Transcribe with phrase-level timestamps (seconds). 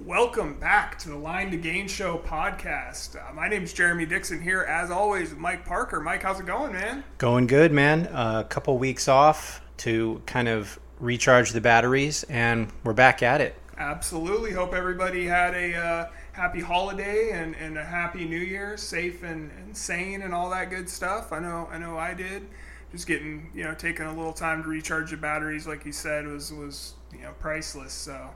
[0.00, 3.14] Welcome back to the Line to Gain Show podcast.
[3.14, 6.00] Uh, my name's Jerimie Dixon here, as always, with Mike Parker.
[6.00, 7.04] Mike, how's it going, man?
[7.18, 8.06] Going good, man.
[8.06, 13.54] A couple weeks off to kind of recharge the batteries, and we're back at it.
[13.78, 14.50] Absolutely.
[14.50, 19.52] Hope everybody had a uh, happy holiday and, and a happy New Year, safe and,
[19.52, 21.32] and sane, and all that good stuff.
[21.32, 22.48] I know, I know, I did.
[22.90, 26.26] Just getting, you know, taking a little time to recharge the batteries, like you said,
[26.26, 27.92] was was you know priceless.
[27.92, 28.30] So.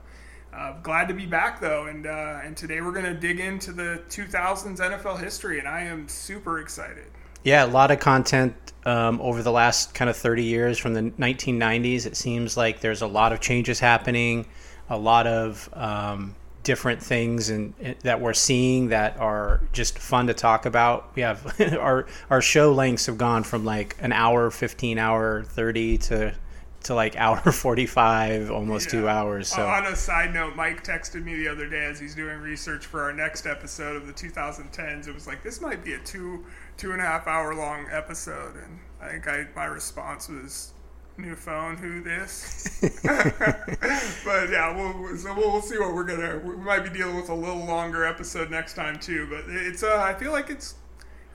[0.57, 4.01] Uh, glad to be back though, and uh, and today we're to dig into the
[4.09, 7.05] 2000s NFL history, and I am super excited.
[7.43, 11.01] Yeah, a lot of content um, over the last kind of 30 years from the
[11.01, 12.07] 1990s.
[12.07, 14.47] It seems like there's a lot of changes happening,
[14.89, 20.33] a lot of um, different things and that we're seeing that are just fun to
[20.33, 21.15] talk about.
[21.15, 25.97] We have our our show lengths have gone from like an hour, 15 hour, 30
[25.99, 26.33] to
[26.83, 28.91] to like hour 45 almost yeah.
[28.91, 32.15] two hours so on a side note mike texted me the other day as he's
[32.15, 35.93] doing research for our next episode of the 2010s it was like this might be
[35.93, 36.45] a two
[36.77, 40.73] two and a half hour long episode and i think i my response was
[41.17, 46.55] new phone who this but yeah we'll, so we'll, we'll, see what we're gonna we
[46.57, 50.13] might be dealing with a little longer episode next time too but it's uh i
[50.13, 50.75] feel like it's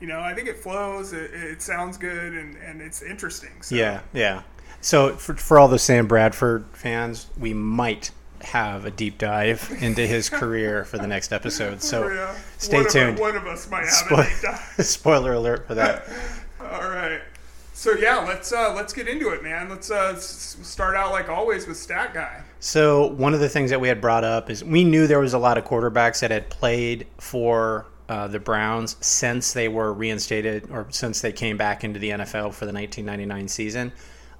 [0.00, 3.74] you know i think it flows it, it sounds good and and it's interesting so.
[3.74, 4.42] yeah yeah
[4.82, 8.10] so for, for all the Sam Bradford fans, we might
[8.42, 11.80] have a deep dive into his career for the next episode.
[11.80, 12.36] So yeah.
[12.58, 13.14] stay one tuned.
[13.14, 14.58] Of, one of us might have Spo- a deep dive.
[14.86, 16.08] Spoiler alert for that.
[16.60, 17.20] all right.
[17.74, 19.68] So yeah, let's uh, let's get into it, man.
[19.68, 22.42] Let's uh, start out like always with stat guy.
[22.60, 25.34] So one of the things that we had brought up is we knew there was
[25.34, 30.70] a lot of quarterbacks that had played for uh, the Browns since they were reinstated
[30.70, 33.92] or since they came back into the NFL for the 1999 season.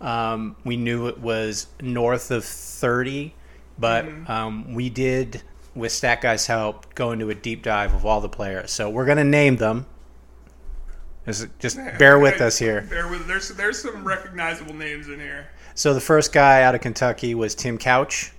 [0.03, 3.35] Um, we knew it was north of 30,
[3.79, 4.31] but mm-hmm.
[4.31, 5.43] um, we did,
[5.75, 8.73] with Stat Guy's help, go into a deep dive of all the players.
[8.73, 9.87] So we're going to name them.
[11.25, 12.81] Just bear with us here.
[12.91, 15.47] Bear with, there's, there's some recognizable names in here.
[15.75, 18.33] So the first guy out of Kentucky was Tim Couch.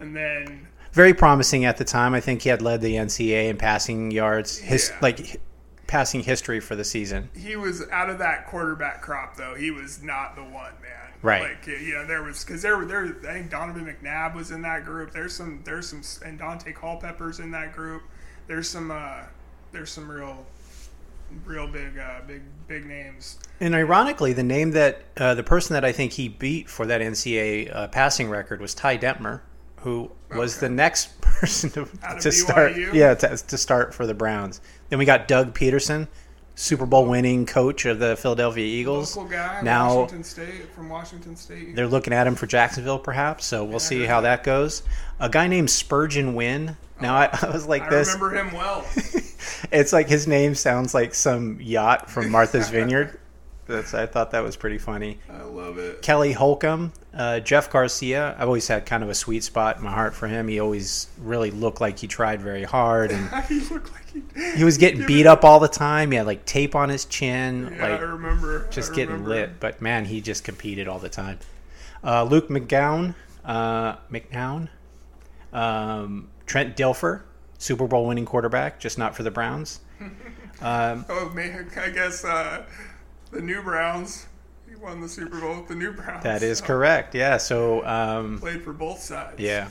[0.00, 2.14] And then very promising at the time.
[2.14, 4.56] I think he had led the NCAA in passing yards.
[4.56, 4.98] His yeah.
[5.02, 5.40] like
[5.86, 7.30] passing history for the season.
[7.36, 9.54] He was out of that quarterback crop, though.
[9.54, 11.04] He was not the one, man.
[11.24, 11.42] Right.
[11.42, 13.16] Like you know, there was because there were there.
[13.26, 15.12] I think Donovan McNabb was in that group.
[15.12, 18.02] There's some there's some and Daunte Culpepper's in that group.
[18.46, 19.22] There's some uh,
[19.72, 20.44] there's some real
[21.46, 23.38] real big uh, big big names.
[23.60, 27.00] And ironically, the name that uh, the person that I think he beat for that
[27.00, 29.40] NCAA uh, passing record was Ty Detmer,
[29.78, 30.66] who was okay.
[30.66, 31.88] the next person to,
[32.20, 32.76] to start.
[32.76, 34.60] Yeah, to, to start for the Browns.
[34.88, 36.08] Then we got Doug Pederson,
[36.54, 39.16] Super Bowl winning coach of the Philadelphia Eagles.
[39.16, 41.74] Local guy, now Washington State from Washington State.
[41.74, 43.44] They're looking at him for Jacksonville, perhaps.
[43.46, 44.82] So we'll yeah, see how that goes.
[45.18, 46.76] A guy named Spurgeon Wynn.
[47.00, 48.10] Now I, I was like I this.
[48.10, 48.84] I remember him well.
[49.72, 53.18] it's like his name sounds like some yacht from Martha's Vineyard.
[53.66, 55.18] That's I thought that was pretty funny.
[55.30, 56.02] I love it.
[56.02, 58.34] Kelly Holcomb, uh, Jeff Garcia.
[58.38, 60.48] I've always had kind of a sweet spot in my heart for him.
[60.48, 64.22] He always really looked like he tried very hard, and he looked like he,
[64.56, 66.10] he was getting beat up all the time.
[66.10, 67.72] He had like tape on his chin.
[67.76, 68.68] Yeah, like, I remember.
[68.70, 69.30] Just I getting remember.
[69.30, 71.38] lit, but man, he just competed all the time.
[72.02, 73.14] Uh, Luke McGowan,
[73.46, 74.68] uh, McNown,
[75.54, 77.22] um, Trent Dilfer,
[77.56, 79.80] Super Bowl winning quarterback, just not for the Browns.
[80.62, 82.62] Um, oh man, I guess uh,
[83.34, 84.26] the new Browns.
[84.68, 86.22] He won the Super Bowl with the new Browns.
[86.22, 86.64] That is so.
[86.66, 87.14] correct.
[87.14, 87.36] Yeah.
[87.36, 89.38] So um, played for both sides.
[89.38, 89.68] Yeah.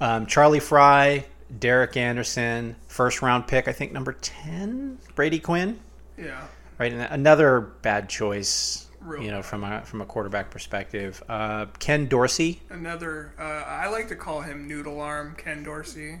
[0.00, 1.24] Um, Charlie Frye,
[1.58, 5.78] Derek Anderson, first round pick, I think number ten, Brady Quinn.
[6.18, 6.46] Yeah.
[6.78, 6.92] Right.
[6.92, 8.80] And another bad choice.
[9.00, 12.62] Real you know, from a from a quarterback perspective, uh, Ken Dorsey.
[12.70, 16.20] Another, uh, I like to call him Noodle Arm Ken Dorsey.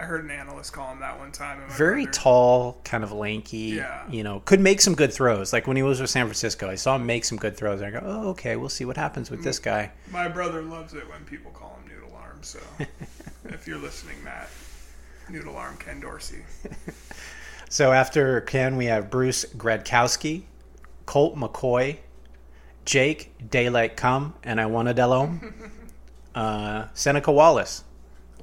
[0.00, 1.60] I heard an analyst call him that one time.
[1.68, 2.18] Very brother.
[2.18, 3.76] tall, kind of lanky.
[3.76, 4.08] Yeah.
[4.08, 5.52] You know, could make some good throws.
[5.52, 7.82] Like when he was with San Francisco, I saw him make some good throws.
[7.82, 9.92] I go, oh, okay, we'll see what happens with this guy.
[10.10, 12.38] My brother loves it when people call him Noodle Arm.
[12.40, 12.60] So
[13.44, 14.48] if you're listening, Matt,
[15.28, 16.44] Noodle Arm Ken Dorsey.
[17.68, 20.44] so after Ken, we have Bruce Gradkowski,
[21.04, 21.98] Colt McCoy,
[22.86, 25.54] Jake Daylight Come, and I want a Delome,
[26.34, 27.84] uh, Seneca Wallace.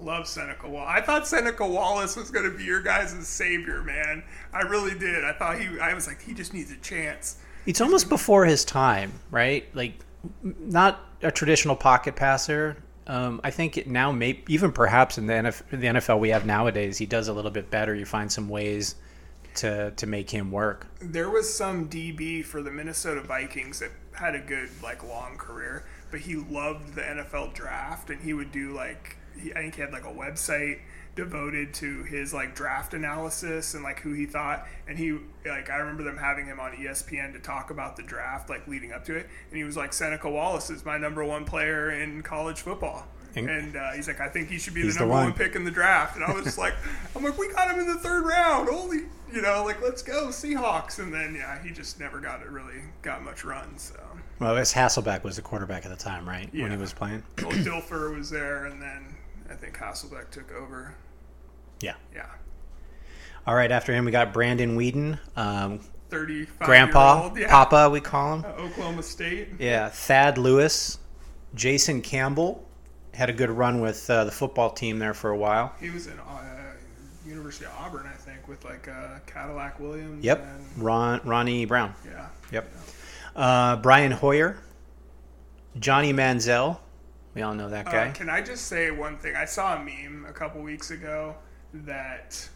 [0.02, 0.94] Love Seneca Wallace.
[0.96, 4.24] I thought Seneca Wallace was going to be your guys' savior, man.
[4.54, 5.24] I really did.
[5.24, 5.80] I thought he.
[5.80, 7.38] I was like, he just needs a chance.
[7.66, 9.68] It's almost before his time, right?
[9.76, 10.00] Like,
[10.44, 12.78] not a traditional pocket passer.
[13.08, 16.46] Um, I think it now, may, even perhaps in the, NFL, the NFL we have
[16.46, 17.96] nowadays, he does a little bit better.
[17.96, 18.96] You find some ways
[19.58, 20.88] to to make him work.
[21.02, 25.86] There was some DB for the Minnesota Vikings that had a good like long career,
[26.12, 29.82] but he loved the NFL draft, and he would do like he, I think he
[29.82, 30.80] had like a website
[31.16, 35.18] devoted to his like draft analysis and like who he thought and he
[35.48, 38.92] like I remember them having him on ESPN to talk about the draft like leading
[38.92, 42.22] up to it and he was like Seneca Wallace is my number one player in
[42.22, 45.12] college football And- and uh, he's like I think he should be the the number
[45.14, 45.24] one.
[45.26, 45.34] one.
[45.34, 46.76] pick in the draft and I was just like
[47.16, 50.28] I'm like we got him in the third round holy you know like let's go
[50.28, 53.96] Seahawks and then yeah he just never got it really got much run so
[54.40, 56.48] Well, I guess Hasselbeck was the quarterback at the time, right?
[56.54, 57.24] When he was playing.
[57.42, 59.07] well, Dilfer was there and then
[59.50, 60.96] I think Hasselbeck took over
[61.82, 61.94] Yeah.
[62.14, 62.26] yeah
[63.46, 63.72] All right.
[63.72, 65.80] After him, we got Brandon Weeden, um,
[66.10, 67.50] 35 Grandpa, yeah.
[67.50, 68.46] Papa, we call him.
[68.46, 69.50] Uh, Oklahoma State.
[69.60, 71.00] Yeah, Thad Lewis,
[71.54, 72.66] Jason Campbell
[73.14, 75.74] had a good run with uh, the football team there for a while.
[75.80, 76.44] He was in uh,
[77.26, 80.24] University of Auburn, I think, with like uh, Cadillac Williams.
[80.24, 81.94] Yep, And, Ron Ronnie Brown.
[82.06, 82.28] yeah.
[82.52, 82.72] Yep.
[83.36, 84.58] Uh, Brian Hoyer,
[85.80, 86.78] Johnny Manziel.
[87.38, 88.08] We all know that guy.
[88.08, 89.36] Uh, can I just say one thing?
[89.36, 91.36] I saw a meme a couple weeks ago
[91.72, 92.50] that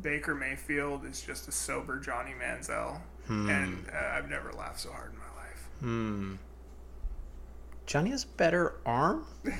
[0.00, 2.98] Baker Mayfield is just a sober Johnny Manziel,
[3.28, 5.68] and uh, I've never laughed so hard in my life.
[5.80, 6.34] Hmm.
[7.84, 9.26] Johnny has better arm?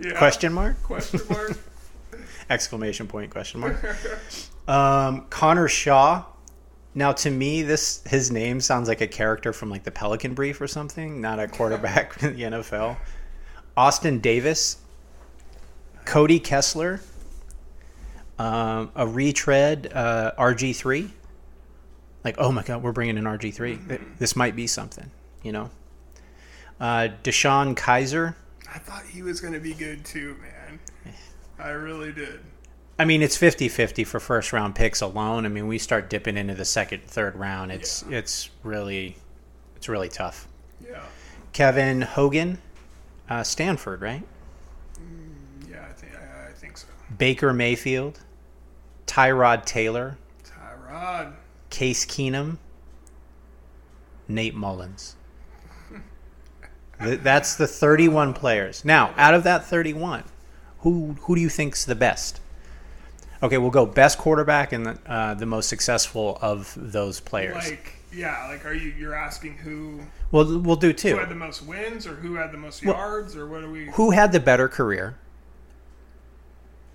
[0.00, 0.16] Yeah.
[0.16, 0.80] Question mark?
[0.84, 1.58] Question mark.
[2.50, 3.32] Exclamation point?
[3.32, 3.84] Question mark?
[4.68, 6.24] Um, Connor Shaw.
[6.98, 10.60] Now, to me, this his name sounds like a character from like the Pelican Brief
[10.60, 12.96] or something, not a quarterback in the NFL.
[13.76, 14.78] Austin Davis,
[16.04, 17.00] Cody Kessler,
[18.36, 21.12] um, a retread uh, RG three.
[22.24, 23.78] Like, oh my God, we're bringing in RG 3
[24.18, 25.08] This might be something,
[25.44, 25.70] you know.
[26.80, 28.34] Uh, Deshaun Kizer.
[28.74, 30.80] I thought he was going to be good too, man.
[31.60, 32.40] I really did.
[32.98, 35.46] I mean, it's 50-50 for first round picks alone.
[35.46, 37.70] I mean, we start dipping into the second, third round.
[37.70, 39.16] It's it's really
[39.76, 40.48] it's really tough.
[40.84, 41.02] Yeah.
[41.52, 42.58] Kevin Hogan,
[43.30, 44.22] uh, Stanford, right?
[45.70, 46.88] Yeah, I think I, I think so.
[47.16, 48.18] Baker Mayfield,
[49.06, 51.34] Tyrod Taylor, Tyrod.
[51.70, 52.58] Case Keenum,
[54.26, 55.14] Nate Mullens.
[57.00, 58.84] Th- That's the 31 players.
[58.84, 60.24] Now, out of that 31,
[60.80, 62.40] who who do you think's the best?
[63.42, 67.54] Okay, we'll go best quarterback and the, uh, the most successful of those players.
[67.54, 70.00] Like, yeah, like, are you you're asking who
[70.32, 71.10] Well, we'll do two.
[71.12, 73.70] who had the most wins or who had the most Well- yards or what are
[73.70, 73.86] we?
[73.92, 75.16] Who had the better career?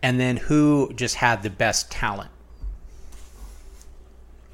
[0.01, 2.29] And then who just had the best talent?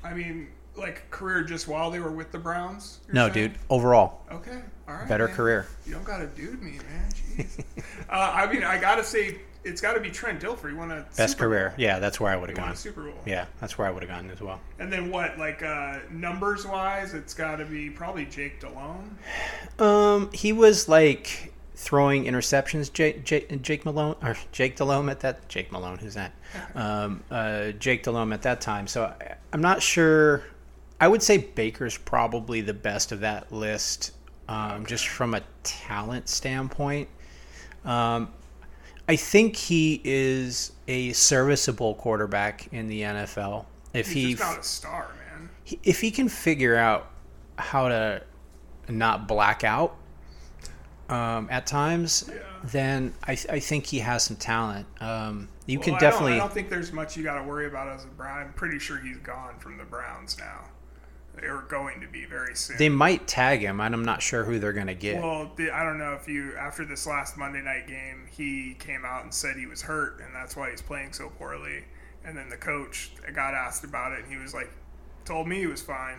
[0.04, 3.00] I mean, like career just while they were with the Browns.
[3.12, 3.50] No, saying?
[3.50, 5.08] dude, overall, Okay, all right.
[5.08, 5.36] better man.
[5.36, 5.68] career.
[5.88, 7.10] You don't gotta dude me, man.
[7.38, 7.64] Jeez.
[8.10, 9.40] uh, I mean, I gotta say,
[9.70, 10.70] it's got to be Trent Dilfer.
[10.70, 11.70] He won a Best Super career.
[11.70, 11.76] Bowl.
[11.78, 12.76] Yeah, that's where I would have gone.
[12.76, 13.14] Super Bowl.
[13.26, 14.60] Yeah, that's where I would have gone as well.
[14.80, 15.38] And then what?
[15.38, 19.18] Like uh, numbers wise, it's got to be probably Jake Delhomme.
[19.78, 22.92] Um, he was like throwing interceptions.
[22.92, 25.48] Jake, Jake, Jake Malone or Jake Delhomme at that.
[25.48, 26.34] Jake Malone, who's that?
[26.74, 28.88] Um, uh, Jake Delhomme at that time.
[28.88, 30.44] So I, I'm not sure.
[31.00, 34.14] I would say Baker's probably the best of that list,
[34.48, 37.08] um, just from a talent standpoint.
[37.86, 38.34] Um,
[39.10, 43.66] I think he is a serviceable quarterback in the NFL.
[43.92, 45.50] If He's he not a star, man.
[45.84, 47.10] if he can figure out
[47.58, 48.22] how to
[48.88, 49.96] not black out
[51.10, 52.40] um, at times, Yeah.
[52.66, 54.86] then I, th- I think he has some talent.
[55.02, 56.34] Um, you Well, can I don't- definitely.
[56.36, 58.42] I don't, think there's much you got to worry about as a Brown.
[58.46, 60.66] I'm pretty sure he's gone from the Browns now.
[61.40, 62.78] They are going to be very soon.
[62.78, 65.22] they might tag him, and I'm not sure who they're going to get.
[65.22, 69.06] Well, the, I don't know if you after this last Monday night game, he came
[69.06, 71.84] out and said he was hurt, and that's why he's playing so poorly.
[72.26, 74.70] And then the coach got asked about it, and he was like,
[75.26, 76.18] "Told me he was fine."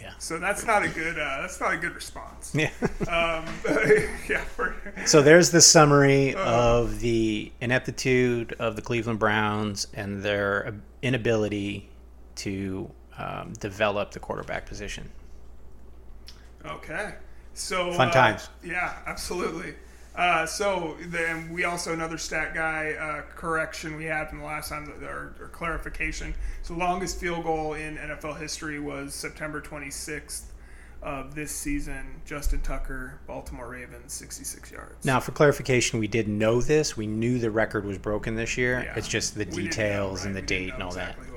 [0.00, 0.12] Yeah.
[0.18, 1.18] So that's not a good.
[1.18, 2.52] Uh, that's not a good response.
[2.54, 2.70] yeah.
[3.08, 3.44] Um,
[4.28, 4.42] yeah.
[4.44, 4.74] For,
[5.06, 11.88] so there's the summary of the ineptitude of the Cleveland Browns and their inability
[12.36, 15.10] to um, develop the quarterback position.
[16.64, 17.14] Okay.
[17.54, 18.48] So Fun uh, times.
[18.64, 19.74] Yeah, absolutely.
[20.16, 24.68] Uh, so then we also another stat guy uh, correction we had from the last
[24.68, 26.34] time or, or clarification.
[26.62, 30.42] So longest field goal in NFL history was September 26th
[31.02, 32.20] of this season.
[32.24, 35.04] Justin Tucker, Baltimore Ravens, 66 yards.
[35.04, 36.96] Now, for clarification, we did know this.
[36.96, 38.84] We knew the record was broken this year.
[38.84, 38.94] Yeah.
[38.96, 40.26] It's just the We didn't know, details right?
[40.28, 41.33] and the We date and all exactly that.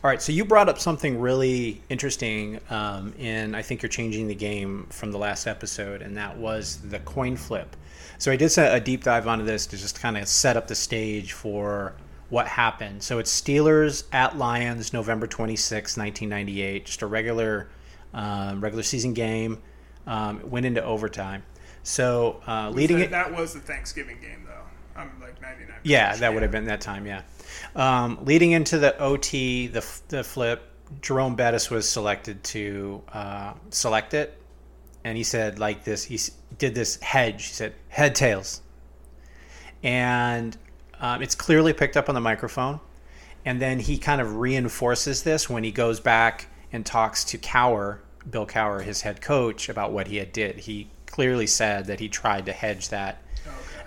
[0.00, 0.10] Who it was.
[0.10, 4.28] All right, so you brought up something really interesting, um, and I think you're changing
[4.28, 7.76] the game from the last episode, and that was the coin flip.
[8.18, 10.74] So I did a deep dive onto this to just kind of set up the
[10.74, 11.94] stage for
[12.30, 13.02] what happened.
[13.02, 17.68] So it's Steelers at Lions, November 26, 1998, just a regular,
[18.14, 19.62] um, regular season game.
[20.06, 21.42] Um, it went into overtime.
[21.82, 25.00] So uh, leading that, it, that was the Thanksgiving game, though.
[25.00, 25.78] I'm like 99.
[25.82, 27.06] yeah, that would have been that time.
[27.06, 27.22] Yeah,
[27.74, 30.62] um, leading into the OT, the the flip,
[31.00, 34.40] Jerome Bettis was selected to uh, select it,
[35.04, 36.04] and he said like this.
[36.04, 36.18] He
[36.58, 37.46] did this hedge.
[37.46, 38.62] He said head tails,
[39.82, 40.56] and
[41.00, 42.80] um, it's clearly picked up on the microphone.
[43.44, 48.00] And then he kind of reinforces this when he goes back and talks to Cowher,
[48.28, 50.58] Bill Cowher, his head coach, about what he had did.
[50.58, 53.22] He clearly said that he tried to hedge that.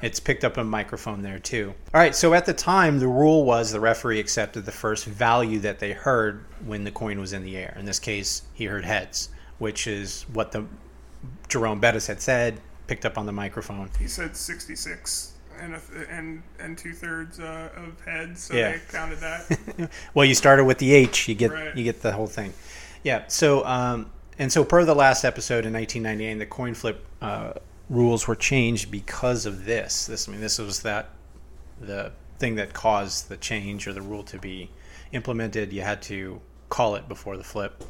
[0.03, 1.73] It's picked up a microphone there too.
[1.93, 5.59] All right, so at the time, the rule was the referee accepted the first value
[5.59, 7.73] that they heard when the coin was in the air.
[7.79, 9.29] In this case, he heard heads,
[9.59, 10.65] which is what the
[11.47, 13.89] Jerome Bettis had said, picked up on the microphone.
[13.97, 15.31] He said 66
[15.61, 18.73] and a, and and two thirds uh, of heads, so Yeah.
[18.73, 19.89] they counted that.
[20.13, 21.75] well, you started with the H, you get Right.
[21.77, 22.53] you get the whole thing.
[23.03, 23.23] Yeah.
[23.27, 27.53] So um, and so per the last episode in 1998, the coin flip uh,
[27.93, 30.07] rules were changed because of this.
[30.07, 31.09] This I mean, this was that
[31.79, 34.69] the thing that caused the change or the rule to be
[35.11, 35.71] implemented.
[35.71, 37.83] You had to call it before the flip,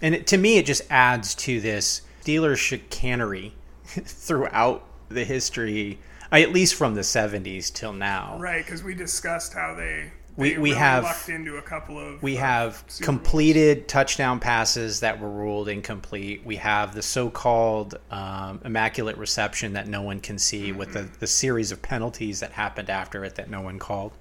[0.00, 6.00] and it, to me, it just adds to this Steelers chicanery throughout the history.
[6.32, 8.36] At least from the 70s till now.
[8.40, 12.22] right, because we discussed how they, We- we really have- into a couple of.
[12.22, 16.42] We uh, have completed touchdown passes that were ruled incomplete.
[16.44, 21.26] We have the so-called um, immaculate reception that no one can see, with the, the
[21.26, 24.12] series of penalties that happened after it that no one called.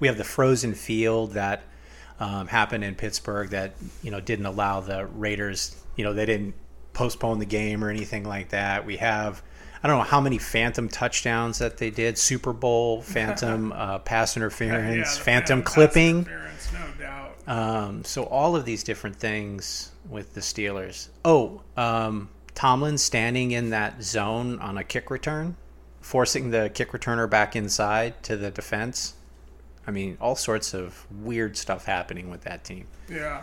[0.00, 1.62] We have the frozen field that
[2.18, 5.76] um, happened in Pittsburgh that you know didn't allow the Raiders.
[5.96, 6.54] You know they didn't
[6.92, 8.84] postpone the game or anything like that.
[8.84, 9.42] We have.
[9.82, 12.16] I don't know how many phantom touchdowns that they did.
[12.18, 16.18] Super Bowl, phantom uh, pass Yeah, interference, the phantom clipping.
[16.18, 17.34] interference, no doubt.
[17.48, 21.08] Um, so all of these different things with the Steelers.
[21.24, 25.56] Oh, um, Tomlin standing in that zone on a kick return,
[26.00, 29.14] forcing the kick returner back inside to the defense.
[29.86, 32.86] I mean, all sorts of weird stuff happening with that team.
[33.08, 33.42] Yeah.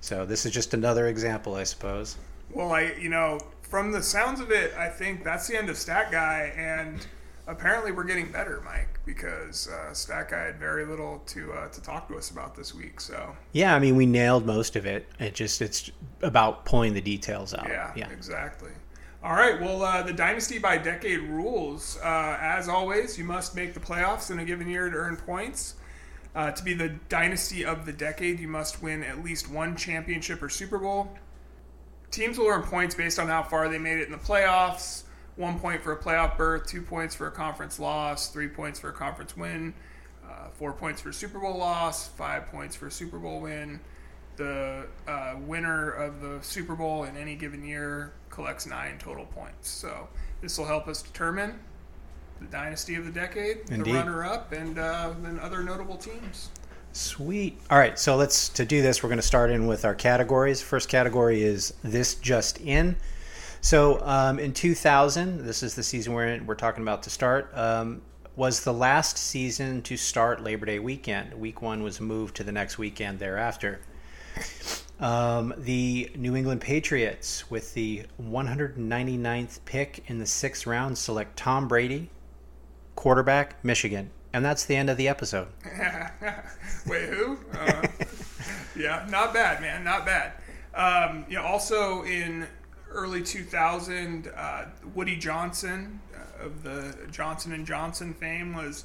[0.00, 2.16] So this is just another example, I suppose.
[2.50, 3.40] Well, I you know
[3.72, 7.06] from the sounds of it, I think that's the end of Stat Guy, and
[7.46, 11.80] apparently we're getting better, Mike, because uh, Stat Guy had very little to uh, to
[11.80, 13.00] talk to us about this week.
[13.00, 15.08] So Yeah, I mean, we nailed most of it.
[15.18, 17.66] It just it's about pulling the details out.
[17.66, 18.10] yeah, yeah.
[18.10, 18.72] exactly.
[19.24, 19.58] All right.
[19.58, 21.98] Well, uh, the dynasty by decade rules.
[22.04, 25.76] Uh, as always, you must make the playoffs in a given year to earn points.
[26.34, 30.42] Uh, to be the dynasty of the decade, you must win at least one championship
[30.42, 31.16] or Super Bowl.
[32.12, 35.02] Teams will earn points based on how far they made it in the playoffs.
[35.36, 38.90] One point for a playoff berth, two points for a conference loss, three points for
[38.90, 39.72] a conference win,
[40.24, 43.80] uh, four points for a Super Bowl loss, five points for a Super Bowl win.
[44.36, 49.70] The uh, winner of the Super Bowl in any given year collects nine total points.
[49.70, 50.08] So
[50.42, 51.58] this will help us determine
[52.40, 53.94] the dynasty of the decade, Indeed.
[53.94, 56.50] the runner-up, and uh, then other notable teams.
[56.92, 57.58] Sweet.
[57.70, 59.02] All right, so let's to do this.
[59.02, 60.60] We're going to start in with our categories.
[60.60, 62.96] First category is this just in.
[63.62, 67.50] So um, in 2000, this is the season we're in, we're talking about to start.
[67.56, 68.02] Um,
[68.36, 71.32] was the last season to start Labor Day weekend.
[71.34, 73.80] Week one was moved to the next weekend thereafter.
[75.00, 81.68] Um, the New England Patriots, with the 199th pick in the sixth round, select Tom
[81.68, 82.10] Brady,
[82.96, 84.10] quarterback, Michigan.
[84.32, 85.48] And that's the end of the episode.
[86.86, 87.38] Wait, who?
[87.58, 87.86] Uh,
[88.76, 90.32] yeah, not bad, man, not bad.
[90.74, 92.46] Um, you know, also in
[92.90, 98.84] early 2000, uh, Woody Johnson uh, of the Johnson and Johnson fame was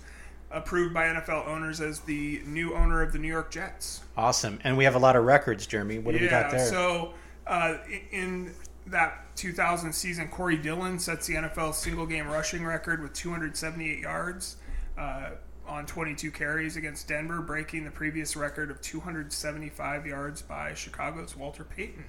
[0.52, 4.02] approved by NFL owners as the new owner of the New York Jets.
[4.16, 4.60] Awesome.
[4.64, 6.02] And we have a lot of records, Jerimie.
[6.02, 6.66] What do we got there?
[6.66, 7.14] So
[7.46, 7.78] uh,
[8.12, 8.54] in
[8.88, 14.58] that 2000 season, Corey Dillon sets the NFL single game rushing record with 278 yards
[14.98, 15.32] uh,
[15.68, 21.64] on 22 carries against Denver, breaking the previous record of 275 yards by Chicago's Walter
[21.64, 22.06] Payton.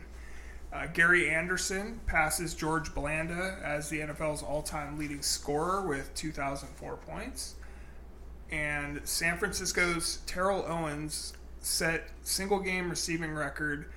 [0.73, 6.97] Uh, Gary Anderson passes George Blanda as the NFL's all time leading scorer with 2,004
[6.99, 7.55] points.
[8.51, 13.91] And San Francisco's Terrell Owens set single game receiving record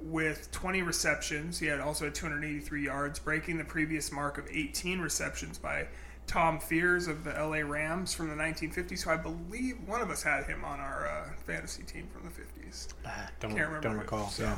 [0.00, 1.58] with 20 receptions.
[1.58, 5.86] He had also had 283 yards, breaking the previous mark of 18 receptions by
[6.26, 8.98] Tom Fears of the LA Rams from the 1950s.
[8.98, 12.30] So I believe one of us had him on our uh, fantasy team from the
[12.30, 12.88] 50s.
[13.06, 13.80] Ah, don't, Can't remember.
[13.80, 14.00] don't who.
[14.00, 14.28] recall.
[14.28, 14.56] So, Yeah.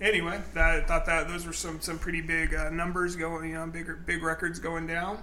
[0.00, 3.54] Anyway, that I thought that those were some some pretty big uh, numbers going, you
[3.54, 5.18] know, bigger big records going down.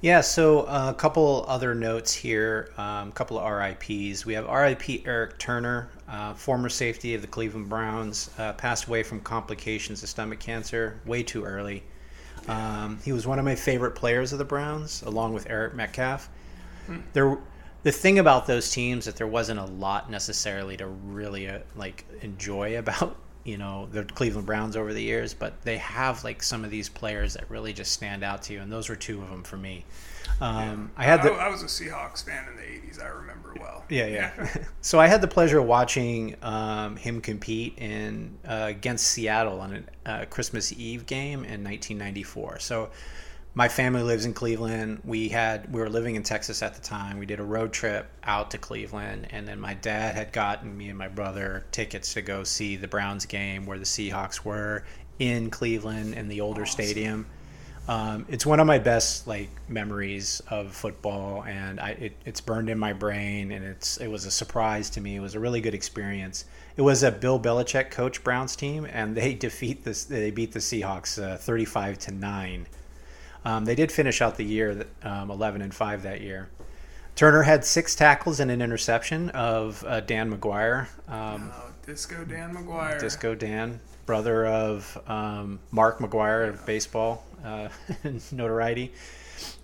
[0.00, 4.24] Yeah, so uh, a couple other notes here, a um, couple of RIPs.
[4.24, 9.02] We have RIP Eric Turner, uh, former safety of the Cleveland Browns, uh, passed away
[9.02, 11.82] from complications of stomach cancer way too early.
[12.46, 16.28] Um, he was one of my favorite players of the Browns, along with Eric Metcalf.
[16.86, 16.98] Hmm.
[17.12, 17.38] There,
[17.82, 22.04] the thing about those teams that there wasn't a lot necessarily to really uh, like
[22.22, 26.64] enjoy about you know the Cleveland Browns over the years, but they have like some
[26.64, 29.30] of these players that really just stand out to you, and those were two of
[29.30, 29.84] them for me.
[30.40, 33.02] Um, I had the, I, I was a Seahawks fan in the '80s.
[33.02, 33.84] I remember well.
[33.88, 34.48] yeah, yeah.
[34.80, 39.84] so I had the pleasure of watching um, him compete in uh, against Seattle on
[40.06, 42.60] a uh, Christmas Eve game in 1994.
[42.60, 42.90] So
[43.54, 45.00] my family lives in Cleveland.
[45.04, 47.18] We had we were living in Texas at the time.
[47.18, 50.88] We did a road trip out to Cleveland, and then my dad had gotten me
[50.88, 54.84] and my brother tickets to go see the Browns game where the Seahawks were
[55.18, 56.84] in Cleveland in the older Awesome.
[56.84, 57.26] stadium.
[57.88, 62.68] Um, it's one of my best like memories of football, and I, it, it's burned
[62.68, 63.50] in my brain.
[63.50, 65.16] And it's it was a surprise to me.
[65.16, 66.44] It was a really good experience.
[66.76, 70.04] It was a Bill Belichick coach Browns team, and they defeat this.
[70.04, 72.66] They beat the Seahawks uh, thirty-five to nine.
[73.44, 76.50] Um, they did finish out the year um, eleven and five that year.
[77.14, 80.86] Turner had six tackles and an interception of uh, Dan McGwire.
[81.08, 83.00] Um, Oh, Disco Dan McGwire.
[83.00, 87.68] Disco Dan, brother of um, Mark McGwire of baseball uh,
[88.32, 88.92] notoriety.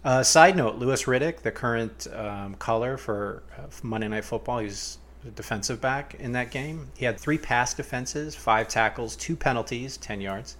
[0.04, 4.98] Uh, side note: Louis Riddick, the current um, color for uh, Monday Night Football, he's
[5.26, 6.88] a defensive back in that game.
[6.96, 10.56] He had three pass defenses, five tackles, two penalties, ten yards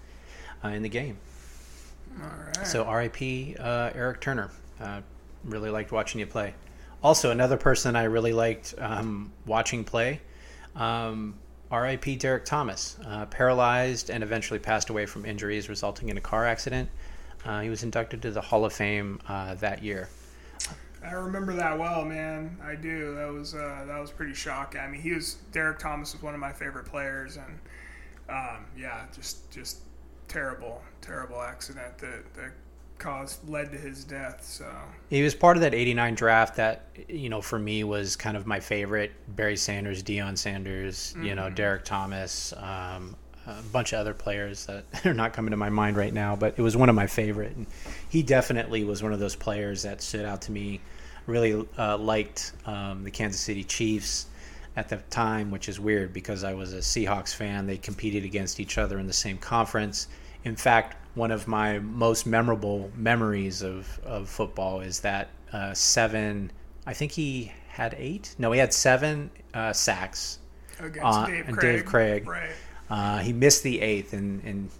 [0.65, 1.19] uh, in the game.
[2.21, 2.67] All right.
[2.67, 3.57] So R.I.P.
[3.59, 4.51] Uh, Eric Turner.
[4.81, 5.01] Uh,
[5.45, 6.55] really liked watching you play.
[7.03, 10.21] Also, another person I really liked um, watching play.
[10.75, 11.35] Um,
[11.71, 12.17] R.I.P.
[12.17, 16.89] Derrick Thomas, uh, paralyzed and eventually passed away from injuries resulting in a car accident.
[17.45, 20.09] Uh, he was inducted to the Hall of Fame uh, that year.
[21.05, 22.57] I remember that well, man.
[22.65, 23.15] I do.
[23.15, 24.81] That was uh, that was pretty shocking.
[24.81, 27.59] I mean, he was Derrick Thomas was one of my favorite players, and
[28.31, 29.81] um, yeah, just just
[30.29, 32.53] terrible, terrible accident that that
[32.99, 34.45] caused led to his death.
[34.45, 34.67] So
[35.11, 38.47] He was part of that '89 draft that, you know, for me was kind of
[38.47, 39.13] my favorite.
[39.37, 43.15] Barry Sanders, Deion Sanders, you know, Derrick Thomas, um,
[43.47, 46.55] a bunch of other players that are not coming to my mind right now, but
[46.57, 47.57] it was one of my favorite.
[47.57, 47.67] And
[48.09, 50.81] he definitely was one of those players that stood out to me.
[51.27, 54.27] Really uh, liked um, the Kansas City Chiefs
[54.77, 57.67] at the time, which is weird because I was a Seahawks fan.
[57.67, 60.09] They competed against each other in the same conference.
[60.45, 66.51] In fact, one of my most memorable memories of, of football is that uh, seven,
[66.87, 68.35] I think he had eight?
[68.39, 70.39] No, he had seven uh, sacks.
[70.79, 72.29] against Dave Craig, Dave Craig.
[72.29, 72.51] right?
[72.95, 74.71] Uh, he missed the eighth, and, and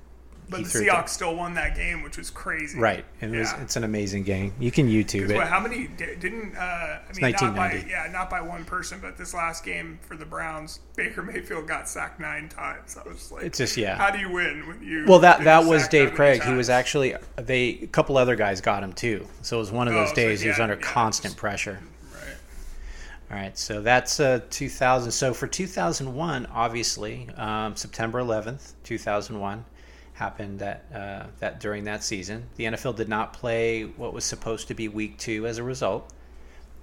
[0.49, 2.79] But he the Seahawks still won that game, which was crazy.
[2.79, 3.05] Right.
[3.21, 4.53] It was, It's an amazing game.
[4.61, 5.35] You can YouTube it.
[5.35, 6.55] What, how many didn't?
[6.57, 7.91] Uh, I mean, not by 1990.
[7.91, 11.89] yeah, not by one person, but this last game for the Browns, Baker Mayfield got
[11.89, 12.97] sacked nine times.
[12.97, 13.97] I was like, It's just yeah.
[13.97, 15.07] how do you win when you?
[15.09, 16.43] Well, that that was Dave Craig.
[16.45, 19.27] He was actually they a couple other guys got him too.
[19.43, 21.81] So it was one of Oh, those so days he was under yeah, constant pressure.
[23.35, 25.11] All right, so that's uh, 2000.
[25.11, 29.65] So for 2001, obviously, um, September 11th, 2001,
[30.13, 32.47] happened that uh, that during that season.
[32.55, 36.13] The NFL did not play what was supposed to be Week Two as a result.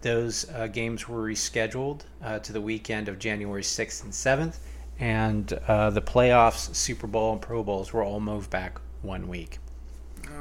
[0.02, 4.58] Those uh, games were rescheduled uh, to the weekend of January 6th and 7th,
[5.00, 9.60] and uh, the playoffs, Super Bowl, and Pro Bowls were all moved back one week.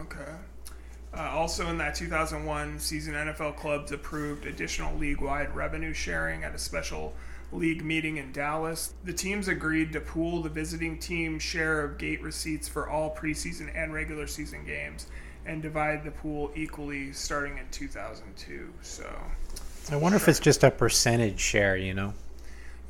[0.01, 0.33] Okay.
[1.12, 6.55] Uh, also, in that 2001 season, NFL clubs approved additional league wide revenue sharing at
[6.55, 7.12] a special
[7.53, 8.94] league meeting in Dallas.
[9.05, 13.73] The teams agreed to pool the visiting team's share of gate receipts for all preseason
[13.75, 15.09] and regular season games
[15.46, 18.73] and divide the pool equally starting in 2002.
[18.83, 19.12] So,
[19.90, 22.14] I wonder if it's just a percentage share, you know?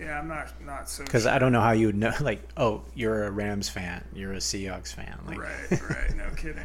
[0.01, 1.33] yeah, I'm not not so Because sure.
[1.33, 2.13] I don't know how you would know.
[2.21, 5.19] Like, oh, you're a Rams fan, you're a Seahawks fan.
[5.27, 6.17] Like, Right, right.
[6.17, 6.63] No kidding.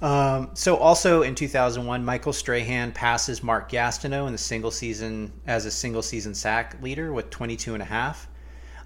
[0.00, 5.66] Um, so also in 2001, Michael Strahan passes Mark Gastineau in the single season as
[5.66, 8.28] a single season sack leader with 22 and a half.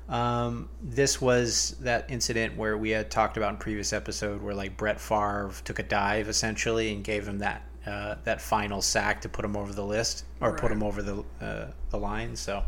[0.08, 4.76] Um, this was that incident where we had talked about in previous episode where like
[4.76, 9.28] Brett Favre took a dive essentially and gave him that uh, that final sack to
[9.28, 12.36] put him over the list or put him over the uh, the line.
[12.36, 12.62] So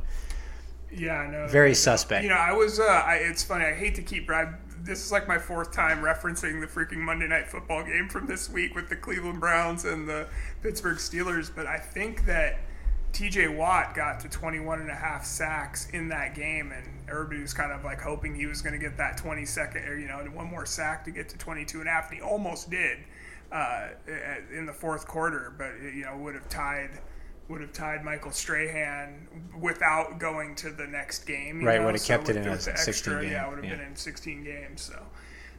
[0.91, 1.47] Yeah, I know.
[1.49, 2.25] very No, suspect.
[2.25, 2.81] You know, I was.
[2.81, 3.65] Uh, I, it's funny.
[3.65, 4.31] I hate to keep.
[4.31, 4.55] I,
[4.85, 8.51] this is like my fourth time referencing the freaking Monday Night Football game from this
[8.51, 10.27] week with the Cleveland Browns and the
[10.63, 11.51] Pittsburgh Steelers.
[11.55, 12.59] But I think that
[13.13, 13.49] T.J.
[13.49, 17.73] Watt got to 21 and a half sacks in that game, and everybody was kind
[17.73, 20.47] of like hoping he was going to get that 20 second, or you know, one
[20.47, 22.11] more sack to get to 22 and a half.
[22.11, 22.99] And he almost did
[23.53, 23.89] uh,
[24.55, 26.91] in the fourth quarter, but you know, would have tied
[27.49, 29.29] would have tied Michael Strahan
[29.61, 31.61] without going to the next game.
[31.61, 33.57] you Right, know, would have kept it in a the 16 game, Yeah, it would
[33.57, 33.77] have yeah.
[33.77, 34.81] been in 16 games.
[34.83, 34.99] So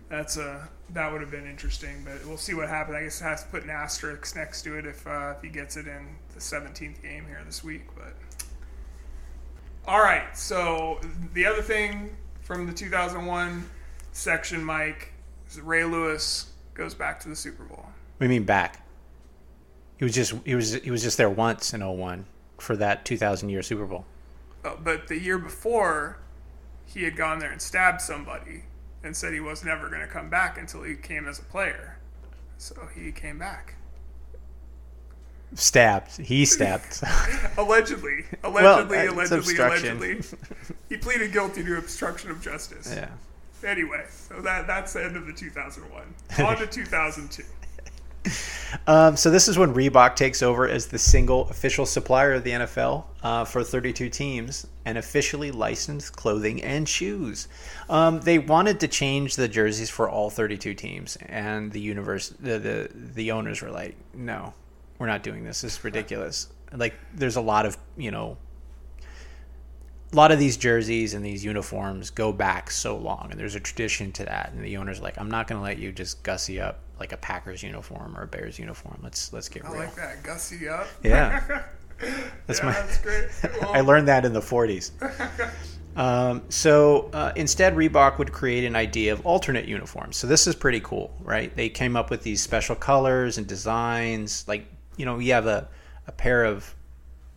[0.10, 2.96] that's a that would have been interesting, but we'll see what happens.
[2.96, 5.50] I guess it has to put an asterisk next to it if uh, if he
[5.50, 7.84] gets it in the 17th game here this week.
[7.96, 8.14] But
[9.88, 11.00] all right, so
[11.34, 13.70] the other thing from the 2001
[14.12, 15.12] section, Mike,
[15.50, 17.86] is Ray Lewis goes back to the Super Bowl.
[18.20, 18.85] We mean back?
[19.98, 22.26] He was just he was he was just there once in 01
[22.58, 24.06] for that 2000 year Super Bowl.
[24.64, 26.18] Uh, but the year before,
[26.86, 28.64] he had gone there and stabbed somebody
[29.04, 31.98] and said he was never going to come back until he came as a player.
[32.58, 33.76] So he came back.
[35.54, 36.18] Stabbed.
[36.18, 37.02] He stabbed.
[37.58, 38.26] Allegedly.
[38.44, 40.22] Allegedly, Well, allegedly, allegedly.
[40.90, 42.92] he pleaded guilty to obstruction of justice.
[42.94, 43.10] yeah.
[43.64, 46.04] Anyway, so that that's the end of the 2001.
[46.46, 47.44] On to 2002.
[48.88, 52.52] Um, so this is when Reebok takes over as the single official supplier of the
[52.52, 57.48] NFL uh, for 32 teams and officially licensed clothing and shoes.
[57.90, 62.60] Um, they wanted to change the jerseys for all 32 teams, and the universe, the,
[62.60, 64.54] the the owners were like, "No,
[65.00, 65.62] we're not doing this.
[65.62, 68.38] This is ridiculous." Like, there's a lot of you know.
[70.14, 73.60] A lot of these jerseys and these uniforms go back so long, and there's a
[73.60, 74.52] tradition to that.
[74.54, 77.18] And the owners like, "I'm not going to let you just gussy up like a
[77.18, 79.00] Packers uniform or a Bears uniform.
[79.04, 80.24] Let's let's get I real." like that.
[80.24, 80.88] Gussy up.
[81.04, 81.44] Yeah.
[82.46, 82.72] That's yeah, my.
[82.74, 83.30] that's great.
[83.62, 84.92] Well, I learned that in the 40s.
[85.96, 90.18] Um, so uh, instead, Reebok would create an idea of alternate uniforms.
[90.18, 91.56] So this is pretty cool, right?
[91.56, 94.46] They came up with these special colors and designs.
[94.46, 94.66] Like,
[94.98, 95.70] you know, you have a,
[96.08, 96.76] a pair of,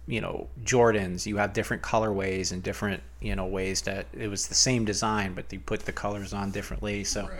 [0.08, 1.24] you know, Jordans.
[1.24, 5.34] You have different colorways and different, you know, ways that it was the same design,
[5.34, 7.04] but they put the colors on differently.
[7.04, 7.38] So, Right.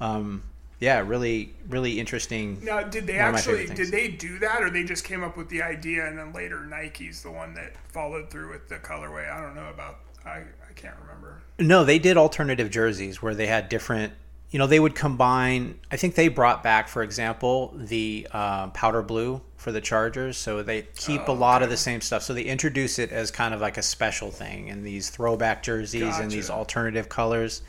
[0.00, 0.42] um,
[0.80, 2.58] yeah, really, really interesting.
[2.62, 5.24] Now, did they One of my actually did they do that, or they just came
[5.24, 8.76] up with the idea and then later Nike's the one that followed through with the
[8.76, 9.30] colorway?
[9.30, 10.00] I don't know about.
[10.24, 10.38] I
[10.68, 11.42] I can't remember.
[11.58, 14.12] No, they did alternative jerseys where they had different.
[14.50, 15.78] You know, they would combine.
[15.90, 20.38] I think they brought back, for example, the uh, powder blue for the Chargers.
[20.38, 22.22] So they keep a Oh, lot of the same stuff.
[22.22, 26.18] So they introduce it as kind of like a special thing, and these throwback jerseys
[26.18, 27.60] and these alternative colors.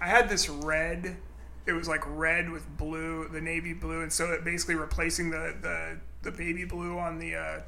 [0.00, 1.16] I had this red.
[1.68, 5.54] It was like red with blue, the navy blue, and so it basically replacing the
[5.60, 7.60] the, the baby blue on the uh,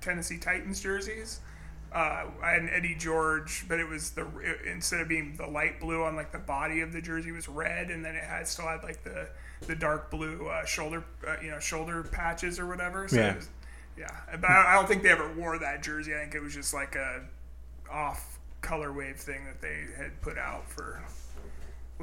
[0.00, 1.40] Tennessee Titans jerseys.
[1.92, 5.46] Uh, I had an Eddie George, but it was the it, instead of being the
[5.46, 8.46] light blue on like the body of the jersey was red, and then it had
[8.46, 9.28] still had like the
[9.66, 13.08] the dark blue uh, shoulder uh, you know shoulder patches or whatever.
[13.08, 13.30] So Yeah.
[13.32, 13.48] it was,
[13.98, 14.10] yeah.
[14.40, 16.14] But I I don't think they ever wore that jersey.
[16.14, 17.22] I think it was just like a
[17.90, 21.02] off color wave thing that they had put out for.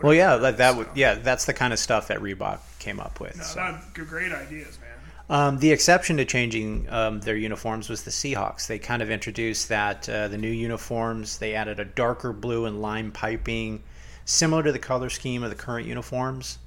[0.02, 0.88] Well, yeah, that, that so.
[0.96, 3.38] yeah, that's the kind of stuff that Reebok came up with.
[3.38, 3.80] No, so.
[3.94, 4.90] great ideas, man.
[5.30, 8.68] Um, the exception to changing um, their uniforms was the Seahawks.
[8.68, 11.38] They kind of introduced that uh, the new uniforms.
[11.38, 13.84] They added a darker blue and lime piping,
[14.26, 16.60] similar to the color scheme of the current uniforms,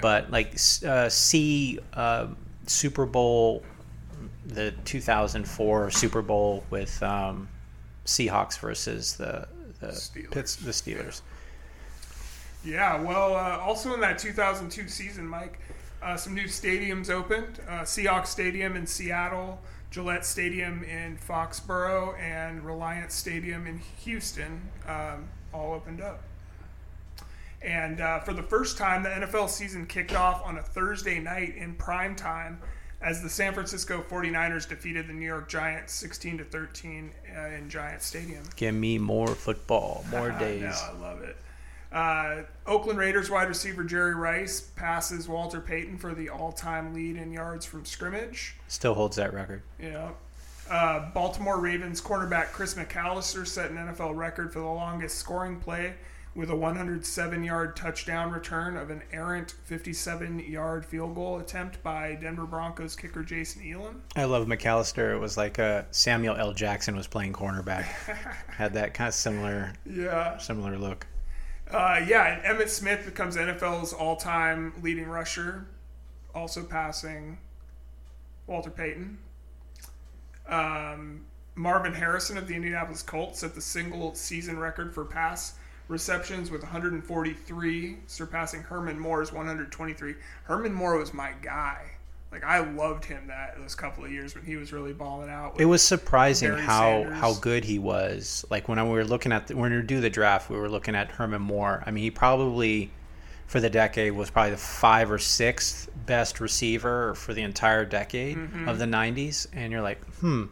[0.00, 0.54] but like
[0.86, 2.28] uh, C uh,
[2.66, 3.62] Super Bowl,
[4.46, 7.48] the 2004 Super Bowl with um,
[8.04, 9.48] Seahawks versus the
[9.80, 10.30] the Steelers.
[10.30, 11.22] Pitts, the Steelers.
[11.22, 11.31] Yeah,
[13.02, 15.58] well, uh, also in that 2002 season, Mike,
[16.02, 17.60] uh, some new stadiums opened.
[17.68, 25.28] Uh, Seahawks Stadium in Seattle, Gillette Stadium in Foxborough, and Reliant Stadium in Houston um,
[25.52, 26.22] all opened up.
[27.60, 31.54] And uh, for the first time, the NFL season kicked off on a Thursday night
[31.56, 32.58] in prime time
[33.00, 37.68] as the San Francisco 49ers defeated the New York Giants 16 to 13 uh, in
[37.68, 38.42] Giant Stadium.
[38.56, 40.64] Give me more football, more days.
[40.64, 41.36] I love it.
[41.92, 47.32] Uh, Oakland Raiders wide receiver Jerry Rice passes Walter Payton for the all-time lead in
[47.32, 48.54] yards from scrimmage.
[48.68, 49.62] Still holds that record.
[49.78, 50.10] Yeah.
[50.70, 55.94] uh, Baltimore Ravens cornerback Chris McAlister set an NFL record for the longest scoring play
[56.34, 62.96] with a 107-yard touchdown return of an errant 57-yard field goal attempt by Denver Broncos
[62.96, 64.00] kicker Jason Elam.
[64.16, 65.14] I love McAlister.
[65.14, 66.54] It was like uh, Samuel L.
[66.54, 67.82] Jackson was playing cornerback.
[68.48, 70.38] Had that kind of similar Yeah.
[70.38, 71.06] similar look.
[71.72, 75.66] Uh, yeah, and Emmitt Smith becomes NFL's all-time leading rusher,
[76.34, 77.38] also passing
[78.46, 79.16] Walter Payton.
[80.46, 85.54] Um, Marvin Harrison of the Indianapolis Colts set the single season record for pass
[85.88, 90.14] receptions with 143, surpassing Herman Moore's 123.
[90.44, 91.91] Herman Moore was my guy.
[92.32, 95.60] Like I loved him that those couple of years when he was really balling out.
[95.60, 97.18] It was surprising Barry how Sanders.
[97.18, 98.46] how good he was.
[98.50, 100.56] Like when I, we were looking at the, when we were do the draft, we
[100.56, 101.82] were looking at Herman Moore.
[101.86, 102.90] I mean, he probably
[103.46, 108.38] for the decade was probably the five or sixth best receiver for the entire decade
[108.66, 109.46] of the '90s.
[109.52, 110.44] And you're like, hmm.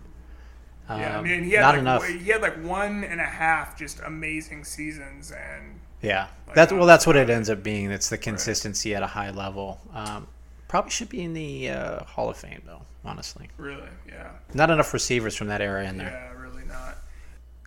[0.87, 2.07] Yeah, I um, mean, he had not like, enough.
[2.07, 6.85] He had like one and a half just amazing seasons, and Yeah, Like, that's well.
[6.85, 7.90] That's what it ends up being.
[7.90, 9.81] It's the consistency at a high level.
[9.95, 10.27] Um,
[10.70, 12.83] probably should be in the uh, Hall of Fame though.
[13.04, 14.30] Honestly, Really, yeah.
[14.54, 16.11] not enough receivers from that era in there.
[16.11, 16.98] Yeah, really not.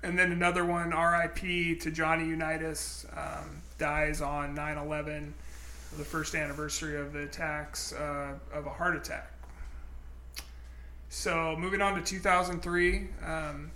[0.04, 5.34] And then another one, RIP to Johnny Unitas, um, dies on 9 11,
[5.98, 9.34] the first anniversary of the attacks uh, of a heart attack.
[11.10, 13.72] So moving on to 2003, um,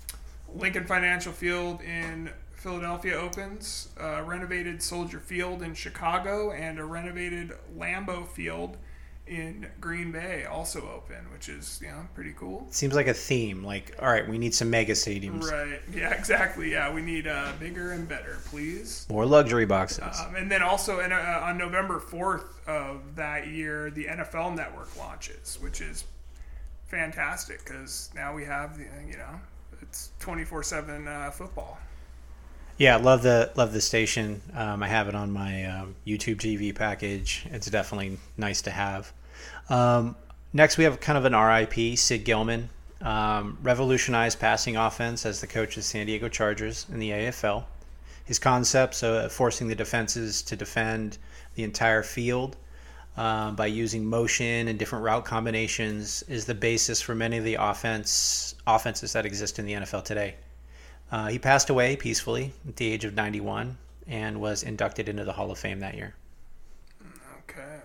[0.55, 7.51] Lincoln Financial Field in Philadelphia opens, a renovated Soldier Field in Chicago, and a renovated
[7.77, 8.77] Lambeau Field
[9.27, 12.67] in Green Bay also open, which is you know pretty cool.
[12.71, 13.63] Seems like a theme.
[13.63, 15.81] Like, all right, we need some mega stadiums, Right.
[15.93, 16.71] Yeah, exactly.
[16.71, 19.05] Yeah, we need uh, bigger and better, please.
[19.09, 20.19] more luxury boxes.
[20.19, 24.95] Um, and then also in, uh, on November 4th of that year, the NFL Network
[24.97, 26.05] launches, which is
[26.85, 29.39] fantastic because now we have, the, you know,
[29.81, 31.77] it's 24 uh, 7 football.
[32.77, 34.39] Yeah, love the love the station.
[34.53, 37.47] Um, I have it on my um, YouTube TV package.
[37.49, 39.11] It's definitely nice to have.
[39.69, 40.15] Um,
[40.53, 41.97] next, we have kind of an RIP.
[41.97, 42.69] Sid Gilman
[43.01, 47.63] um, revolutionized passing offense as the coach of San Diego Chargers in the AFL.
[48.25, 51.17] His concepts of forcing the defenses to defend
[51.55, 52.57] the entire field
[53.15, 57.55] um, by using motion and different route combinations is the basis for many of the
[57.55, 60.35] offense offenses that exist in the NFL today.
[61.11, 63.77] Uh, he passed away peacefully at the age of 91
[64.07, 66.13] and was inducted into the Hall of Fame that year.
[67.43, 67.79] Okay.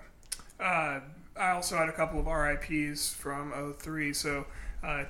[0.59, 1.01] Uh,
[1.39, 4.13] I also had a couple of RIPs from 03.
[4.13, 4.47] So
[4.83, 5.05] uh,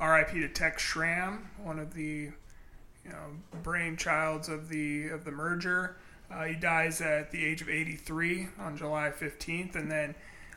[0.00, 2.30] RIP to Tex Schramm, one of the
[3.04, 5.96] you know brainchilds of the of the merger.
[6.30, 10.14] Uh, he dies at the age of 83 on July 15th, and then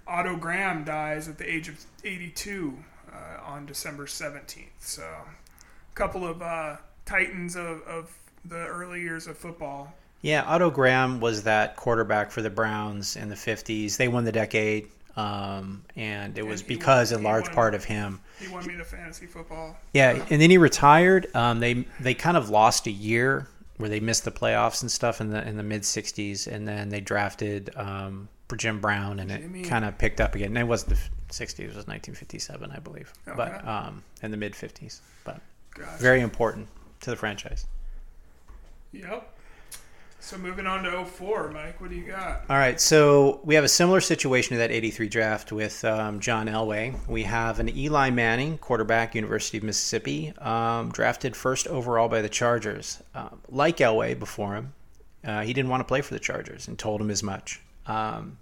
[0.07, 2.77] Otto Graham dies at the age of 82
[3.11, 4.69] uh, on December 17th.
[4.79, 9.93] So a couple of uh, titans of, of the early years of football.
[10.21, 13.97] Yeah, Otto Graham was that quarterback for the Browns in the 50s.
[13.97, 17.53] They won the decade, um, and it was And he because won- in large won-
[17.55, 18.19] part of him.
[18.39, 19.77] He won me the fantasy football.
[19.93, 21.27] Yeah, and then he retired.
[21.35, 23.47] Um, they they kind of lost a year
[23.77, 26.89] where they missed the playoffs and stuff in the in the mid 60s, and then
[26.89, 29.61] they drafted um, Jim Brown, and Jimmy.
[29.61, 30.47] it kind of picked up again.
[30.49, 30.95] And it was the
[31.29, 34.99] 60s, it was 1957, I believe, but um, in the mid 50s.
[35.23, 35.39] But
[35.73, 35.97] Gotcha.
[36.01, 36.67] very important
[37.01, 37.65] to the franchise.
[38.91, 39.29] Yep.
[40.25, 42.45] So moving on to 04, Mike, what do you got?
[42.49, 46.47] All right, so we have a similar situation to that 83 draft with um, John
[46.47, 46.95] Elway.
[47.07, 52.27] We have an Eli Manning, quarterback, University of Mississippi, um, drafted first overall by the
[52.27, 53.03] Chargers.
[53.13, 54.73] Um, like Elway before him,
[55.23, 57.61] uh, he didn't want to play for the Chargers and told him as much.
[57.85, 58.39] Um,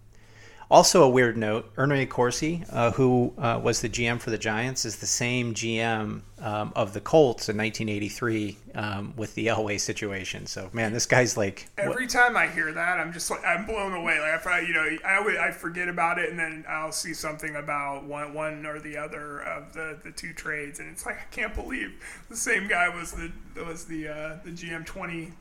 [0.73, 4.85] also, a weird note Ernie Accorsi, uh, who uh, was the GM for the Giants,
[4.85, 10.47] is the same GM um, of the Colts in 1983 um, with the Elway situation.
[10.47, 11.69] So, man, this guy's like.
[11.77, 14.19] Every time I hear that, I'm just like I'm blown away.
[14.19, 18.05] Like I, you know, I I forget about it, and then I'll see something about
[18.05, 21.53] one one or the other of the, the two trades, and it's like I can't
[21.53, 21.93] believe
[22.29, 23.31] the same guy was the
[23.63, 25.31] was the uh, the GM 20,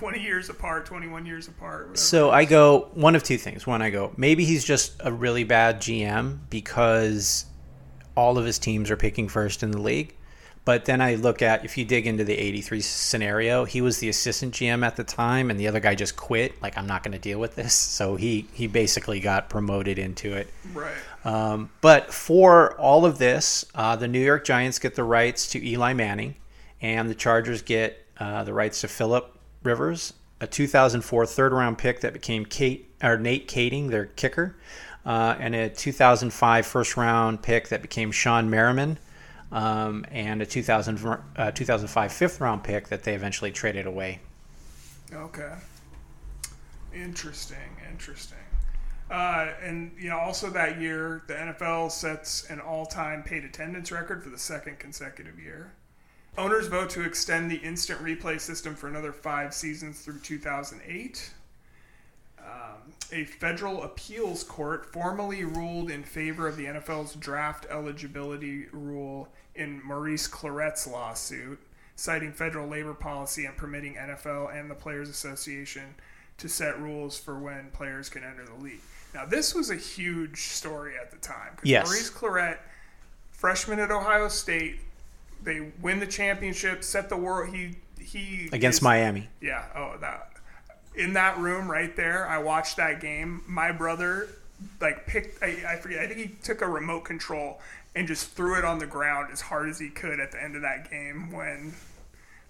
[0.00, 1.80] 20 years apart, 21 years apart.
[1.80, 1.96] whatever.
[1.98, 3.66] So I go one of two things.
[3.66, 7.44] One, I go maybe he's just a really bad GM because
[8.16, 10.16] all of his teams are picking first in the league.
[10.64, 14.08] But then I look at if you dig into the 83 scenario, he was the
[14.08, 16.62] assistant GM at the time, and the other guy just quit.
[16.62, 20.32] Like I'm not going to deal with this, so he he basically got promoted into
[20.32, 20.48] it.
[20.72, 20.94] right.
[21.26, 25.62] Um, but for all of this, uh, the New York Giants get the rights to
[25.62, 26.36] Eli Manning,
[26.80, 32.00] and the Chargers get uh, the rights to Philip Rivers, a 2004 third round pick
[32.00, 34.56] that became Kate or Nate Kaeding, their kicker,
[35.04, 38.98] uh, and a 2005 first round pick that became Shawne Merriman,
[39.52, 44.20] um, and a 2000, uh, 2005 fifth round pick that they eventually traded away.
[45.12, 45.52] Okay.
[46.94, 47.56] Interesting.
[47.90, 48.38] Interesting.
[49.10, 54.22] Uh, and you know, also that year, the NFL sets an all-time paid attendance record
[54.22, 55.72] for the second consecutive year.
[56.38, 61.34] Owners vote to extend the instant replay system for another five seasons through 2008.
[62.38, 62.46] Um,
[63.12, 69.82] a federal appeals court formally ruled in favor of the NFL's draft eligibility rule in
[69.84, 71.58] Maurice Clarett's lawsuit,
[71.96, 75.94] citing federal labor policy and permitting NFL and the Players Association
[76.38, 78.80] to set rules for when players can enter the league.
[79.12, 81.56] Now, this was a huge story at the time.
[81.62, 81.86] Yes.
[81.86, 82.58] Maurice Clarett,
[83.30, 84.78] freshman at Ohio State,
[85.42, 87.54] they win the championship, set the world.
[87.54, 89.28] He he Against is- Miami.
[89.40, 89.64] yeah.
[89.74, 90.28] Oh, that
[90.94, 92.26] in that room right there.
[92.26, 93.42] I watched that game.
[93.46, 94.28] My brother
[94.80, 95.42] like picked.
[95.42, 96.00] I, I forget.
[96.00, 97.60] I think he took a remote control
[97.96, 100.54] and just threw it on the ground as hard as he could at the end
[100.56, 101.74] of that game when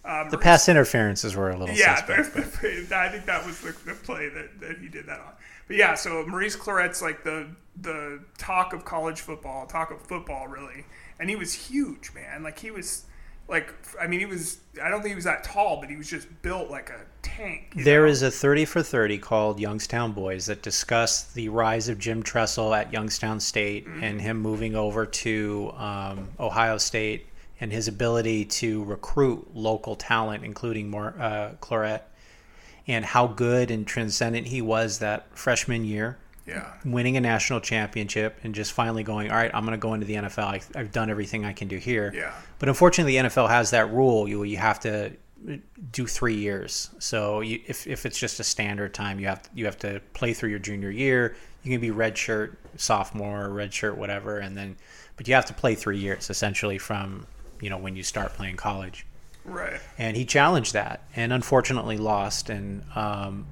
[0.04, 2.36] Um, The pass interferences were a little yeah, suspect.
[2.92, 5.32] I think that was the, the play that, that he did that on.
[5.66, 7.46] But yeah, so Maurice Clarett's like the
[7.80, 10.84] the talk of college football, talk of football really,
[11.20, 12.42] and he was huge, man.
[12.42, 13.04] Like he was,
[13.46, 14.58] like I mean, he was.
[14.82, 17.74] I don't think he was that tall, but he was just built like a tank.
[17.76, 18.10] There know?
[18.10, 22.74] is a 30 for 30 called Youngstown Boys that discuss the rise of Jim Tressel
[22.74, 24.02] at Youngstown State Mm-hmm.
[24.04, 27.26] and him moving over to um, Ohio State
[27.60, 32.02] and his ability to recruit local talent, including more uh, Clarett,
[32.86, 36.16] and how good and transcendent he was that freshman year,
[36.50, 39.94] yeah, winning a national championship and just finally going, all right, I'm going to go
[39.94, 40.44] into the NFL.
[40.44, 42.12] I, I've done everything I can do here.
[42.14, 44.28] yeah, But unfortunately, the NFL has that rule.
[44.28, 45.12] You you have to
[45.92, 46.90] do three years.
[46.98, 50.32] So you, if, if it's just a standard time, you have you have to play
[50.32, 51.36] through your junior year.
[51.62, 54.76] You can be redshirt sophomore, redshirt whatever, and then
[55.16, 57.26] but you have to play three years essentially from
[57.60, 59.06] you know when you start playing college.
[59.44, 59.80] right.
[59.98, 62.50] And he challenged that, and unfortunately lost.
[62.50, 63.46] And um,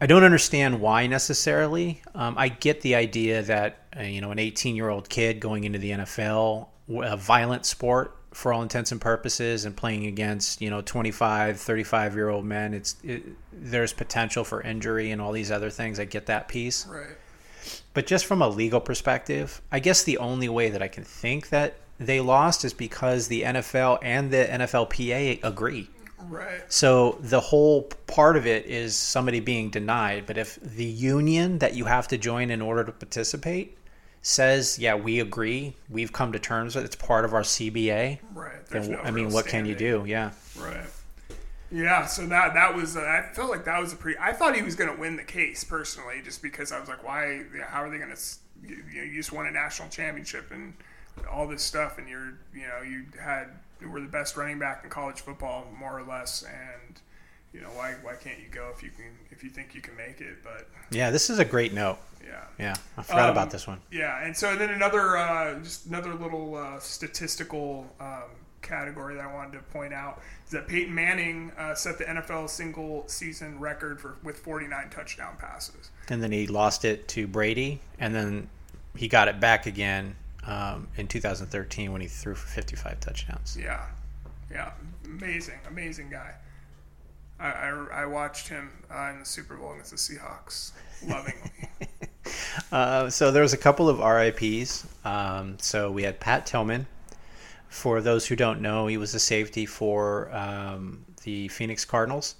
[0.00, 2.02] I don't understand why necessarily.
[2.14, 5.64] Um, I get the idea that uh, you know an 18 year old kid going
[5.64, 10.68] into the NFL, a violent sport for all intents and purposes, and playing against you
[10.68, 12.74] know 25, 35 year old men.
[12.74, 15.98] It's it, there's potential for injury and all these other things.
[15.98, 16.86] I get that piece.
[16.86, 17.16] Right.
[17.94, 21.48] But just from a legal perspective, I guess the only way that I can think
[21.48, 25.88] that they lost is because the NFL and the NFLPA agree.
[26.28, 26.60] Right.
[26.68, 30.24] So the whole part of it is somebody being denied.
[30.26, 33.76] But if the union that you have to join in order to participate
[34.22, 35.76] says, "Yeah, we agree.
[35.88, 36.86] We've come to terms with it.
[36.86, 38.66] it's part of our CBA," Right.
[38.66, 40.04] There's then no I mean, what can you do?
[40.06, 40.32] Yeah.
[40.58, 40.86] Right.
[41.70, 44.18] Yeah, so that that was uh, I felt like that was a pretty.
[44.18, 47.04] I thought he was going to win the case personally, just because I was like,
[47.04, 47.42] why?
[47.66, 48.22] How are they going to?
[48.62, 50.74] You, you, know, you just won a national championship and
[51.30, 53.48] all this stuff, and you're you know you had
[53.80, 57.00] you were the best running back in college football more or less, and
[57.52, 59.96] you know why why can't you go if you can if you think you can
[59.96, 60.42] make it?
[60.42, 61.98] But Yeah, this is a great note.
[62.26, 62.44] yeah.
[62.58, 63.80] Yeah, I forgot Um, about this one.
[63.90, 68.24] Yeah, and so then another uh, just another little uh, statistical um,
[68.62, 72.48] category that I wanted to point out is that Peyton Manning uh, set the NFL
[72.50, 75.90] single season record for with 49 touchdown passes.
[76.08, 78.48] And then he lost it to Brady, and then
[78.96, 83.56] he got it back again um, in 2013 when he threw for 55 touchdowns.
[83.60, 83.84] Yeah,
[84.50, 84.72] yeah,
[85.04, 86.34] amazing, amazing guy.
[87.38, 90.72] I, I, I watched him uh, in the Super Bowl against the Seahawks
[91.06, 91.50] lovingly.
[92.72, 94.86] Uh, so there was a couple of RIPS.
[95.04, 96.86] Um, so we had Pat Tillman.
[97.68, 102.34] For those who don't know, he was a safety for um, the Phoenix Cardinals.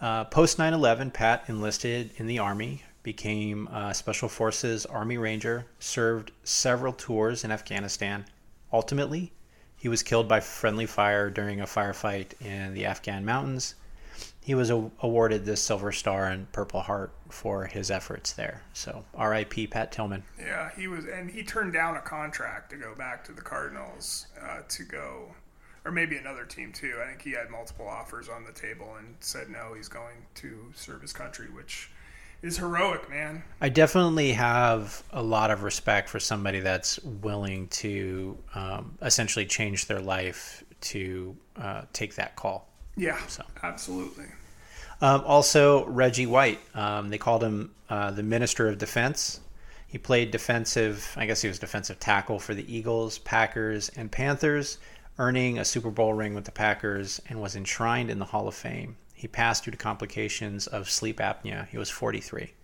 [0.00, 5.66] Uh, Post 9 11, Pat enlisted in the Army, became a Special Forces Army Ranger,
[5.78, 8.24] served several tours in Afghanistan.
[8.72, 9.32] Ultimately,
[9.76, 13.74] he was killed by friendly fire during a firefight in the Afghan mountains.
[14.42, 18.62] He was a- awarded the Silver Star and Purple Heart for his efforts there.
[18.72, 19.66] So, R.I.P.
[19.68, 20.24] Pat Tillman.
[20.38, 24.26] Yeah, he was, and he turned down a contract to go back to the Cardinals
[24.42, 25.34] uh, to go,
[25.84, 26.98] or maybe another team too.
[27.02, 30.66] I think he had multiple offers on the table and said no, he's going to
[30.74, 31.90] serve his country, which
[32.42, 33.42] is heroic, man.
[33.60, 39.86] I definitely have a lot of respect for somebody that's willing to um, essentially change
[39.86, 42.68] their life to uh, take that call.
[42.96, 43.44] Yeah, So.
[43.62, 44.26] absolutely.
[45.00, 46.60] Um, also, Reggie White.
[46.74, 49.40] Um, they called him uh, the Minister of Defense.
[49.86, 54.78] He played defensive, I guess he was defensive tackle for the Eagles, Packers, and Panthers,
[55.18, 58.54] earning a Super Bowl ring with the Packers and was enshrined in the Hall of
[58.54, 58.96] Fame.
[59.20, 61.68] He passed due to complications of sleep apnea.
[61.68, 62.54] He was 43.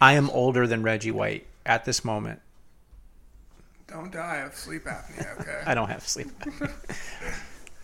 [0.00, 2.40] I am older than Reggie White at this moment.
[3.88, 5.60] Don't die of sleep apnea, okay?
[5.66, 6.70] I don't have sleep apnea.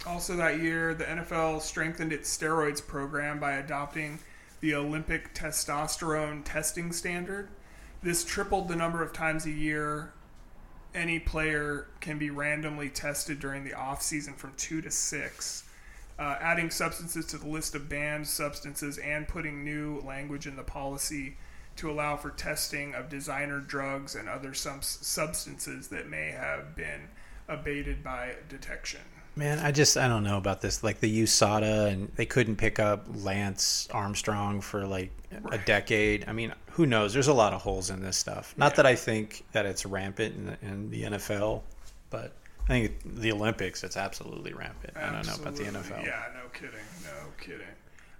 [0.06, 4.20] also, that year, the NFL strengthened its steroids program by adopting
[4.60, 7.48] the Olympic testosterone testing standard.
[8.02, 10.12] This tripled the number of times a year
[10.94, 15.64] any player can be randomly tested during the off season from two to six.
[16.18, 20.62] Uh, adding substances to the list of banned substances and putting new language in the
[20.62, 21.36] policy
[21.76, 27.08] to allow for testing of designer drugs and other sub- substances that may have been
[27.48, 29.00] abated by detection.
[29.34, 30.82] Man, I just I don't know about this.
[30.84, 35.10] Like the USADA, and they couldn't pick up Lance Armstrong for like
[35.40, 35.60] right.
[35.60, 36.26] a decade.
[36.28, 37.14] I mean, who knows?
[37.14, 38.54] There's a lot of holes in this stuff.
[38.56, 38.76] Not yeah.
[38.76, 41.62] that I think that it's rampant in the, in the, NFL,
[42.10, 42.32] but
[42.64, 44.94] I think the Olympics it's absolutely rampant.
[44.96, 45.18] Absolutely.
[45.18, 46.04] I don't know about the NFL.
[46.04, 47.66] Yeah, no kidding, no kidding.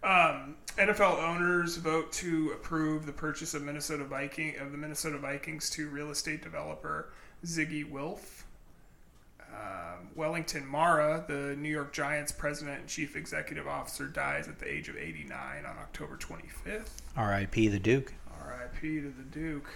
[0.02, 5.70] Um, NFL owners vote to approve the purchase of Minnesota Viking of the Minnesota Vikings
[5.70, 7.12] to real estate developer
[7.44, 8.41] Zygi Wilf.
[9.52, 14.70] Um, Wellington Mara, the New York Giants president and chief executive officer, dies at the
[14.70, 16.88] age of 89 on October 25th.
[17.16, 17.68] R.I.P.
[17.68, 18.14] the Duke.
[18.40, 19.00] R.I.P.
[19.00, 19.68] to the Duke.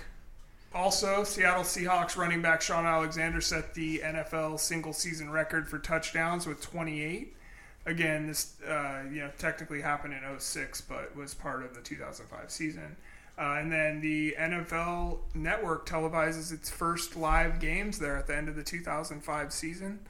[0.75, 6.47] Also, Seattle Seahawks running back Shaun Alexander set the NFL single season record for touchdowns
[6.47, 7.35] with 28.
[7.87, 12.51] Again, this uh, you know technically happened in 06, but was part of the 2005
[12.51, 12.97] season.
[13.39, 18.49] Uh, and then the NFL Network televises its first live games there at the end
[18.49, 20.01] of the 2005 season.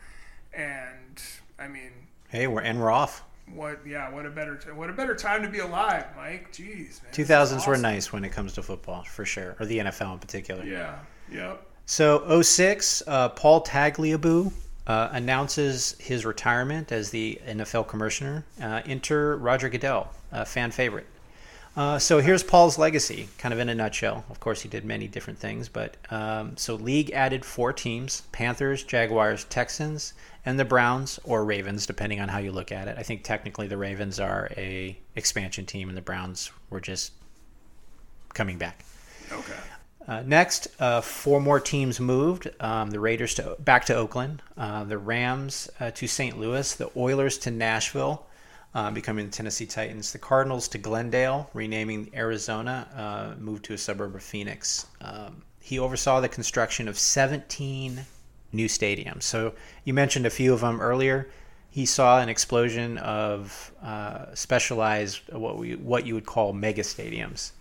[0.53, 1.21] And
[1.59, 1.91] I mean,
[2.29, 3.25] hey, we're and we're off.
[3.53, 3.81] What?
[3.87, 6.53] Yeah, what a better t- what a better time to be alive, Mike.
[6.53, 7.13] Jeez, man.
[7.13, 7.71] 2000s awesome.
[7.71, 10.65] were nice when it comes to football, for sure, or the NFL in particular.
[10.65, 10.99] Yeah.
[11.31, 11.67] Yep.
[11.87, 14.53] So 06, uh, Paul Tagliabue
[14.87, 18.45] uh, announces his retirement as the NFL commissioner.
[18.61, 21.07] Uh, enter Roger Goodell, a fan favorite.
[21.77, 24.25] Uh, so here's Paul's legacy, kind of in a nutshell.
[24.31, 28.83] Of course, he did many different things, but um, so league added four teams: Panthers,
[28.83, 30.15] Jaguars, Texans,
[30.47, 32.97] and the Browns or Ravens, depending on how you look at it.
[32.99, 37.13] I think technically the Ravens are a expansion team, and the Browns were just
[38.33, 38.83] coming back.
[39.31, 39.53] Okay.
[40.09, 42.49] Uh, next, uh, four more teams moved.
[42.61, 46.39] Um, the Raiders to back to Oakland, uh, the Rams uh, to St.
[46.39, 48.25] Louis, the Oilers to Nashville,
[48.77, 50.13] uh, becoming the Tennessee Titans.
[50.13, 54.85] The Cardinals to Glendale, renaming Arizona, uh, moved to a suburb of Phoenix.
[55.01, 58.05] Um, he oversaw the construction of 17
[58.53, 59.23] new stadiums.
[59.23, 59.55] So
[59.85, 61.31] you mentioned a few of them earlier.
[61.71, 67.53] He saw an explosion of uh, specialized, what we what you would call mega stadiums.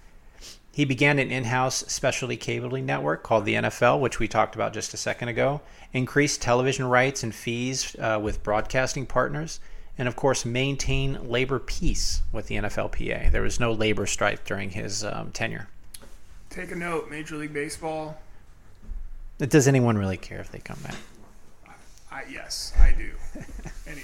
[0.74, 4.94] He began an in-house specialty cabling network called the NFL, which we talked about just
[4.94, 5.62] a second ago.
[5.94, 9.62] Increased television rights and fees uh, with broadcasting partners
[9.98, 13.32] and of course maintain labor peace with the NFLPA.
[13.32, 15.68] There was no labor strife during his um, tenure.
[16.50, 18.18] Take a note, Major League Baseball.
[19.38, 20.96] Does anyone really care if they come back?
[22.12, 23.12] I, yes, I do.
[23.88, 24.02] Any,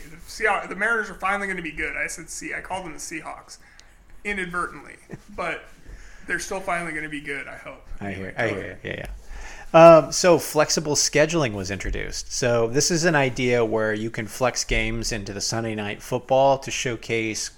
[0.67, 1.95] the, Mariners are finally going to be good.
[1.95, 3.57] I said see, I called them the Seahawks
[4.25, 4.97] inadvertently,
[5.35, 5.63] but
[6.27, 7.47] they're still finally going to be good.
[7.47, 7.87] I hope.
[8.01, 8.33] I hear.
[8.37, 8.79] I hear.
[8.83, 9.07] Yeah, yeah.
[9.73, 12.33] Um, so flexible scheduling was introduced.
[12.33, 16.57] So this is an idea where you can flex games into the Sunday night football
[16.59, 17.51] to showcase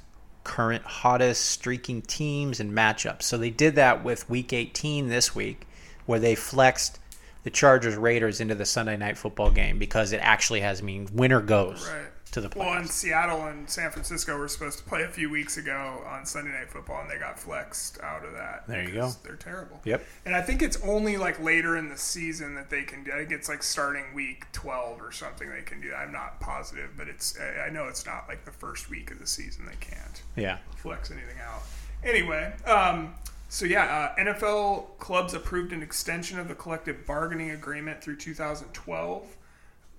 [0.44, 3.24] current hottest streaking teams and matchups.
[3.24, 5.66] So they did that with Week 18 this week,
[6.06, 7.00] where they flexed
[7.44, 11.42] the Chargers Raiders into the Sunday night football game because it actually has mean winner
[11.42, 11.90] goes.
[11.90, 12.58] Right to the playoffs.
[12.58, 16.26] Well, in Seattle and San Francisco were supposed to play a few weeks ago on
[16.26, 18.68] Sunday Night Football, and they got flexed out of that.
[18.68, 19.12] There you go.
[19.24, 19.80] They're terrible.
[19.86, 20.06] Yep.
[20.26, 23.12] And I think it's only like later in the season that they can do.
[23.12, 25.50] I think it's like starting week twelve or something.
[25.50, 25.94] They can do.
[25.94, 27.38] I'm not positive, but it's.
[27.40, 29.66] I know it's not like the first week of the season.
[29.66, 30.22] They can't.
[30.36, 30.58] Yeah.
[30.76, 31.62] Flex anything out.
[32.04, 32.54] Anyway.
[32.66, 33.16] Um,
[33.50, 39.38] so yeah, uh, NFL clubs approved an extension of the collective bargaining agreement through 2012.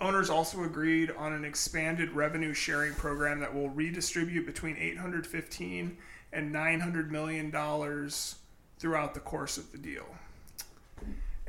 [0.04, 5.96] Owners also agreed on an expanded revenue sharing program that will redistribute between 815
[6.32, 8.36] and 900 million dollars
[8.78, 10.06] throughout the course of the deal.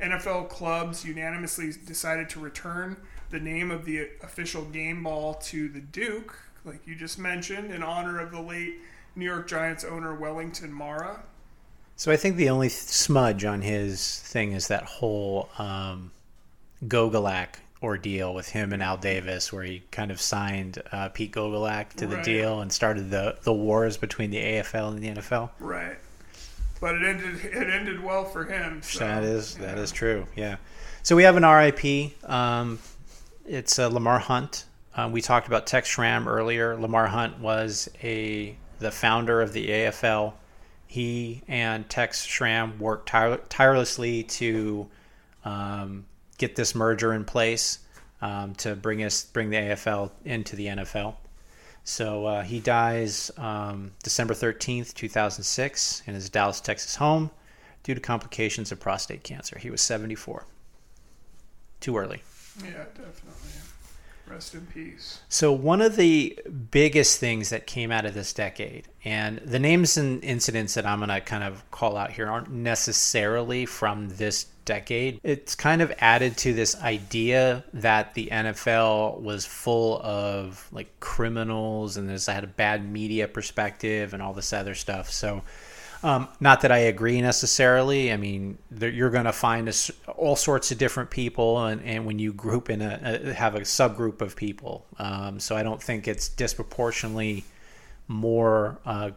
[0.02, 2.96] NFL clubs unanimously decided to return
[3.30, 7.82] the name of the official game ball to the Duke, like you just mentioned, in
[7.82, 8.76] honor of the late
[9.14, 11.22] New York Giants owner Wellington Mara.
[11.96, 16.12] So I think the only smudge on his thing is that whole um,
[16.84, 21.90] Gogolak ordeal with him and Al Davis, where he kind of signed uh, Pete Gogolak
[21.94, 22.24] to the right.
[22.24, 25.50] deal and started the the wars between the AFL and the NFL.
[25.60, 25.96] Right,
[26.80, 28.82] but it ended it ended well for him.
[28.82, 30.26] So, that is that is true.
[30.34, 30.56] Yeah.
[31.02, 32.12] So we have an RIP.
[32.28, 32.80] Um,
[33.46, 34.64] it's uh, Lamar Hunt.
[34.94, 36.76] Uh, we talked about Tex Schramm earlier.
[36.76, 40.32] Lamar Hunt was a the founder of the AFL.
[40.86, 44.88] He and Tex Schramm worked tire- tirelessly to
[45.44, 46.06] um,
[46.38, 47.80] get this merger in place
[48.20, 51.16] um, to bring us bring the AFL into the NFL.
[51.84, 57.30] So uh, he dies um, December 13th, 2006, in his Dallas, Texas home
[57.84, 59.56] due to complications of prostate cancer.
[59.58, 60.44] He was 74.
[61.78, 62.22] Too early.
[62.64, 63.32] Yeah, definitely.
[64.28, 65.20] Rest in peace.
[65.28, 66.38] So, one of the
[66.70, 70.98] biggest things that came out of this decade, and the names and incidents that I'm
[70.98, 75.20] going to kind of call out here aren't necessarily from this decade.
[75.22, 81.96] It's kind of added to this idea that the NFL was full of like criminals
[81.96, 85.10] and this had a bad media perspective and all this other stuff.
[85.10, 85.42] So,
[86.06, 88.12] um, not that I agree necessarily.
[88.12, 89.72] I mean, you're going to find a,
[90.16, 93.62] all sorts of different people, and, and when you group in a, a have a
[93.62, 97.44] subgroup of people, um, so I don't think it's disproportionately
[98.06, 99.10] more uh,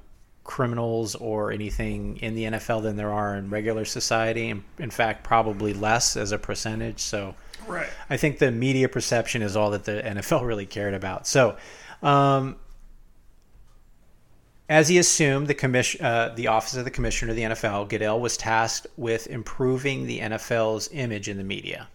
[0.44, 4.50] criminals or anything in the NFL than there are in regular society.
[4.50, 7.02] In, in fact, probably less as a percentage.
[7.02, 7.36] So,
[7.68, 7.90] right.
[8.10, 11.28] I think the media perception is all that the NFL really cared about.
[11.28, 11.56] So.
[12.02, 12.56] Um,
[14.70, 18.38] as he assumed the uh, the office of the commissioner of the NFL, Goodell was
[18.38, 21.88] tasked with improving the NFL's image in the media.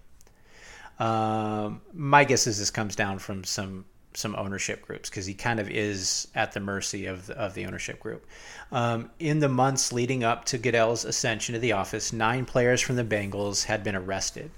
[0.98, 3.84] Um, my guess is this comes down from some
[4.16, 7.66] some ownership groups because he kind of is at the mercy of the, of the
[7.66, 8.26] ownership group.
[8.70, 12.96] Um, in the months leading up to Goodell's ascension to the office, nine players from
[12.96, 14.50] the Bengals had been arrested.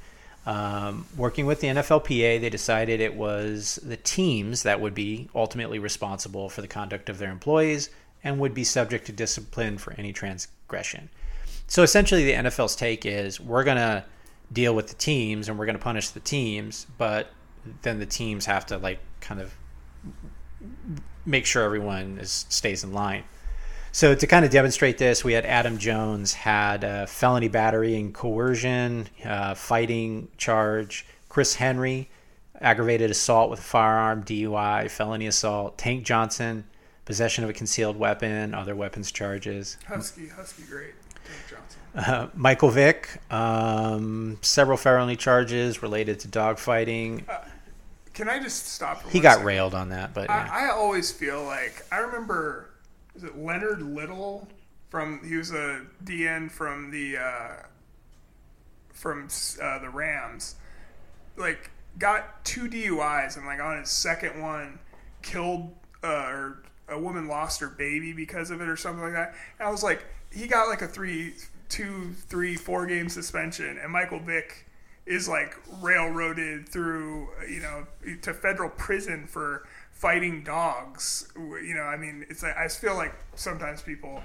[0.45, 5.79] Um, working with the NFLPA, they decided it was the teams that would be ultimately
[5.79, 7.91] responsible for the conduct of their employees
[8.25, 11.09] and would be subject to discipline for any transgression.
[11.67, 14.05] So essentially, the NFL's take is we're going to
[14.53, 17.31] deal with the teams and we're going to punish the teams, but
[17.83, 19.55] then the teams have to like kind of
[21.25, 23.25] make sure everyone is stays in line.
[23.93, 28.13] So to kind of demonstrate this, we had Adam Jones had a felony battery and
[28.13, 31.07] coercion, uh, fighting charge.
[31.31, 32.11] Chris Henry,
[32.61, 35.79] aggravated assault with a firearm, DUI, felony assault.
[35.79, 36.65] Tank Johnson,
[37.07, 39.79] possession of a concealed weapon, other weapons charges.
[39.87, 40.93] Husky, Husky, great.
[41.49, 41.81] Johnson.
[41.95, 47.29] Uh, Michael Vick, um, several felony charges related to dogfighting.
[47.29, 47.39] Uh,
[48.13, 49.09] can I just stop?
[49.09, 49.47] he got second?
[49.47, 50.49] railed on that, but yeah.
[50.53, 52.71] I, I, always feel like I remember.
[53.15, 54.47] Is it Leonard Little
[54.91, 55.27] from?
[55.27, 57.53] He was a DN from the uh,
[58.93, 59.29] from
[59.63, 60.57] uh, the Rams.
[61.37, 64.79] Like got two DUIs and like on his second one
[65.23, 69.35] killed uh, or a woman lost her baby because of it or something like that.
[69.59, 71.35] And I was like, he got like a three,
[71.69, 74.67] two, three, four game suspension, and Michael Vick
[75.07, 77.87] is like railroaded through, you know,
[78.23, 81.29] to federal prison for fighting dogs.
[81.37, 84.21] You know, I mean, it's like I feel like sometimes people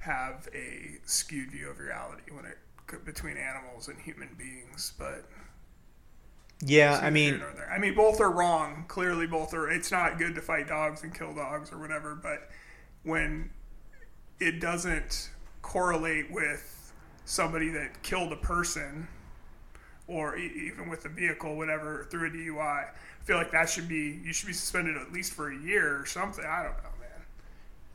[0.00, 2.58] have a skewed view of reality when it
[3.04, 5.24] between animals and human beings, but
[6.64, 8.84] yeah, I mean, I mean, both are wrong.
[8.86, 9.68] Clearly, both are.
[9.68, 12.14] It's not good to fight dogs and kill dogs or whatever.
[12.14, 12.48] But
[13.02, 13.50] when
[14.38, 16.92] it doesn't correlate with
[17.24, 19.08] somebody that killed a person,
[20.06, 24.20] or even with a vehicle, whatever, through a DUI, I feel like that should be
[24.22, 26.44] you should be suspended at least for a year or something.
[26.44, 26.90] I don't know.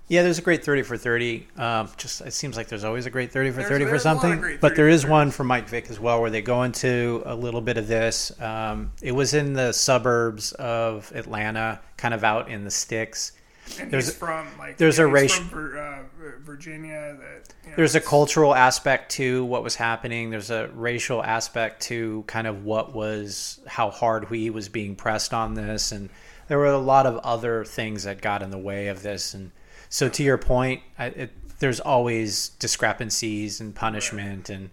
[0.09, 1.47] Yeah, there's a great 30 for 30.
[1.57, 4.01] Um, just it seems like there's always a great 30 for there's, 30 there's for
[4.01, 4.57] something.
[4.61, 7.59] But there is one for Mike Vick as well where they go into a little
[7.59, 8.31] bit of this.
[8.41, 13.33] Um, it was in the suburbs of Atlanta, kind of out in the sticks.
[13.81, 16.03] And there's from like there's a racial uh,
[16.39, 20.29] Virginia that you know, there's a cultural aspect to what was happening.
[20.29, 25.33] There's a racial aspect to kind of what was how hard he was being pressed
[25.33, 26.09] on this, and
[26.47, 29.51] there were a lot of other things that got in the way of this and
[29.97, 34.69] so to your point, I, it, there's always discrepancies and punishment, and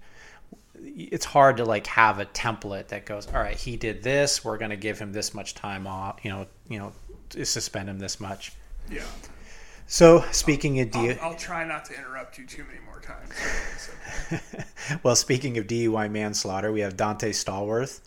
[0.78, 4.58] it's hard to like have a template that goes, all right, he did this, we're
[4.58, 6.92] going to give him this much time off, you know, you know,
[7.42, 8.52] suspend him this much.
[8.90, 9.00] Yeah.
[9.86, 13.00] So speaking I'll, of DUI, I'll, I'll, try not to interrupt you too many more
[13.00, 14.68] times.
[15.02, 18.02] well, speaking of DUI manslaughter, we have Donté Stallworth.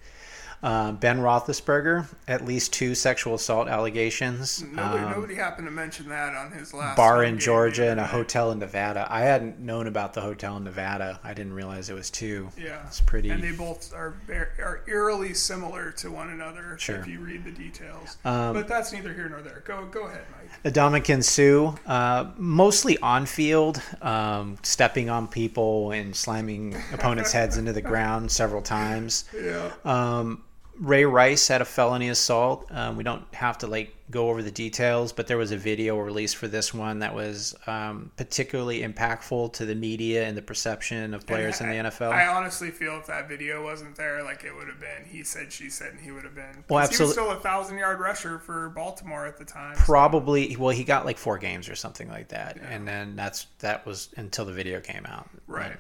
[0.64, 4.64] Uh, ben Roethlisberger, at least two sexual assault allegations.
[4.64, 8.08] Nobody, um, nobody happened to mention that on his last bar in Georgia and a
[8.08, 9.08] hotel in Nevada.
[9.10, 11.20] I hadn't known about the hotel in Nevada.
[11.24, 12.50] I didn't realize it was two.
[12.58, 13.30] Yeah, it's pretty.
[13.30, 16.96] And they both are are eerily similar to one another sure.
[16.96, 18.18] if you read the details.
[18.26, 19.62] Um, but that's neither here nor there.
[19.66, 20.74] Go go ahead, Mike.
[20.74, 27.74] Ndamukong Suh, uh, mostly on field, um, stepping on people and slamming opponents' heads into
[27.74, 29.26] the ground several times.
[29.38, 29.72] Yeah.
[29.86, 30.44] Um,
[30.80, 32.68] Ray Rice had a felony assault.
[32.72, 35.98] Um, we don't have to like go over the details, but there was a video
[35.98, 41.14] released for this one that was um, particularly impactful to the media and the perception
[41.14, 42.12] of players in the NFL.
[42.12, 45.04] I honestly feel if that video wasn't there, like it would have been.
[45.06, 46.64] He said, she said, and he would have been.
[46.70, 49.76] Well, 'cause He was still a thousand yard rusher for Baltimore at the time.
[49.76, 53.86] Probably, well, he got like four games or something like that, and then that's that
[53.86, 55.30] was until the video came out.
[55.48, 55.76] Right.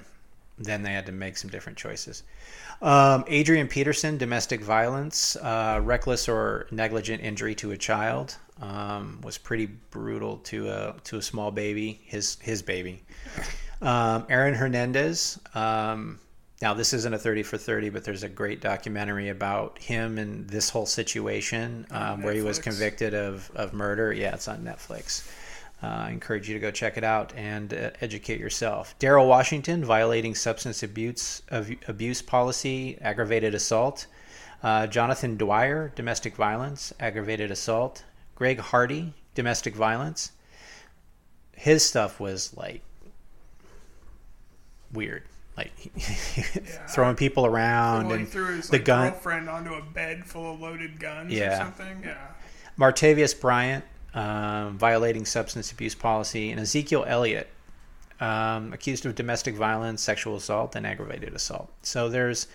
[0.59, 2.23] then they had to make some different choices.
[2.81, 9.37] Um, Adrian Peterson, domestic violence, uh, reckless or negligent injury to a child, um, was
[9.37, 13.03] pretty brutal to a to a small baby, his his baby.
[13.81, 15.39] Um, Aaron Hernandez.
[15.55, 16.19] Um,
[16.61, 20.47] now this isn't a thirty for thirty, but there's a great documentary about him and
[20.47, 24.13] this whole situation um, where he was convicted of of murder.
[24.13, 25.27] Yeah, it's on Netflix.
[25.81, 28.95] Uh, I encourage you to go check it out and uh, educate yourself.
[28.99, 31.43] Daryl Washington violating substance abuse
[31.87, 34.07] abuse policy, aggravated assault.
[34.63, 38.03] Uh, Jonathan Dwyer, domestic violence, aggravated assault.
[38.33, 40.31] Greg Hardy, domestic violence.
[41.53, 42.81] His stuff was like
[44.91, 45.23] weird,
[45.55, 45.71] like
[46.89, 49.09] throwing people around and his the like, gun.
[49.11, 52.01] girlfriend onto a bed full of loaded guns or something.
[52.03, 52.17] Yeah.
[52.79, 53.83] Martavis Bryant
[54.13, 57.49] um, violating substance abuse policy, and Ezekiel Elliott
[58.19, 61.71] um, accused of domestic violence, sexual assault, and aggravated assault.
[61.83, 62.47] So there's,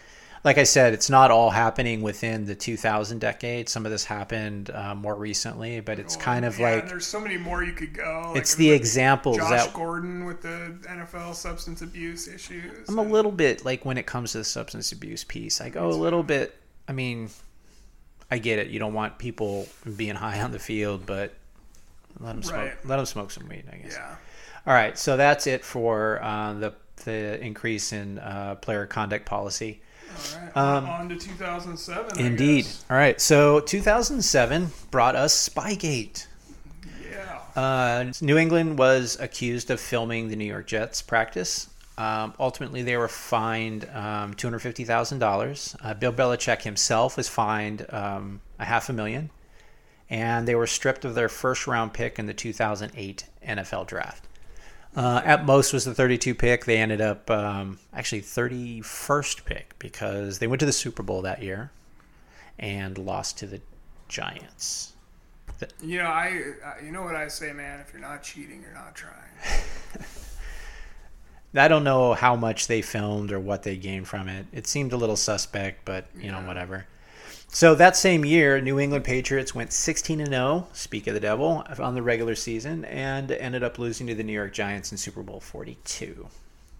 [0.44, 3.68] like I said, it's not all happening within the 2000 decade.
[3.68, 7.07] Some of this happened uh, more recently, but it's kind of yeah, like and there's
[7.07, 8.24] so many more you could go.
[8.28, 12.88] Like, it's I the like examples Josh that Gordon with the NFL substance abuse issues.
[12.88, 15.88] I'm a little bit like when it comes to the substance abuse piece, I go
[15.88, 16.57] a little bit.
[16.88, 17.30] I mean,
[18.32, 18.68] I get it.
[18.68, 21.34] You don't want people being high on the field, but
[22.20, 22.56] let them smoke.
[22.56, 22.86] Right.
[22.86, 23.64] Let them smoke some weed.
[23.72, 23.92] I guess.
[23.94, 24.16] yeah.
[24.66, 29.80] All right, so that's it for uh, the the increase in uh, player conduct policy.
[30.34, 30.56] All right.
[30.56, 32.18] Um, on to 2007.
[32.18, 32.66] I Indeed.
[32.90, 36.26] All right, so 2007 brought us Spygate.
[37.10, 37.40] Yeah.
[37.60, 41.68] Uh, New England was accused of filming the New York Jets practice.
[41.98, 45.76] Um, ultimately, they were fined um, two hundred fifty thousand dollars.
[45.82, 49.30] Uh, Bill Belichick himself was fined um, a half a million,
[50.12, 53.86] and they were stripped of their first round pick in the two thousand eight NFL
[53.86, 54.28] Draft.
[54.94, 56.66] Uh, at most was the 32 pick.
[56.66, 61.42] They ended up um, actually 31st pick because they went to the Super Bowl that
[61.42, 61.70] year
[62.58, 63.62] and lost to the
[64.08, 64.92] Giants.
[65.80, 66.42] You know, I.
[66.84, 67.80] You know what I say, man.
[67.80, 69.14] If you're not cheating, you're not trying.
[71.54, 74.46] I don't know how much they filmed or what they gained from it.
[74.52, 76.46] It seemed a little suspect, but you know, Yeah.
[76.46, 76.86] whatever.
[77.55, 81.62] So that same year, New England Patriots went 16 and 0, speak of the devil,
[81.78, 85.22] on the regular season and ended up losing to the New York Giants in Super
[85.22, 86.28] Bowl 42.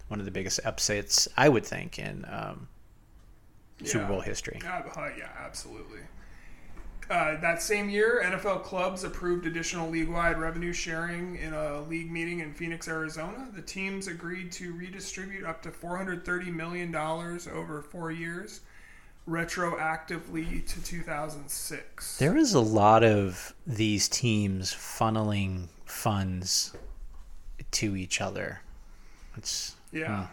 [0.07, 2.67] One of the biggest upsets, I would think, in um,
[3.83, 4.07] Super Yeah.
[4.09, 4.59] Bowl history.
[4.63, 5.99] Yeah, uh, yeah, absolutely.
[7.07, 12.39] Uh, that same year, NFL clubs approved additional league-wide revenue sharing in a league meeting
[12.39, 13.47] in Phoenix, Arizona.
[13.53, 18.61] The teams agreed to redistribute up to 430 million dollars over four years,
[19.27, 22.17] retroactively to 2006.
[22.17, 26.73] There is a lot of these teams funneling funds
[27.71, 28.61] to each other.
[29.37, 30.27] It's Yeah.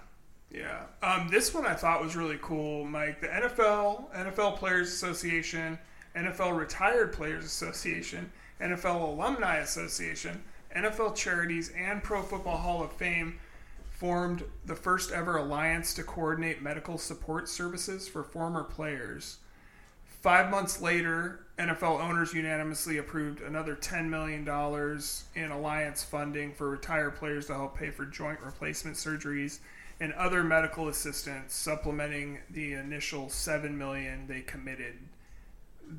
[0.51, 0.83] Yeah.
[1.03, 3.21] Um, this one I thought was really cool, Mike.
[3.21, 5.79] The NFL, NFL Players Association,
[6.17, 10.43] NFL Retired Players Association, NFL Alumni Association,
[10.77, 13.39] NFL Charities, and Pro Football Hall of Fame
[14.01, 19.37] formed the first ever alliance to coordinate medical support services for former players.
[20.23, 24.41] Five months later, NFL owners unanimously approved another $10 million
[25.35, 29.59] in alliance funding for retired players to help pay for joint replacement surgeries
[30.01, 34.95] and other medical assistance, supplementing the initial 7 million they committed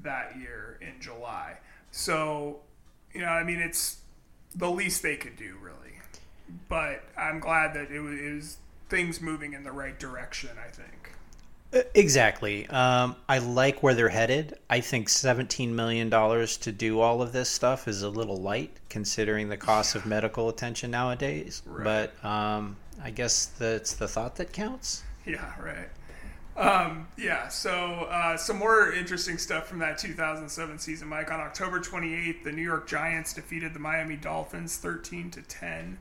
[0.01, 1.57] that year in July.
[1.91, 2.61] So,
[3.13, 4.01] you know, I mean, it's
[4.55, 6.00] the least they could do, really.
[6.69, 8.57] But I'm glad that it was, it was
[8.89, 11.11] things moving in the right direction, I think.
[11.95, 12.67] Exactly.
[12.67, 14.57] Um, I like where they're headed.
[14.69, 19.47] I think $17 million to do all of this stuff is a little light considering
[19.47, 21.61] the cost of medical attention nowadays.
[21.65, 22.11] Right.
[22.21, 25.03] But um, I guess that's the thought that counts.
[25.25, 25.87] Yeah, right.
[26.57, 27.71] Um, yeah, so
[28.09, 31.31] uh, some more interesting stuff from that 2007 season, Mike.
[31.31, 35.97] On October 28th, the New York Giants defeated the Miami Dolphins 13 to 10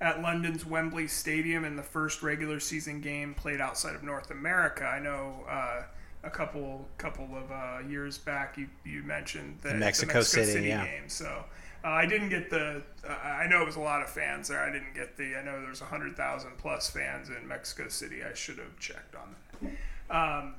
[0.00, 4.84] at London's Wembley Stadium in the first regular season game played outside of North America.
[4.84, 5.82] I know uh,
[6.22, 10.84] a couple couple of uh, years back you, you mentioned the, Mexico City, yeah.
[10.84, 11.08] game.
[11.08, 11.44] So
[11.84, 12.82] uh, I didn't get the.
[13.06, 14.60] Uh, I know it was a lot of fans there.
[14.60, 15.36] I didn't get the.
[15.36, 18.22] I know there was hundred thousand plus fans in Mexico City.
[18.22, 19.70] I should have checked on that.
[20.14, 20.54] Um,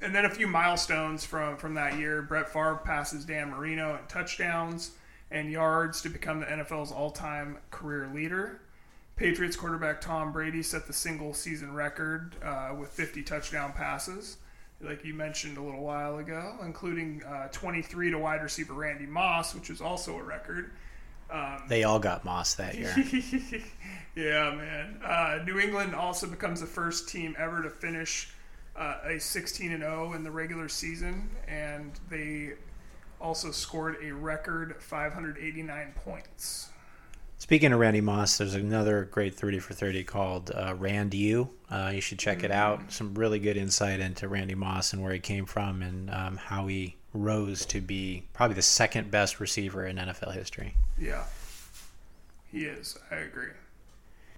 [0.00, 2.22] and then a few milestones from from that year.
[2.22, 4.92] Brett Favre passes Dan Marino in touchdowns
[5.30, 8.60] and yards to become the NFL's all-time career leader.
[9.16, 14.36] Patriots quarterback Tom Brady set the single season record uh, with 50 touchdown passes,
[14.80, 19.54] like you mentioned a little while ago, including uh, 23 to wide receiver Randy Moss,
[19.54, 20.70] which was also a record.
[21.30, 22.94] Um, they all got Moss that year.
[24.14, 25.00] yeah, man.
[25.02, 28.32] Uh, New England also becomes the first team ever to finish
[28.76, 32.52] uh, a 16 and 0 in the regular season, and they
[33.26, 36.68] also scored a record 589 points.
[37.38, 41.50] Speaking of Randy Moss, there's another great 30 for 30 called uh, Rand U.
[41.68, 42.46] Uh, you should check mm-hmm.
[42.46, 42.80] it out.
[42.86, 42.92] Mm.
[42.92, 46.68] Some really good insight into Randy Moss and where he came from and um, how
[46.68, 50.74] he rose to be probably the second best receiver in NFL history.
[50.96, 51.24] Yeah,
[52.52, 52.96] he is.
[53.10, 53.50] I agree.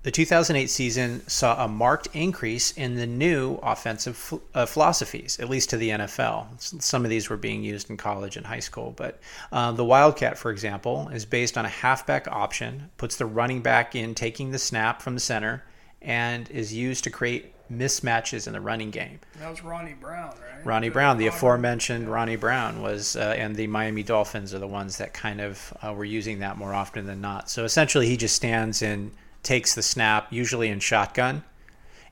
[0.05, 5.71] The 2008 season saw a marked increase in the new offensive uh, philosophies, at least
[5.71, 6.83] to the NFL.
[6.83, 9.19] Some of these were being used in college and high school, but
[9.51, 13.97] uh, the Wildcat, for example, is based on a halfback option, puts the running back
[13.97, 15.65] in taking the snap from the center,
[16.01, 19.19] and is used to create mismatches in the running game.
[19.41, 20.65] That was Ronnie Brown, right?
[20.65, 22.15] Ronnie the Brown, the aforementioned yeah.
[22.15, 25.93] Ronnie Brown was, uh, and the Miami Dolphins are the ones that kind of uh,
[25.93, 27.51] were using that more often than not.
[27.51, 29.11] So essentially, he just stands in
[29.43, 31.43] takes the snap, usually in shotgun,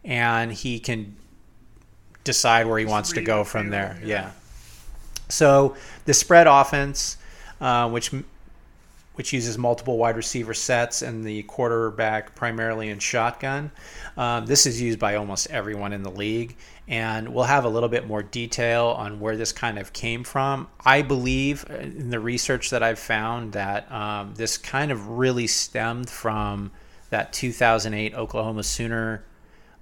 [0.05, 1.17] and he can
[2.25, 3.99] decide where he Just wants to go from there.
[4.01, 4.07] Yeah.
[4.07, 4.31] yeah.
[5.29, 7.17] So the spread offense,
[7.61, 8.13] uh, which
[9.15, 13.71] which uses multiple wide receiver sets and the quarterback primarily in shotgun.
[14.19, 16.55] Um, this is used by almost everyone in the league,
[16.87, 20.69] and we'll have a little bit more detail on where this kind of came from.
[20.85, 25.47] I believe uh, in the research that I've found that um, this kind of really
[25.47, 26.71] stemmed from
[27.11, 29.25] that 2008 Oklahoma Sooner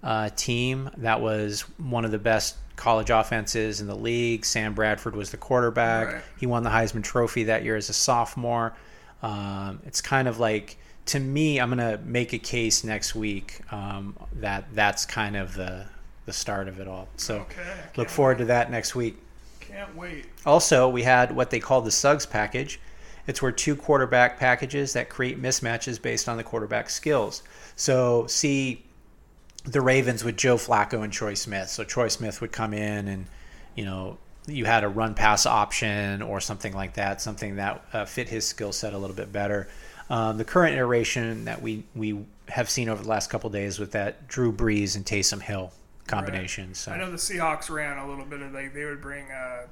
[0.03, 0.91] uh, team.
[0.99, 4.45] That was one of the best college offenses in the league.
[4.45, 6.12] Sam Bradford was the quarterback.
[6.12, 6.22] Right.
[6.39, 8.75] He won the Heisman Trophy that year as a sophomore.
[9.22, 14.16] Um, it's kind of like to me, I'm gonna make a case next week um,
[14.35, 15.87] that that's kind of the
[16.27, 17.09] the start of it all.
[17.16, 17.62] So okay,
[17.97, 18.45] look forward wait.
[18.45, 19.18] to that next week.
[19.61, 20.27] Can't wait.
[20.47, 22.81] Also, we had what they called the Suggs package,
[23.27, 27.43] it's where two quarterback packages that create mismatches based on the quarterback skills.
[27.77, 28.85] So, see
[29.64, 31.68] the Ravens with Joe Flacco and Troy Smith.
[31.68, 33.27] So, Troy Smith would come in and,
[33.75, 38.05] you know, you had a run pass option or something like that, something that uh,
[38.05, 39.68] fit his skill set a little bit better.
[40.11, 43.93] Um, the current iteration that we, we have seen over the last couple days with
[43.93, 45.72] that Drew Brees and Taysom Hill
[46.07, 46.68] combination.
[46.68, 46.77] Right.
[46.77, 46.93] So.
[46.93, 49.66] I know the Seahawks ran a little bit of like they would bring uh,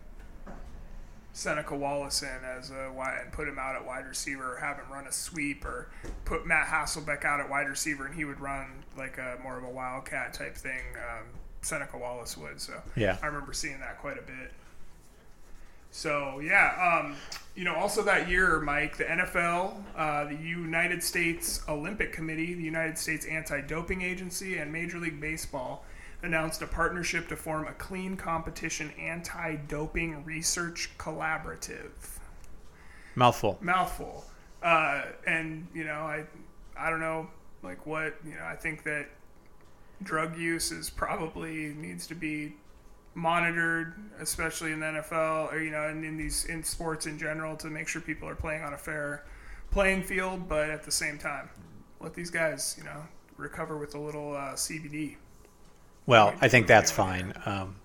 [1.32, 4.76] Seneca Wallace in as a wide and put him out at wide receiver, or have
[4.76, 5.88] him run a sweep, or
[6.24, 9.64] put Matt Hasselbeck out at wide receiver, and he would run like a more of
[9.64, 10.82] a wildcat type thing.
[10.96, 11.26] Um,
[11.62, 12.60] Seneca Wallace would.
[12.60, 14.52] So yeah, I remember seeing that quite a bit.
[15.90, 17.16] So yeah, um,
[17.54, 22.62] you know, also that year, Mike, the NFL, uh, the United States Olympic Committee, the
[22.62, 25.84] United States Anti-Doping Agency, and Major League Baseball
[26.22, 31.90] announced a partnership to form a clean competition anti doping research collaborative.
[33.14, 33.58] Mouthful.
[33.60, 34.24] Mouthful.
[34.62, 36.24] Uh, and, you know, I,
[36.78, 37.28] I don't know,
[37.62, 39.08] like what, you know, I think that
[40.02, 42.54] drug use is probably needs to be
[43.14, 47.56] monitored, especially in the NFL or, you know, and in these, in sports in general
[47.56, 49.24] to make sure people are playing on a fair
[49.70, 50.48] playing field.
[50.48, 51.50] But at the same time,
[52.00, 53.02] let these guys, you know,
[53.36, 55.16] recover with a little uh, CBD.
[56.12, 57.32] Well, I think that's fine.
[57.46, 57.76] Um,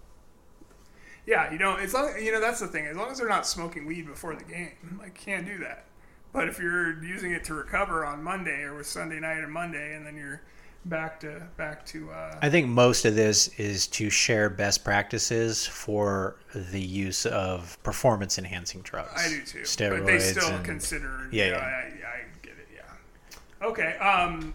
[1.25, 2.85] yeah, you know, as long you know that's the thing.
[2.85, 5.85] As long as they're not smoking weed before the game, like can't do that.
[6.33, 9.95] But if you're using it to recover on Monday or with Sunday night or Monday,
[9.95, 10.41] and then you're
[10.83, 12.11] back to back to.
[12.11, 17.81] Uh, I think most of this is to share best practices for the use of
[17.81, 19.13] performance enhancing drugs.
[19.15, 19.59] I do too.
[19.59, 19.99] Steroids.
[19.99, 21.29] But they still and, consider.
[21.31, 21.51] Yeah, yeah.
[21.51, 22.67] Know, I, I, get it.
[22.75, 23.67] Yeah.
[23.67, 23.95] Okay.
[23.99, 24.53] Um,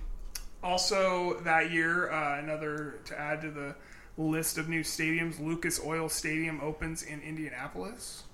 [0.63, 3.75] also, that year, uh, another to add to the
[4.17, 8.25] list of new stadiums, Lucas Oil Stadium opens in Indianapolis.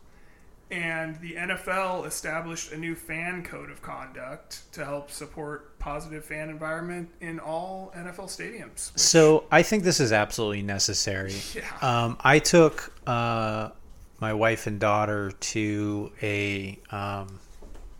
[0.71, 6.51] And the NFL established a new fan code of conduct to help support positive fan
[6.51, 8.93] environment in all NFL stadiums.
[8.93, 9.01] Which...
[9.01, 11.35] So I think this is absolutely necessary.
[11.55, 11.65] Yeah.
[11.81, 13.71] Um, I took uh,
[14.21, 17.41] my wife and daughter to a um,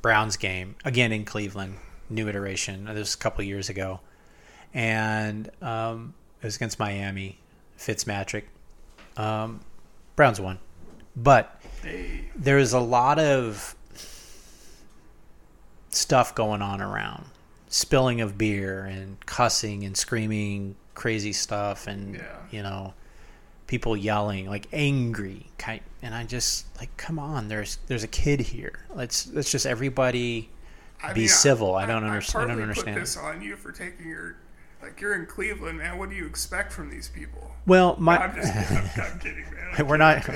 [0.03, 1.77] Browns game again in Cleveland,
[2.11, 2.85] new iteration.
[2.85, 4.01] This was a couple years ago,
[4.75, 7.39] and um, it was against Miami.
[7.79, 8.45] Fitzmagic.
[9.17, 9.61] Um,
[10.17, 10.59] Browns won,
[11.17, 11.61] but
[12.37, 13.77] there is a lot of
[15.91, 17.25] stuff going on around,
[17.69, 22.37] spilling of beer and cussing and screaming crazy stuff, and yeah.
[22.51, 22.95] you know,
[23.69, 28.41] people yelling like angry kind and I just like come on there's there's a kid
[28.41, 30.49] here let's let's just everybody
[31.03, 33.57] I be mean, civil I don't understand I partly don't understand Put this on you
[33.57, 34.37] for taking your
[34.83, 35.99] like you're in Cleveland, man.
[35.99, 37.45] What do you expect from these people?
[37.67, 38.55] well my I'm just
[38.97, 39.75] I'm, I'm kidding, man.
[39.77, 40.27] I'm we're not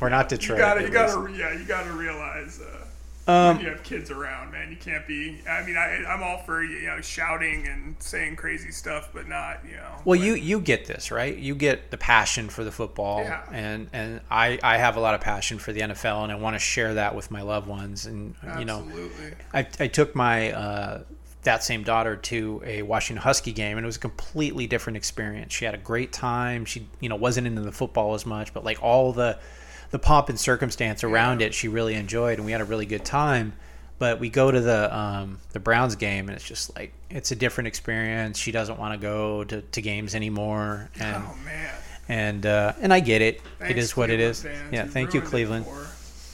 [0.00, 0.58] we're not Detroit.
[0.58, 4.70] You gotta, you gotta, yeah, you gotta realize uh, Um, you have kids around, man.
[4.70, 5.40] You can't be.
[5.48, 9.60] I mean, I, I'm all for you know shouting and saying crazy stuff, but not
[9.64, 9.92] you know.
[10.04, 11.34] Well, but- you you get this right.
[11.34, 13.42] You get the passion for the football, Yeah.
[13.50, 16.54] and and I I have a lot of passion for the NFL, and I want
[16.54, 18.04] to share that with my loved ones.
[18.04, 18.86] And you know.
[19.54, 21.02] I I took my uh,
[21.44, 25.52] that same daughter to a Washington Husky game, and it was a completely different experience.
[25.52, 26.64] She had a great time.
[26.64, 29.38] She you know wasn't into the football as much, but like all the
[29.90, 31.46] the pomp and circumstance around Yeah.
[31.48, 33.52] it, she really enjoyed, and we had a really good time.
[33.96, 37.36] But we go to the um, the Browns game, and it's just like it's a
[37.36, 38.38] different experience.
[38.38, 41.74] She doesn't want to go to, to games anymore, and oh man.
[42.08, 43.36] and uh, and I get it.
[43.36, 44.42] it Thanks, is what it Cleveland is.
[44.42, 44.72] fans.
[44.72, 45.64] Yeah, You thank you, Cleveland.
[45.66, 45.84] For,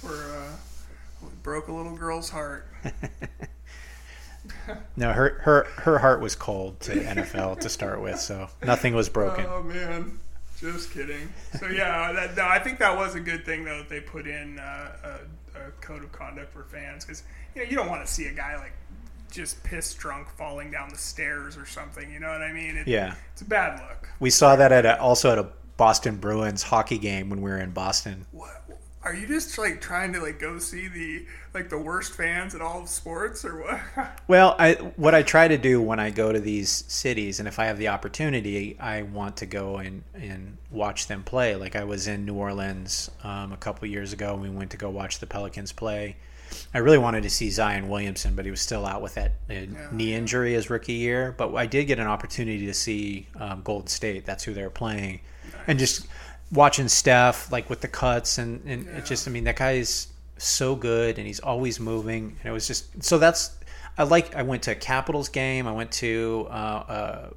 [0.09, 0.57] for uh,
[1.23, 2.67] we broke a little girl's heart.
[4.97, 9.09] No, her her her heart was cold to NFL to start with, so nothing was
[9.09, 9.47] broken.
[9.49, 10.19] Oh man,
[10.59, 11.33] just kidding.
[11.59, 14.27] So yeah, that, no, I think that was a good thing though that they put
[14.27, 14.93] in uh,
[15.55, 17.23] a, a code of conduct for fans because
[17.55, 18.73] you know you don't want to see a guy like
[19.31, 22.11] just piss drunk falling down the stairs or something.
[22.13, 22.77] You know what I mean?
[22.77, 23.15] It, Yeah.
[23.33, 24.09] it's a bad look.
[24.19, 25.47] We saw that at a, also at a
[25.77, 28.27] Boston Bruins hockey game when we were in Boston.
[28.33, 28.60] What?
[29.03, 31.25] Are you just like trying to like go see the
[31.55, 33.81] like the worst fans at all of sports or what?
[34.29, 37.59] Well, I what I try to do when I go to these cities, and if
[37.59, 41.57] I have the opportunity, I want to go and and watch them play.
[41.57, 44.35] Like I was in New Orleans um, a couple years ago.
[44.35, 46.17] And we went to go watch the Pelicans play.
[46.75, 49.55] I really wanted to see Zion Williamson, but he was still out with that uh,
[49.93, 51.35] knee injury his rookie year.
[51.37, 54.27] But I did get an opportunity to see um, Golden State.
[54.27, 55.21] That's who they're playing,
[55.67, 56.07] and just
[56.53, 60.09] watching Steph like with the cuts and and it just I mean that guy is
[60.39, 63.57] so good and he's always moving and it was just so that's
[63.99, 67.31] I like I went to a Capitals game I went to uh, uh,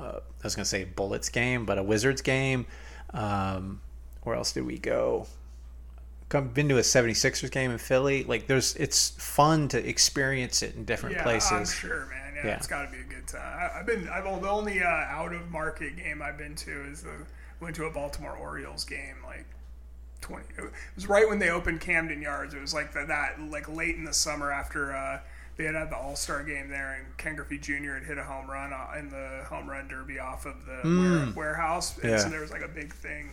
[0.00, 2.66] uh, I was gonna say Bullets game but a Wizards game
[3.14, 3.80] um,
[4.24, 5.26] where else did we go
[6.28, 10.74] come been to a 76ers game in Philly like there's it's fun to experience it
[10.74, 12.34] in different yeah, I'm places sure, man.
[12.36, 12.56] Yeah, Yeah.
[12.56, 13.40] it's got to be a good time.
[13.40, 14.08] I, I've been.
[14.08, 17.24] I've the only uh, out of market game I've been to is the
[17.64, 19.46] went to a Baltimore Orioles game like.
[20.20, 22.54] 20 it was right when they opened Camden Yards.
[22.54, 25.20] It was like the, that like late in the summer after uh,
[25.58, 27.92] they had had the All Star game there, and Ken Griffey Jr.
[27.92, 31.32] had hit a home run uh, in the home run derby off of the ware-
[31.36, 32.16] warehouse, and Yeah.
[32.16, 33.32] so there was like a big thing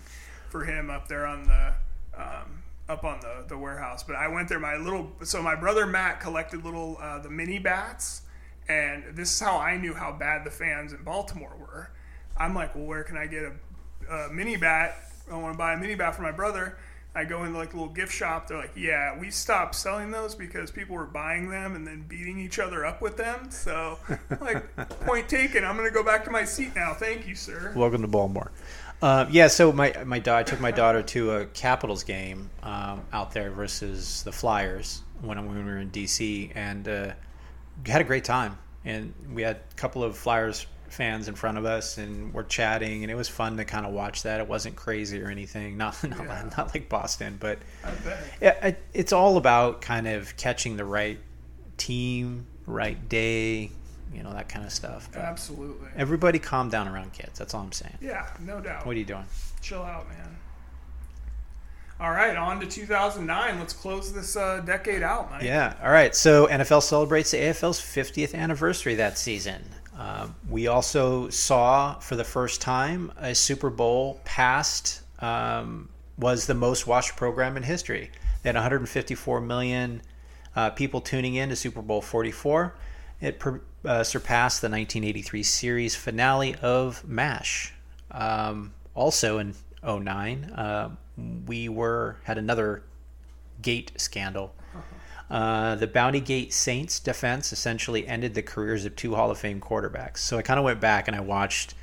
[0.49, 1.73] for him up there on the
[2.21, 4.03] um, up on the, the warehouse.
[4.03, 4.59] But I went there.
[4.59, 8.23] My little so my brother Matt collected little uh, the mini bats,
[8.67, 11.89] and this is how I knew how bad the fans in Baltimore were.
[12.35, 13.51] I'm like, well, where can I get a,
[14.09, 14.95] a mini bat?
[15.31, 16.77] I want to buy a mini bat for my brother.
[17.13, 18.47] I go into like a little gift shop.
[18.47, 22.39] They're like, yeah, we stopped selling those because people were buying them and then beating
[22.39, 23.51] each other up with them.
[23.51, 23.97] So,
[24.41, 25.65] like, point taken.
[25.65, 26.93] I'm gonna go back to my seat now.
[26.93, 27.73] Thank you, sir.
[27.75, 28.51] Welcome to Baltimore.
[29.01, 33.01] Uh, yeah, so my my da- I took my daughter to a Capitals game um,
[33.11, 37.11] out there versus the Flyers when, when we were in DC, and uh,
[37.85, 38.57] had a great time.
[38.85, 43.03] And we had a couple of Flyers fans in front of us, and we're chatting,
[43.03, 44.39] and it was fun to kind of watch that.
[44.39, 46.49] It wasn't crazy or anything, not not, Yeah.
[46.57, 47.59] not like Boston, but
[48.41, 51.19] it- it's all about kind of catching the right
[51.77, 53.71] team, right day,
[54.13, 55.09] you know that kind of stuff.
[55.13, 55.87] But Absolutely.
[55.95, 57.39] everybody, calm down around kids.
[57.39, 57.97] That's all I'm saying.
[58.01, 58.85] Yeah, no doubt.
[58.85, 59.25] What are you doing?
[59.61, 60.37] Chill out, man.
[61.99, 63.59] All right, on to 2009.
[63.59, 65.43] Let's close this uh, decade out, Mike.
[65.43, 65.75] Yeah.
[65.83, 66.15] All right.
[66.15, 69.61] So NFL celebrates the AFL's 50th anniversary that season.
[69.97, 76.53] Um, we also saw for the first time a Super Bowl past um, was the
[76.53, 78.11] most watched program in history.
[78.41, 80.01] They had 154 million
[80.55, 82.75] uh, people tuning in to Super Bowl 44.
[83.19, 87.73] It per, uh, surpassed the 1983 series finale of MASH.
[88.09, 90.89] Um, also in 09, uh,
[91.45, 92.83] we were had another
[93.61, 94.53] gate scandal.
[95.31, 99.61] Uh, the Bounty Gate Saints defense essentially ended the careers of two Hall of Fame
[99.61, 100.17] quarterbacks.
[100.17, 101.73] So I kind of went back and I watched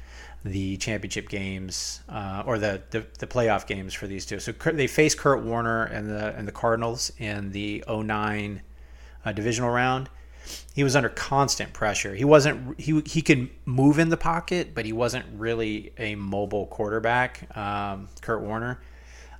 [0.44, 4.38] the championship games uh, or the, the the playoff games for these two.
[4.38, 8.61] So they faced Kurt Warner and the and the Cardinals in the 09
[9.24, 10.11] uh, divisional round.
[10.74, 12.14] He was under constant pressure.
[12.14, 16.66] He wasn't he he could move in the pocket, but he wasn't really a mobile
[16.66, 17.57] quarterback.
[17.57, 18.78] Um, Kurt Warner.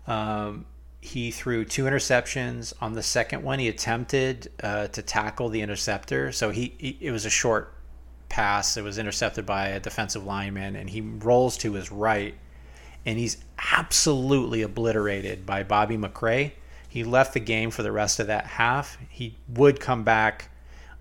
[0.06, 0.64] Um,
[1.01, 2.72] he threw two interceptions.
[2.80, 6.32] On the second one, he attempted uh, to tackle the interceptor.
[6.32, 7.74] So he, he it was a short
[8.28, 8.76] pass.
[8.76, 12.34] It was intercepted by a defensive lineman, and he rolls to his right
[13.09, 13.38] and he's
[13.74, 16.53] absolutely obliterated by Bobby McCray.
[16.88, 18.99] He left the game for the rest of that half.
[19.09, 20.51] He would come back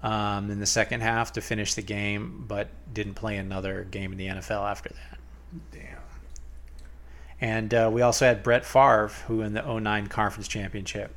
[0.02, 4.18] um, in the second half to finish the game, but didn't play another game in
[4.18, 5.17] the NFL after that.
[7.40, 11.14] And uh, we also had Brett Favre, who in the 09 Conference Championship.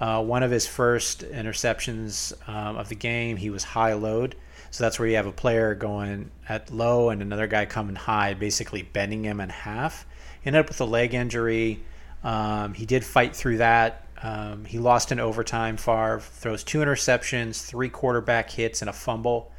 [0.00, 4.36] Uh, one of his first interceptions um, of the game, he was high load.
[4.70, 8.34] So that's where you have a player going at low and another guy coming high,
[8.34, 10.06] basically bending him in half.
[10.40, 11.82] He ended up with a leg injury.
[12.22, 14.06] Um, he did fight through that.
[14.22, 15.76] Um, he lost in overtime.
[15.76, 19.50] Favre throws two interceptions, three quarterback hits, and a fumble.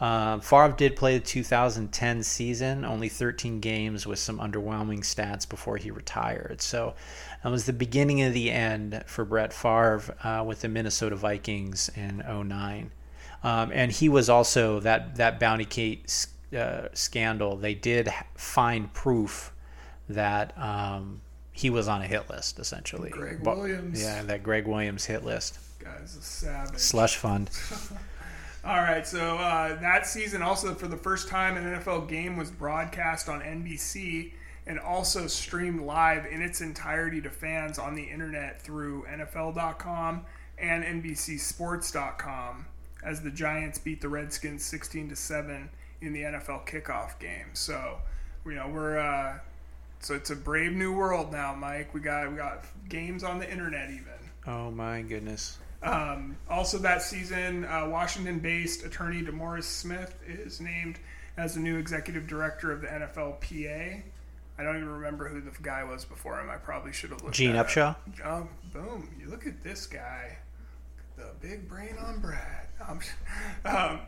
[0.00, 5.76] Um, Favre did play the 2010 season, only 13 games with some underwhelming stats before
[5.76, 6.62] he retired.
[6.62, 6.94] So
[7.44, 11.90] that was the beginning of the end for Brett Favre uh, with the Minnesota Vikings
[11.94, 12.90] in 09.
[13.42, 16.26] Um, and he was also that that Bounty Gate
[16.56, 17.56] uh, scandal.
[17.56, 19.52] They did find proof
[20.08, 21.20] that um,
[21.52, 23.10] he was on a hit list, essentially.
[23.10, 24.02] Gregg But- Williams.
[24.02, 25.58] yeah, that Gregg Williams hit list.
[25.78, 26.78] Guy's a savage.
[26.78, 27.50] Slush fund.
[28.62, 32.50] All right, so uh, that season also for the first time an NFL game was
[32.50, 34.32] broadcast on NBC
[34.66, 40.26] and also streamed live in its entirety to fans on the internet through NFL.com
[40.58, 42.66] and NBCSports.com
[43.02, 45.70] as the Giants beat the Redskins 16 to seven
[46.02, 47.46] in the NFL kickoff game.
[47.54, 47.98] So,
[48.44, 49.38] you know, we're uh,
[50.00, 51.94] so it's a brave new world now, Mike.
[51.94, 54.04] We got we got games on the internet even.
[54.46, 55.58] Oh my goodness.
[55.82, 60.98] Um, also, that season, uh, Washington based attorney DeMaurice Smith is named
[61.36, 64.02] as the new executive director of the NFLPA.
[64.58, 66.50] I don't even remember who the guy was before him.
[66.50, 67.90] I probably should have looked Gene Upshaw.
[67.90, 68.00] up.
[68.24, 69.08] Oh, boom.
[69.18, 70.36] You look at this guy.
[71.16, 72.66] The big brain on Brad.
[72.86, 73.00] Um,
[73.64, 74.00] um,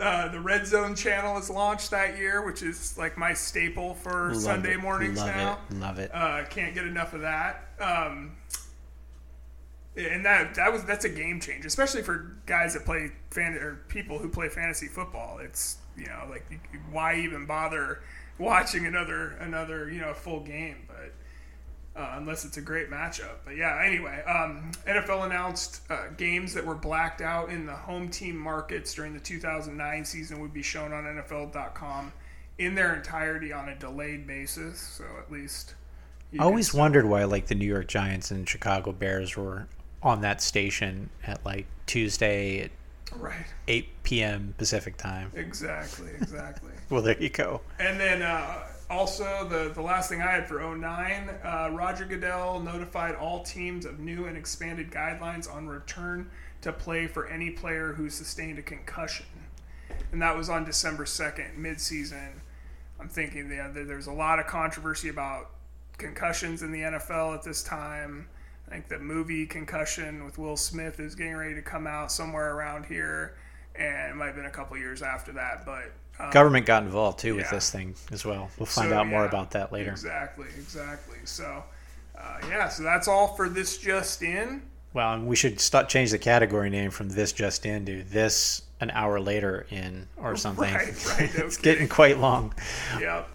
[0.00, 4.28] uh, the Red Zone channel is launched that year, which is like my staple for
[4.32, 4.80] Love Sunday it.
[4.80, 5.58] mornings Love now.
[5.70, 5.76] it.
[5.76, 6.10] Love it.
[6.14, 7.68] Uh, can't get enough of that.
[7.80, 8.32] Um,
[9.98, 13.80] and that that was that's a game changer, especially for guys that play fan or
[13.88, 15.38] people who play fantasy football.
[15.38, 16.46] It's you know like
[16.90, 18.00] why even bother
[18.38, 21.12] watching another another you know full game, but.
[21.96, 23.38] Uh, unless it's a great matchup.
[23.44, 28.08] But yeah, anyway, um, NFL announced uh, games that were blacked out in the home
[28.08, 32.12] team markets during the 2009 season would be shown on NFL.com
[32.58, 34.78] in their entirety on a delayed basis.
[34.78, 35.74] So at least.
[36.30, 39.66] you I always wondered why like the New York Giants and Chicago Bears were
[40.02, 42.70] on that station at like Tuesday at
[43.16, 43.46] Right.
[43.66, 44.54] 8 p.m.
[44.58, 45.32] Pacific time.
[45.34, 46.10] Exactly.
[46.20, 46.70] Exactly.
[46.90, 47.60] Well, there you go.
[47.78, 52.60] and then uh, also the the last thing I had for 09, uh, Roger Goodell
[52.60, 56.30] notified all teams of new and expanded guidelines on return
[56.62, 59.26] to play for any player who sustained a concussion,
[60.12, 62.40] and that was on December 2nd, midseason.
[62.98, 65.50] I'm thinking that there's a lot of controversy about
[65.98, 68.28] concussions in the NFL at this time.
[68.68, 72.54] I think the movie Concussion with Will Smith is getting ready to come out somewhere
[72.54, 73.34] around here,
[73.74, 75.64] and it might have been a couple years after that.
[75.64, 78.50] But um, Government got involved too with this thing as well.
[78.58, 79.90] We'll find so, out more about that later.
[79.90, 81.18] Exactly, exactly.
[81.24, 81.64] So,
[82.18, 84.62] uh, yeah, so that's all for this just in.
[84.92, 88.90] Well, we should start change the category name from this just in to this an
[88.90, 90.74] hour later in or something.
[90.74, 91.72] Right, right, no it's kidding.
[91.72, 92.54] getting quite long.
[93.00, 93.28] Yep.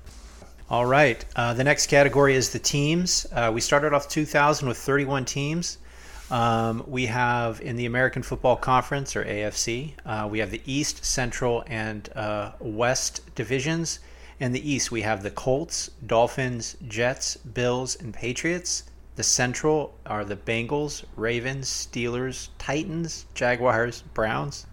[0.73, 1.23] All right.
[1.35, 3.27] Uh, the next category is the teams.
[3.31, 5.77] Uh, we started off 2000 with 31 teams.
[6.31, 11.05] Um, we have in the American Football Conference or AFC, uh, we have the East,
[11.05, 13.99] Central, and uh, West divisions.
[14.39, 18.85] In the East, we have the Colts, Dolphins, Jets, Bills, and Patriots.
[19.15, 24.65] The Central are the Bengals, Ravens, Steelers, Titans, Jaguars, Browns.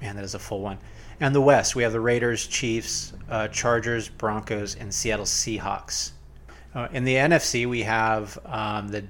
[0.00, 0.78] Man, that is a full one.
[1.18, 6.10] And the West, we have the Raiders, Chiefs, uh, Chargers, Broncos, and Seattle Seahawks.
[6.74, 9.02] Uh, in the NFC, we have um, the,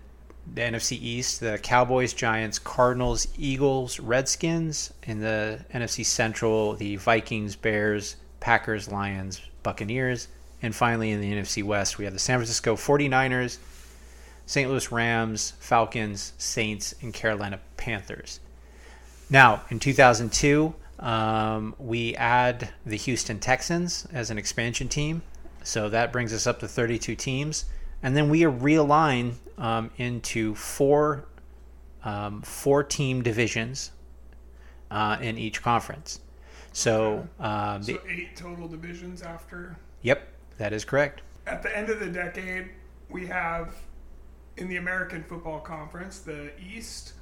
[0.55, 4.95] the NFC East, the Cowboys, Giants, Cardinals, Eagles, Redskins.
[5.03, 10.29] In the NFC Central, the Vikings, Bears, Packers, Lions, Buccaneers.
[10.63, 13.59] And finally, in the NFC West, we have the San Francisco 49ers,
[14.47, 14.71] St.
[14.71, 18.39] Louis Rams, Falcons, Saints, and Carolina Panthers.
[19.29, 25.23] Now, in 2002, um, we add the Houston Texans as an expansion team.
[25.63, 27.65] So that brings us up to 32 teams.
[28.03, 31.27] And then we realign um, into four,
[32.05, 33.91] um, four team divisions
[34.91, 36.21] uh, in each conference.
[36.73, 39.77] So, um, So eight total divisions after.
[40.03, 40.29] yep,
[40.59, 41.23] that is correct.
[41.47, 42.71] At the end of the decade,
[43.09, 43.75] we have
[44.57, 47.15] in the American Football Conference the East,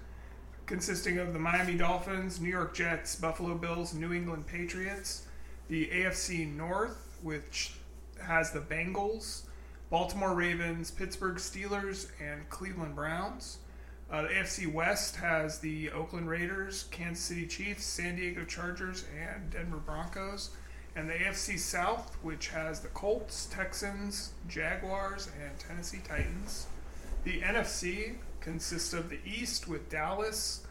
[0.66, 5.26] consisting of the Miami Dolphins, New York Jets, Buffalo Bills, New England Patriots.
[5.68, 7.74] The AFC North, which
[8.22, 9.42] has the Bengals,
[9.90, 13.58] Baltimore Ravens, Pittsburgh Steelers, and Cleveland Browns.
[14.10, 19.50] Uh, the AFC West has the Oakland Raiders, Kansas City Chiefs, San Diego Chargers, and
[19.50, 20.50] Denver Broncos.
[20.96, 26.66] And the AFC South, which has the Colts, Texans, Jaguars, and Tennessee Titans.
[27.24, 30.66] The NFC consists of the East with Dallas,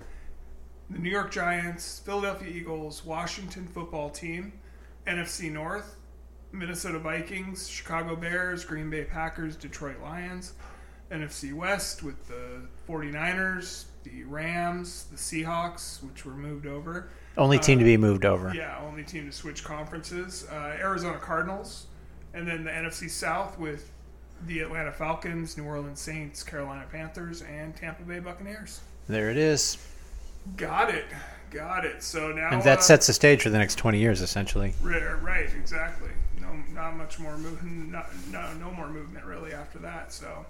[0.90, 4.54] the New York Giants, Philadelphia Eagles, Washington football team,
[5.08, 5.98] NFC North,
[6.52, 10.54] Minnesota Vikings, Chicago Bears, Green Bay Packers, Detroit Lions,
[11.12, 17.10] NFC West with the 49ers, the Rams, the Seahawks, which were moved over.
[17.38, 18.54] Only team to be moved over.
[18.54, 20.46] Yeah, only team to switch conferences.
[20.52, 21.88] Uh, Arizona Cardinals,
[22.36, 23.93] and then the NFC South with
[24.48, 28.82] the Atlanta Falcons, New Orleans Saints, Carolina Panthers, and Tampa Bay Buccaneers.
[29.08, 29.78] There it is.
[30.58, 31.06] Got it.
[31.52, 32.02] Got it.
[32.02, 34.74] So now And that uh, sets the stage for the next 20 years, essentially.
[34.82, 36.10] Right, right, exactly.
[36.40, 37.92] No, not much more movement.
[37.92, 40.12] Not, no, no more movement really after that.
[40.12, 40.46] So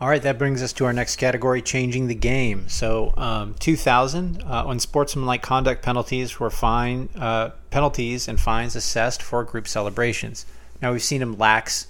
[0.00, 2.68] All right, that brings us to our next category, changing the game.
[2.68, 9.22] So, um, 2000, uh, when sportsmanlike conduct penalties were fine, uh, penalties and fines assessed
[9.22, 10.46] for group celebrations.
[10.80, 11.88] Now we've seen them lax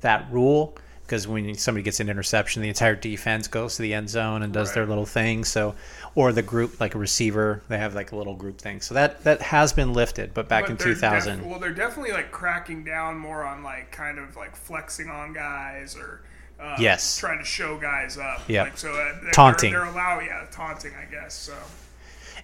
[0.00, 0.76] that rule
[1.10, 4.52] because when somebody gets an interception, the entire defense goes to the end zone and
[4.52, 5.42] does their little thing.
[5.44, 5.74] So,
[6.14, 8.80] or the group, like a receiver, they have like a little group thing.
[8.80, 12.12] So that that has been lifted, but back But in 2000, def- well, they're definitely
[12.12, 16.22] like cracking down more on like kind of like flexing on guys or.
[16.60, 17.18] Um, Yes.
[17.18, 18.42] Trying to show guys up.
[18.46, 18.64] Yeah.
[18.64, 19.72] Like, so uh, they're, Taunting.
[19.72, 21.32] They're, they're allowed, yeah, taunting, I guess.
[21.34, 21.54] So.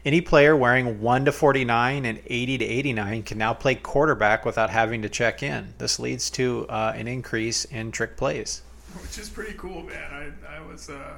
[0.06, 4.70] Any player wearing 1 to 49 and 80 to 89 can now play quarterback without
[4.70, 5.74] having to check in.
[5.78, 8.62] This leads to uh, an increase in trick plays.
[9.02, 10.32] Which is pretty cool, man.
[10.48, 11.14] I, I was uh,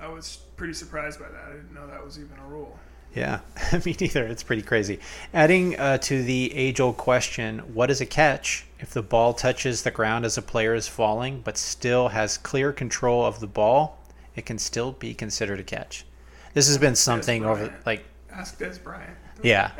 [0.00, 1.44] I was pretty surprised by that.
[1.48, 2.76] I didn't know that was even a rule.
[3.14, 3.38] Yeah,
[3.84, 4.26] me neither.
[4.26, 4.98] It's pretty crazy.
[5.32, 8.66] Adding uh, to the age old question what is a catch?
[8.80, 12.72] If the ball touches the ground as a player is falling, but still has clear
[12.72, 14.00] control of the ball,
[14.34, 16.04] it can still be considered a catch.
[16.54, 19.16] This has been something over, like, Ask Dez Bryant.
[19.42, 19.72] yeah.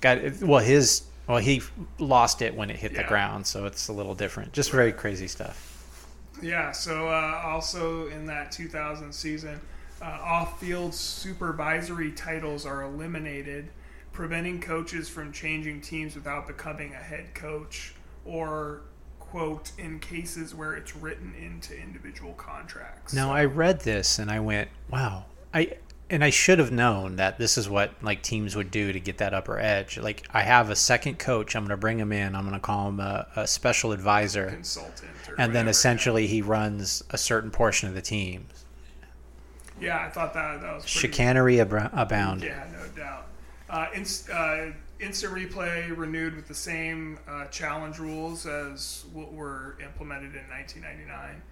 [0.00, 0.42] Got it.
[0.42, 1.60] Well, his, well, he
[1.98, 4.52] lost it when it hit the ground, so it's a little different.
[4.52, 6.06] Just very crazy stuff.
[6.40, 6.70] Yeah.
[6.72, 9.60] So uh, also in that 2000 season,
[10.00, 13.70] uh, off-field supervisory titles are eliminated,
[14.12, 18.82] preventing coaches from changing teams without becoming a head coach, or
[19.18, 23.12] quote in cases where it's written into individual contracts.
[23.12, 25.76] Now I read this and I went, "Wow!" I
[26.10, 29.18] and I should have known that this is what like teams would do to get
[29.18, 29.98] that upper edge.
[29.98, 32.34] Like I have a second coach, I'm going to bring him in.
[32.34, 35.10] I'm going to call him a, a special advisor, consultant.
[35.28, 35.70] Or and then whatever.
[35.70, 38.46] essentially he runs a certain portion of the team.
[39.80, 42.42] Yeah, I thought that that was pretty Chicanery ab- abound.
[42.42, 43.26] Yeah, no doubt.
[43.70, 44.66] Uh, inst- uh,
[44.98, 51.42] instant replay renewed with the same uh, challenge rules as what were implemented in 1999.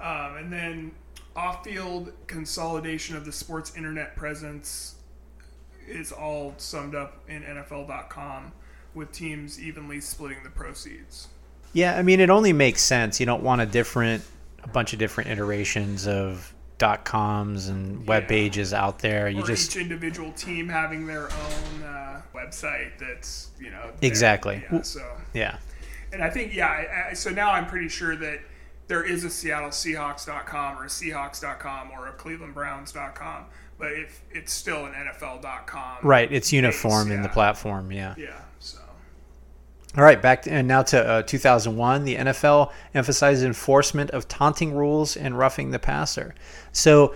[0.00, 0.90] Um, and then
[1.36, 4.96] off field consolidation of the sports internet presence
[5.86, 8.52] is all summed up in NFL.com
[8.94, 11.28] with teams evenly splitting the proceeds.
[11.72, 13.20] Yeah, I mean it only makes sense.
[13.20, 14.24] You don't want a different,
[14.64, 18.28] a bunch of different iterations of dot coms and web Yeah.
[18.28, 19.28] pages out there.
[19.28, 23.90] You or just each individual team having their own uh, website that's, you know.
[24.02, 24.64] Exactly.
[24.72, 25.06] Yeah, so.
[25.34, 25.58] yeah.
[26.12, 28.40] And I think, yeah, I, I, so now I'm pretty sure that
[28.90, 33.44] there is a Seattle Seahawks.com or a Seahawks.com or a Cleveland Browns.com,
[33.78, 35.98] but if it's still an NFL.com.
[36.02, 37.92] Right, it's uniform in the platform.
[37.92, 38.16] Yeah.
[38.18, 38.80] Yeah, so.
[39.96, 42.02] All right, back to, and now to uh, 2001.
[42.02, 46.34] The NFL emphasizes enforcement of taunting rules and roughing the passer.
[46.72, 47.14] So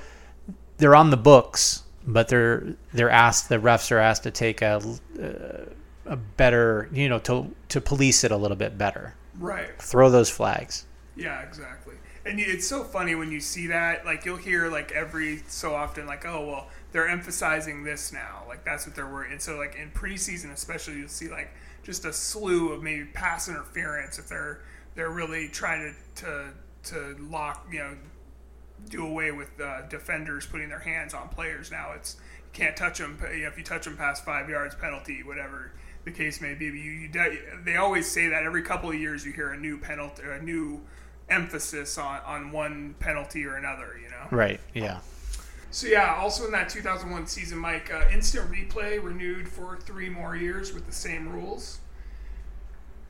[0.78, 3.48] they're on the books, but they're they're asked.
[3.48, 4.80] The refs are asked to take a
[5.20, 5.72] uh,
[6.06, 9.16] a better, you know, to to police it a little bit better.
[9.40, 9.70] Right.
[9.82, 10.86] Throw those flags.
[11.16, 11.95] Yeah, exactly.
[12.27, 14.05] And it's so funny when you see that.
[14.05, 18.43] Like you'll hear like every so often, like, oh well, they're emphasizing this now.
[18.49, 19.32] Like that's what they're worried.
[19.32, 21.51] And so like in preseason, especially, you'll see like
[21.82, 24.61] just a slew of maybe pass interference if they're
[24.95, 26.49] they're really trying to to
[26.85, 27.97] to lock you know
[28.89, 31.70] do away with uh, defenders putting their hands on players.
[31.70, 32.16] Now it's
[32.53, 33.19] you can't touch them.
[33.32, 35.73] You know, if you touch them past five yards, penalty, whatever
[36.05, 36.70] the case may be.
[36.70, 39.78] But you, you they always say that every couple of years you hear a new
[39.78, 40.82] penalty, a new
[41.28, 43.98] emphasis on on one penalty or another.
[44.02, 44.28] You know.
[44.30, 44.60] Right.
[44.74, 45.01] Yeah.
[45.70, 50.36] So yeah, also in that 2001 season, Mike, uh, instant replay renewed for three more
[50.36, 51.80] years with the same rules.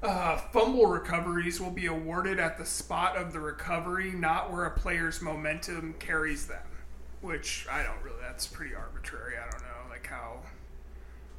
[0.03, 4.71] Uh, fumble recoveries will be awarded at the spot of the recovery, not where a
[4.71, 6.67] player's momentum carries them.
[7.21, 8.21] Which I don't really.
[8.23, 9.35] That's pretty arbitrary.
[9.37, 10.41] I don't know, like how.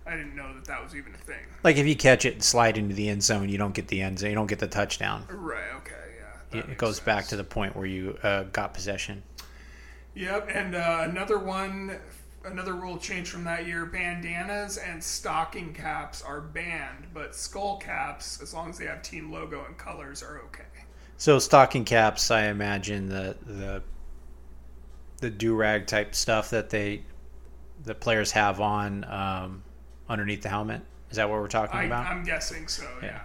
[0.08, 1.46] I didn't know that that was even a thing.
[1.64, 4.02] Like if you catch it and slide into the end zone, you don't get the
[4.02, 4.30] end zone.
[4.30, 5.26] You don't get the touchdown.
[5.30, 5.74] Right.
[5.78, 6.05] Okay.
[6.56, 6.62] Yeah.
[6.62, 9.24] it, makes goes back to the point where you uh, got possession.
[10.16, 12.00] Yep, and uh, another one,
[12.46, 18.42] another rule change from that year: bandanas and stocking caps are banned, but skull caps,
[18.42, 20.64] as long as they have team logo and colors, are okay.
[21.18, 23.84] So stocking caps, I imagine the the
[25.18, 27.04] the do rag type stuff that they
[27.84, 29.64] the players have on um,
[30.10, 30.82] underneath the helmet.
[31.10, 32.08] Is that what we're talking I, about?
[32.08, 32.88] I'm guessing so.
[33.02, 33.08] Yeah.
[33.08, 33.22] Yeah.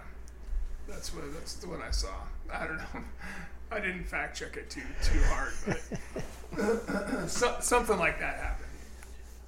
[0.87, 2.13] that's what that's what I saw.
[2.53, 3.03] I don't know.
[3.71, 8.67] I didn't fact check it too too hard, but so, something like that happened.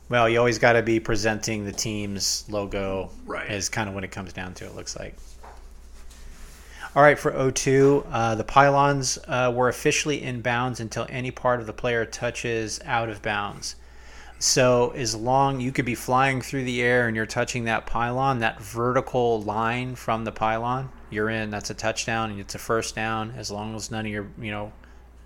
[0.10, 3.50] Well, you always got to be presenting the team's logo, Right.
[3.50, 4.76] Is kind of when it comes down to it.
[4.76, 5.16] Looks like.
[6.96, 11.60] All right, for O2, uh, the pylons uh, were officially in bounds until any part
[11.60, 13.76] of the player touches out of bounds.
[14.38, 18.40] So as long you could be flying through the air and you're touching that pylon,
[18.40, 21.50] that vertical line from the pylon, you're in.
[21.52, 24.52] That's a touchdown and it's a first down as long as none of your, you
[24.52, 24.74] know,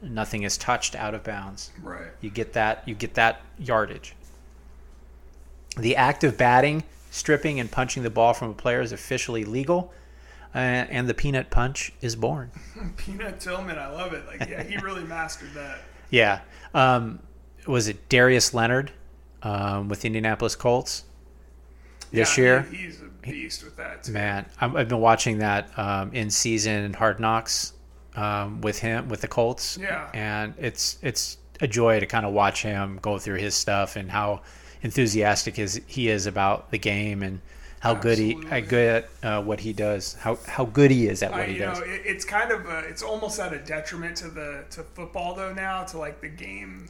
[0.02, 1.72] nothing is touched out of bounds.
[1.82, 2.10] Right.
[2.22, 4.16] You get that you get that yardage.
[5.78, 9.94] The act of batting, stripping, and punching the ball from a player is officially legal,
[10.56, 12.50] uh, and the peanut punch is born.
[12.98, 14.26] Peanut Tillman, I love it.
[14.26, 15.80] Like, yeah, he really mastered that.
[16.10, 16.42] Yeah.
[16.74, 17.20] Um,
[17.68, 18.92] was it Darius Leonard
[19.44, 21.04] um, with the Indianapolis Colts
[22.12, 22.62] this Yeah, year?
[22.64, 24.04] he- he's a beast with that.
[24.04, 24.12] Too.
[24.12, 27.74] Man, I'm- I've been watching that um, in season Hard Knocks
[28.16, 29.78] um, with him with the Colts.
[29.80, 30.10] Yeah.
[30.14, 34.12] and it's it's a joy to kind of watch him go through his stuff and
[34.12, 34.42] how
[34.84, 37.42] enthusiastic is he is about the game and
[37.80, 38.50] how good he Absolutely.
[38.62, 40.14] how good at uh, what he does.
[40.16, 41.80] How how good he is at I, what he you does.
[41.80, 45.36] know, it, it's kind of a, it's almost at a detriment to the to football
[45.36, 46.90] though now to like the game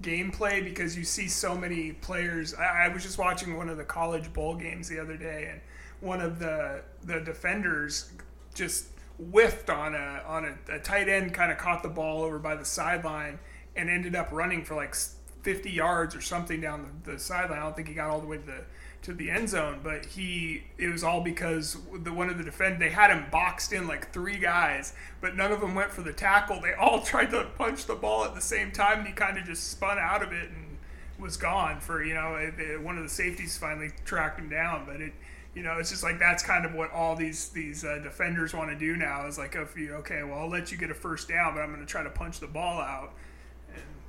[0.00, 2.54] gameplay because you see so many players.
[2.54, 5.60] I, I was just watching one of the college bowl games the other day, and
[6.00, 8.12] one of the the defenders
[8.54, 12.38] just whiffed on a on a, a tight end, kind of caught the ball over
[12.38, 13.38] by the sideline,
[13.74, 14.94] and ended up running for like
[15.42, 17.58] 50 yards or something down the, the sideline.
[17.58, 18.64] I don't think he got all the way to the
[19.06, 22.80] to the end zone, but he it was all because the one of the defend
[22.82, 26.12] they had him boxed in like three guys, but none of them went for the
[26.12, 26.60] tackle.
[26.60, 29.44] They all tried to punch the ball at the same time, and he kind of
[29.44, 30.76] just spun out of it and
[31.18, 34.84] was gone for you know it, it- one of the safeties finally tracked him down,
[34.86, 35.12] but it.
[35.54, 38.68] You know, it's just like that's kind of what all these these uh, defenders want
[38.68, 39.26] to do now.
[39.26, 41.68] Is like, if you okay, well, I'll let you get a first down, but I'm
[41.72, 43.14] going to try to punch the ball out.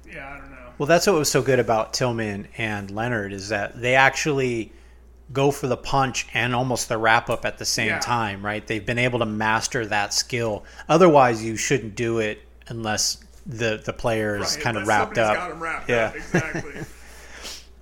[0.05, 0.71] Yeah, I don't know.
[0.77, 4.73] Well, that's what was so good about Tillman and Leonard is that they actually
[5.33, 7.99] go for the punch and almost the wrap up at the same Yeah.
[7.99, 8.65] time, right?
[8.65, 10.63] They've been able to master that skill.
[10.87, 15.59] Otherwise, you shouldn't do it unless the the player is Right, kind of wrapped up.
[15.59, 16.05] Wrapped Yeah.
[16.07, 16.81] up, exactly.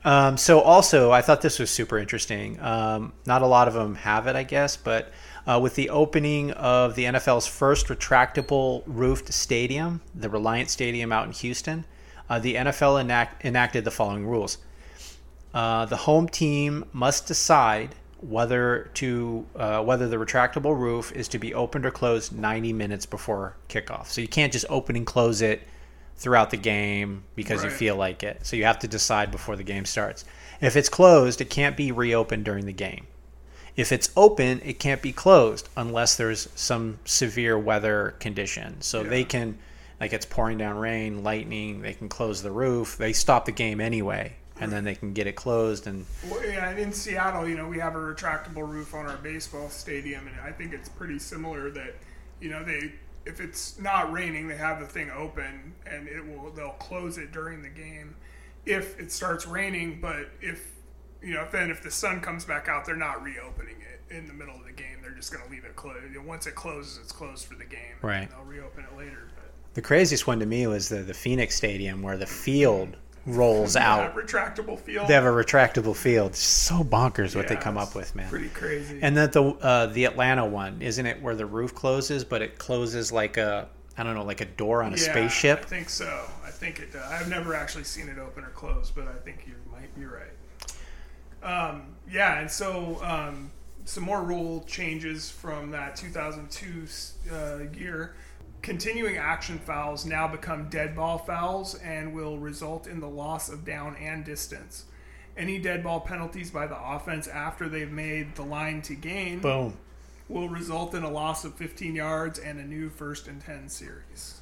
[0.04, 2.60] Um, so also, I thought this was super interesting.
[2.62, 5.12] Um, not a lot of them have it, I guess, but
[5.48, 11.26] uh, with the opening of the NFL's first retractable roofed stadium, the Reliant Stadium out
[11.26, 11.86] in Houston,
[12.30, 14.60] uh, the NFL enact- enacted the following rules:
[15.56, 21.40] uh, the home team must decide whether to uh, whether the retractable roof is to
[21.40, 24.08] be opened or closed 90 minutes before kickoff.
[24.08, 25.62] So you can't just open and close it
[26.18, 28.46] throughout the game because you feel like it.
[28.46, 30.26] So you have to decide before the game starts.
[30.60, 33.08] If it's closed, it can't be reopened during the game.
[33.78, 38.82] If it's open, it can't be closed unless there's some severe weather condition.
[38.82, 39.58] So they can,
[40.00, 42.98] like it's pouring down rain, lightning, they can close the roof.
[42.98, 45.88] They stop the game anyway, and then they can get it closed.
[45.88, 49.18] And Well, yeah, and in Seattle, you know, we have a retractable roof on our
[49.18, 51.70] baseball stadium, and I think it's pretty similar.
[51.72, 51.96] That
[52.40, 52.94] you know, they
[53.26, 57.32] if it's not raining, they have the thing open, and it will they'll close it
[57.32, 58.16] during the game.
[58.66, 60.72] If it starts raining, but if
[61.22, 64.28] you know, if then if the sun comes back out, they're not reopening it in
[64.28, 64.98] the middle of the game.
[65.02, 66.00] They're just going to leave it closed.
[66.26, 67.96] Once it closes, it's closed for the game.
[68.02, 68.22] Right.
[68.22, 69.30] And they'll reopen it later.
[69.36, 72.96] But the craziest one to me was the, the Phoenix Stadium where the field
[73.26, 74.16] rolls yeah, out.
[74.16, 75.08] retractable field.
[75.08, 76.32] They have a retractable field.
[76.32, 78.30] It's so bonkers what they come up with, man.
[78.30, 79.00] Pretty crazy.
[79.02, 82.58] And then the uh, the Atlanta one, isn't it, where the roof closes, but it
[82.58, 85.60] closes like a I don't know, like a door on a Yeah, spaceship?
[85.60, 86.30] I think so.
[86.46, 87.10] I think it does.
[87.10, 90.32] I've never actually seen it open or close, but I think you might be right.
[91.42, 93.52] Um, yeah, and so um,
[93.86, 96.88] some more rule changes from that 2002
[97.32, 98.16] uh, year.
[98.66, 103.64] Continuing action fouls now become dead ball fouls and will result in the loss of
[103.64, 104.86] down and distance.
[105.38, 109.78] Any dead ball penalties by the offense after they've made the line to gain Boom.
[110.28, 114.42] will result in a loss of 15 yards and a new first and 10 series.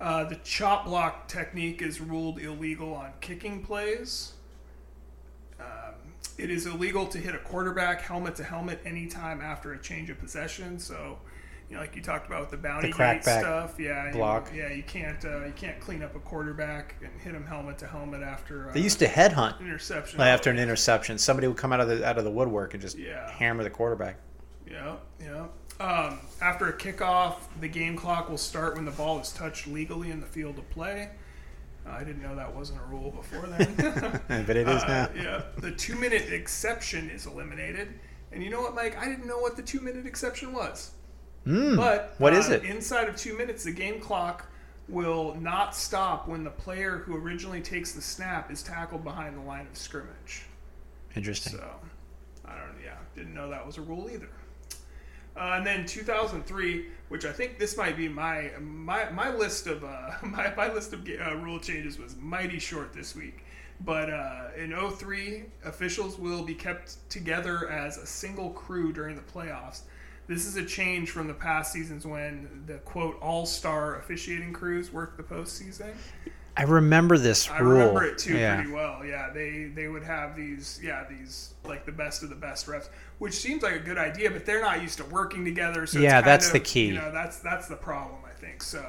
[0.00, 4.32] Uh, the chop block technique is ruled illegal on kicking plays.
[5.60, 5.94] Um,
[6.36, 10.18] it is illegal to hit a quarterback helmet to helmet anytime after a change of
[10.18, 10.80] possession.
[10.80, 11.20] So,
[11.70, 13.76] you know, like you talked about with the bounty The gate stuff.
[13.78, 14.50] Yeah, block.
[14.52, 17.78] You, yeah, you can't uh, you can't clean up a quarterback and hit him helmet
[17.78, 20.20] to helmet after uh, They used to headhunt interception.
[20.20, 21.16] after an interception.
[21.16, 23.30] Somebody would come out of the out of the woodwork and just Yeah.
[23.30, 24.16] hammer the quarterback.
[24.68, 25.46] Yeah, yeah.
[25.78, 30.10] Um, after a kickoff, the game clock will start when the ball is touched legally
[30.10, 31.08] in the field of play.
[31.86, 34.20] Uh, I didn't know that wasn't a rule before then.
[34.46, 35.22] But it is Uh, now.
[35.22, 37.94] yeah, the two minute exception is eliminated.
[38.32, 38.96] And you know what, Mike?
[38.98, 40.90] I didn't know what the two minute exception was.
[41.46, 42.64] Mm, But what uh, is it?
[42.64, 44.46] Inside of two minutes, the game clock
[44.88, 49.42] will not stop when the player who originally takes the snap is tackled behind the
[49.42, 50.42] line of scrimmage.
[51.14, 51.52] Interesting.
[51.52, 51.70] So,
[52.44, 52.74] I don't.
[52.84, 54.28] Yeah, didn't know that was a rule either.
[55.36, 59.84] Uh, and then 2003, which I think this might be my my, my list of
[59.84, 63.44] uh, my, my list of uh, rule changes was mighty short this week.
[63.82, 69.22] But uh, in 03, officials will be kept together as a single crew during the
[69.22, 69.82] playoffs.
[70.30, 74.92] This is a change from the past seasons when the quote all star officiating crews
[74.92, 75.90] worked the postseason.
[76.56, 77.72] I remember this I rule.
[77.72, 78.54] remember it too yeah.
[78.54, 79.04] pretty well.
[79.04, 82.90] Yeah, they they would have these yeah these like the best of the best refs,
[83.18, 85.84] which seems like a good idea, but they're not used to working together.
[85.84, 86.86] So Yeah, that's of, the key.
[86.86, 88.62] You know, that's that's the problem I think.
[88.62, 88.86] So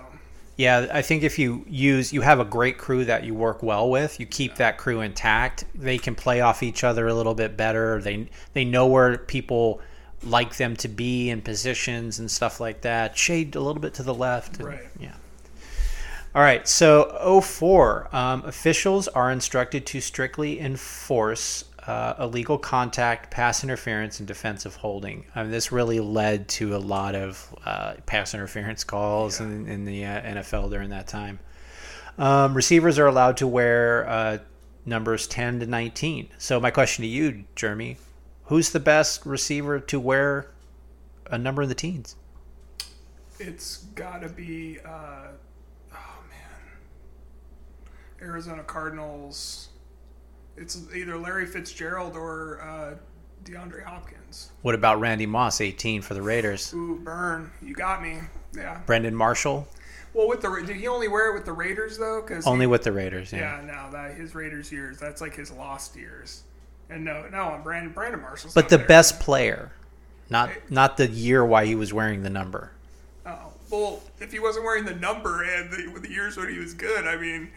[0.57, 3.89] Yeah, I think if you use you have a great crew that you work well
[3.89, 5.65] with, you keep that crew intact.
[5.73, 7.99] They can play off each other a little bit better.
[7.99, 9.81] They they know where people
[10.23, 13.17] like them to be in positions and stuff like that.
[13.17, 14.57] Shade a little bit to the left.
[14.57, 14.87] and- Right.
[14.99, 15.13] Yeah.
[16.33, 16.65] All right.
[16.67, 24.27] So 04, um, officials are instructed to strictly enforce uh, illegal contact, pass interference, and
[24.27, 25.25] defensive holding.
[25.35, 29.47] I mean, this really led to a lot of uh, pass interference calls Yeah.
[29.47, 31.39] in, in the uh, NFL during that time.
[32.19, 34.37] Um, receivers are allowed to wear uh,
[34.85, 36.29] numbers 10 to 19.
[36.37, 37.97] So, my question to you, Jeremy,
[38.51, 40.51] who's the best receiver to wear
[41.27, 42.17] a number in the teens?
[43.39, 45.29] it's got to be uh,
[45.93, 46.61] oh man,
[48.21, 49.69] Arizona Cardinals.
[50.57, 52.95] It's either Larry Fitzgerald or uh,
[53.45, 54.51] DeAndre Hopkins.
[54.63, 56.73] What about Randy Moss, 18 for the Raiders?
[56.73, 57.49] Ooh, burn!
[57.61, 58.17] You got me.
[58.53, 58.81] Yeah.
[58.85, 59.65] Brandon Marshall,
[60.13, 62.21] Well, with the did he only wear it with the Raiders though?
[62.21, 63.31] Because only with the Raiders.
[63.31, 63.61] Yeah.
[63.61, 64.99] Yeah, no, that his Raiders years.
[64.99, 66.43] That's like his lost years.
[66.91, 68.53] And no, no, I'm Brandon Brandon Marshall's.
[68.53, 68.85] But the there.
[68.85, 69.71] best player,
[70.29, 72.71] not not the year why he was wearing the number.
[73.25, 76.73] Oh well, if he wasn't wearing the number and the, the years when he was
[76.73, 77.49] good, I mean,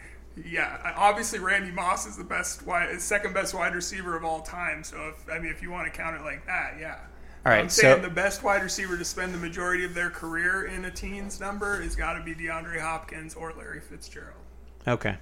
[0.45, 4.83] yeah, obviously Randy Moss is the best wide, second best wide receiver of all time.
[4.83, 6.99] So if I mean, if you want to count it like that, yeah.
[7.45, 10.09] All right, I'm saying so- the best wide receiver to spend the majority of their
[10.09, 14.39] career in a teens number has got to be DeAndre Hopkins or Larry Fitzgerald.
[14.87, 15.17] Okay.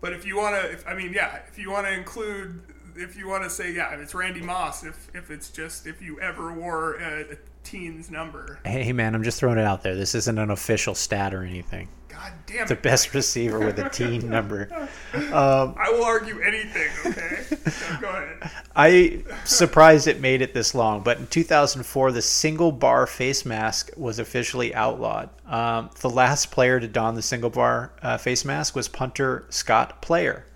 [0.00, 2.62] But if you want to, if, I mean, yeah, if you want to include,
[2.96, 6.18] if you want to say, yeah, it's Randy Moss, if if it's just if you
[6.20, 9.94] ever wore a, a teens number, Hey man, I'm just throwing it out there.
[9.94, 11.88] This isn't an official stat or anything.
[12.10, 14.68] God damn The best receiver with a team number.
[15.14, 16.88] I will argue anything.
[17.06, 18.50] Okay, so go ahead.
[18.74, 23.90] I surprised it made it this long, but in 2004, the single bar face mask
[23.96, 25.30] was officially outlawed.
[25.46, 30.02] Um, the last player to don the single bar uh, face mask was punter Scott
[30.02, 30.46] Player,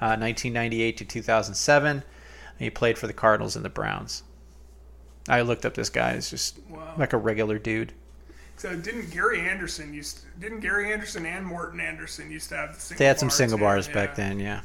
[0.00, 2.02] uh, 1998 to 2007.
[2.58, 4.22] He played for the Cardinals and the Browns.
[5.28, 6.94] I looked up this guy; he's just Wow.
[6.98, 7.92] like a regular dude.
[8.60, 10.20] So didn't Gary Anderson used?
[10.38, 12.98] Didn't Gary Anderson and Morten Andersen used to have the single?
[12.98, 13.64] They had some single too?
[13.64, 13.94] bars Yeah.
[13.94, 14.60] back then, yeah.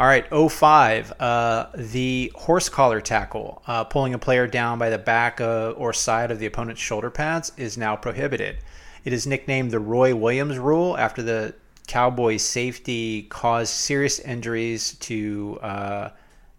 [0.00, 1.12] All right, 05.
[1.20, 5.92] Uh, the horse collar tackle, uh, pulling a player down by the back uh, or
[5.92, 8.56] side of the opponent's shoulder pads, is now prohibited.
[9.04, 11.54] It is nicknamed the Roy Williams rule after the
[11.86, 16.08] Cowboys safety caused serious injuries to uh,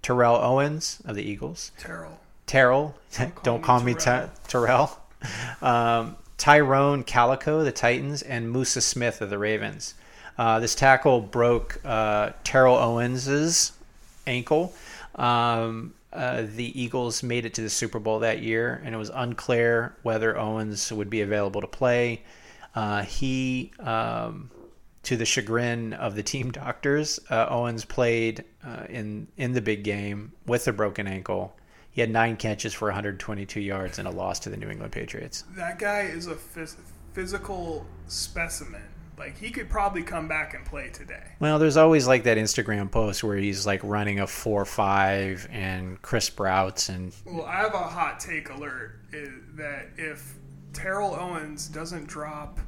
[0.01, 1.71] Terrell Owens of the Eagles.
[1.77, 2.17] Terrell.
[2.45, 2.95] Terrell,
[3.43, 4.27] don't call, me me, Terrell.
[4.27, 4.99] Ter- Terrell.
[5.61, 9.95] Um, Tyrone Calico, the Titans, and Musa Smith of the Ravens.
[10.37, 13.71] Uh, this tackle broke uh, Terrell Owens's
[14.27, 14.73] ankle.
[15.15, 19.09] Um, uh, the Eagles made it to the Super Bowl that year, and it was
[19.13, 22.21] unclear whether Owens would be available to play.
[22.75, 24.49] Uh, he, um,
[25.03, 29.83] to the chagrin of the team doctors, uh, Owens played uh, in in the big
[29.83, 31.55] game with a broken ankle.
[31.93, 35.43] He had nine catches for 122 yards and a loss to the New England Patriots.
[35.55, 36.75] That guy is a phys-
[37.13, 38.81] physical specimen.
[39.15, 41.23] Like he could probably come back and play today.
[41.39, 46.01] Well, there's always like that Instagram post where he's like running a four five and
[46.01, 50.33] crisp routes and Well, I have a hot take alert is that if
[50.73, 52.59] Terrell Owens doesn't drop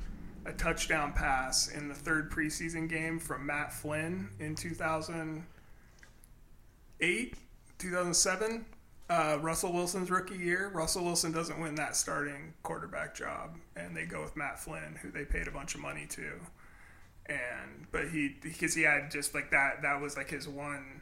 [0.45, 7.33] a touchdown pass in the third preseason game from Matt Flynn in 2008,
[7.79, 8.65] 2007,
[9.09, 10.69] uh, Russell Wilson's rookie year.
[10.73, 15.11] Russell Wilson doesn't win that starting quarterback job, and they go with Matt Flynn, who
[15.11, 16.39] they paid a bunch of money to.
[17.27, 21.01] And but he because he had just like that that was like his one.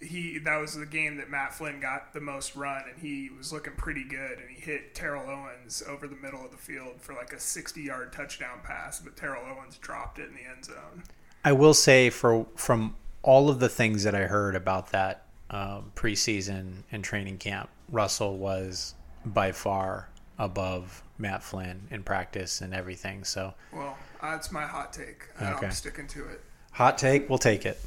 [0.00, 3.52] He that was the game that Matt Flynn got the most run, and he was
[3.52, 7.14] looking pretty good, and he hit Terrell Owens over the middle of the field for
[7.14, 11.04] like a sixty-yard touchdown pass, but Terrell Owens dropped it in the end zone.
[11.44, 15.23] I will say for from all of the things that I heard about that
[15.54, 18.94] um, preseason and training camp, Russell was
[19.24, 23.22] by far above Matt Flynn in practice and everything.
[23.22, 25.28] So, well, that's my hot take.
[25.40, 25.66] Okay.
[25.66, 26.40] I'm sticking to it.
[26.72, 27.78] Hot take, we'll take it.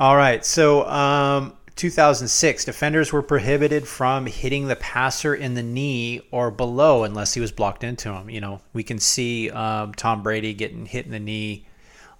[0.00, 0.44] All right.
[0.44, 7.04] So, um, 2006, defenders were prohibited from hitting the passer in the knee or below
[7.04, 8.28] unless he was blocked into him.
[8.28, 11.64] You know, we can see um, Tom Brady getting hit in the knee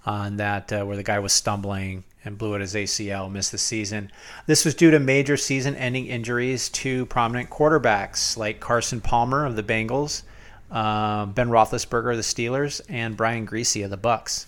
[0.05, 3.57] on that uh, where the guy was stumbling and blew out his ACL, missed the
[3.57, 4.11] season.
[4.45, 9.55] This was due to major season ending injuries to prominent quarterbacks like Carson Palmer of
[9.55, 10.23] the Bengals,
[10.71, 14.47] uh, Ben Roethlisberger of the Steelers, and Brian Griese of the Bucks.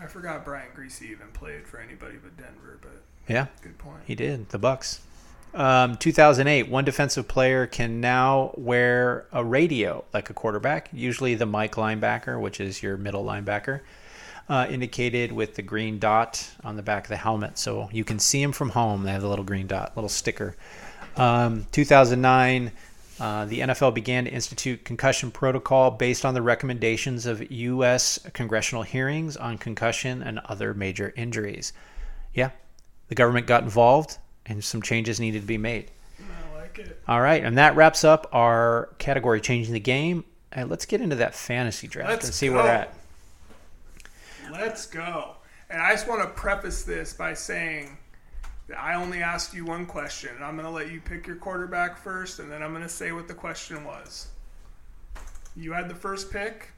[0.00, 4.00] I forgot Brian Griese even played for anybody but Denver, but yeah, good point.
[4.04, 5.00] He did the Bucks.
[5.54, 11.46] Um, 2008, one defensive player can now wear a radio like a quarterback, usually the
[11.46, 13.80] Mike linebacker, which is your middle linebacker
[14.48, 17.58] uh, indicated with the green dot on the back of the helmet.
[17.58, 19.02] So you can see them from home.
[19.04, 20.56] They have the little green dot, little sticker.
[21.16, 22.72] Um, 2009,
[23.20, 28.18] uh, the NFL began to institute concussion protocol based on the recommendations of U.S.
[28.32, 31.72] congressional hearings on concussion and other major injuries.
[32.34, 32.50] Yeah,
[33.08, 35.90] the government got involved and some changes needed to be made.
[36.20, 37.00] I like it.
[37.06, 40.24] All right, and that wraps up our category changing the game.
[40.54, 42.54] Uh, let's get into that fantasy draft let's and see go.
[42.54, 42.94] where we're at.
[44.50, 45.36] Let's go.
[45.70, 47.96] And I just want to preface this by saying
[48.68, 50.30] that I only asked you one question.
[50.42, 53.12] I'm going to let you pick your quarterback first, and then I'm going to say
[53.12, 54.28] what the question was.
[55.56, 56.70] You had the first pick.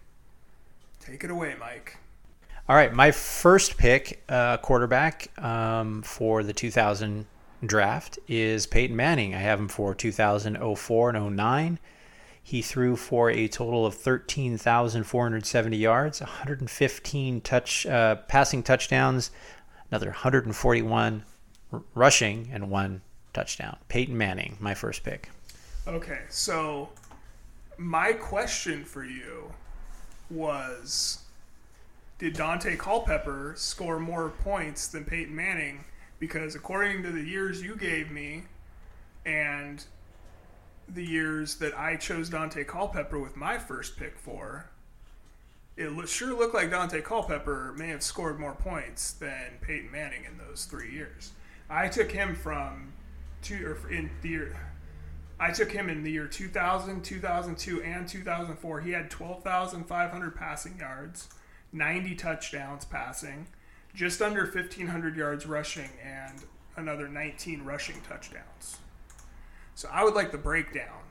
[1.01, 1.99] Take it away, Mike.
[2.69, 7.27] All right, my first pick, uh, quarterback um, for the 2000
[7.65, 9.35] draft is Peyton Manning.
[9.35, 11.79] I have him for 2004 and 09.
[12.47, 19.33] He threw for a total of 13,470 yards, 115 touch uh, passing touchdowns,
[19.91, 21.25] another 141
[21.73, 23.03] r- rushing, and one
[23.33, 23.79] touchdown.
[23.89, 25.29] Peyton Manning, my first pick.
[25.89, 26.91] Okay, so
[27.79, 29.53] my question for you
[30.31, 31.25] was
[32.21, 35.83] Did Daunte Culpepper score more points than Peyton Manning?
[36.21, 38.45] Because according to the years you gave me,
[39.25, 39.85] and
[40.89, 44.67] the years that I chose Daunte Culpepper with my first pick for,
[45.77, 50.39] it sure looked like Daunte Culpepper may have scored more points than Peyton Manning in
[50.39, 51.33] those three years.
[51.69, 52.93] I took him from
[53.43, 54.57] two or in the year.
[55.39, 58.81] I took him in the year 2000, 2002, and 2004.
[58.81, 61.29] He had 12,500 passing yards,
[61.73, 63.47] 90 touchdowns passing,
[63.95, 66.43] just under 1,500 yards rushing, and
[66.77, 68.79] another 19 rushing touchdowns.
[69.77, 71.03] So I would like the breakdown,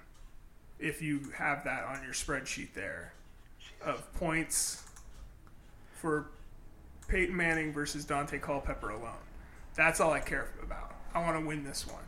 [0.79, 3.13] if you have that on your spreadsheet there,
[3.85, 4.83] of points
[5.93, 6.31] for
[7.07, 9.13] Peyton Manning versus Daunte Culpepper alone.
[9.75, 10.95] That's all I care about.
[11.13, 12.01] I want to win this one.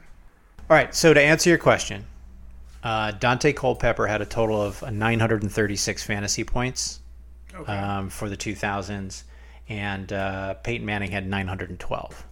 [0.67, 0.95] All right.
[0.95, 2.07] So to answer your question,
[2.83, 7.01] uh, Daunte Culpepper had a total of 936 fantasy points
[7.53, 7.71] okay.
[7.71, 9.25] um, for the 2000s,
[9.69, 12.25] and uh, Peyton Manning had 912.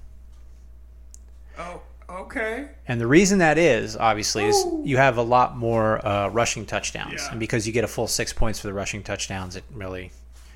[1.59, 2.67] Oh, Okay.
[2.87, 7.21] And the reason that is, obviously, is you have a lot more uh, rushing touchdowns.
[7.21, 7.31] Yeah.
[7.31, 10.11] And because you get a full six points for the rushing touchdowns, it really.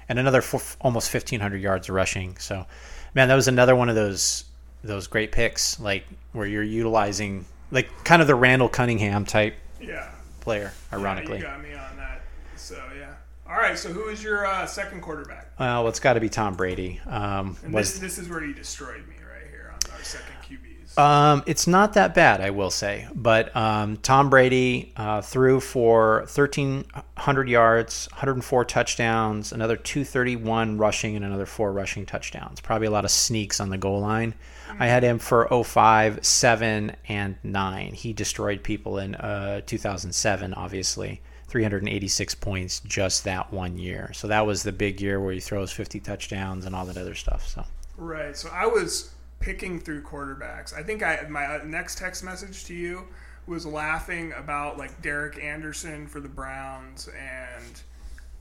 [0.08, 2.38] And another four, almost 1,500 yards of rushing.
[2.38, 2.66] So,
[3.14, 4.46] man, that was another one of those
[4.82, 10.10] those great picks, like where you're utilizing, like, kind of the Randall Cunningham type yeah.
[10.40, 11.40] player, ironically.
[11.40, 12.22] Yeah, you got me on that.
[12.56, 13.16] So, yeah.
[13.46, 15.52] All right, so who is your uh, second quarterback?
[15.60, 17.02] Well, it's got to be Tom Brady.
[17.08, 20.80] Um, was, this, this is where you destroyed me right here on our second QB.
[21.00, 23.08] Um, it's not that bad, I will say.
[23.16, 31.24] But um, Tom Brady uh, threw for 1,300 yards, 104 touchdowns, another 231 rushing, and
[31.24, 32.60] another four rushing touchdowns.
[32.60, 34.34] Probably a lot of sneaks on the goal line.
[34.78, 37.94] I had him for 05, 7, and 9.
[37.94, 41.22] He destroyed people in uh, 2007, obviously.
[41.48, 44.12] 386 points just that one year.
[44.14, 47.16] So that was the big year where he throws 50 touchdowns and all that other
[47.16, 47.48] stuff.
[47.48, 47.66] So
[47.98, 48.38] right.
[48.38, 50.74] So I was picking through quarterbacks.
[50.74, 53.08] I think I my uh, next text message to you
[53.48, 57.82] was laughing about like Derek Anderson for the Browns and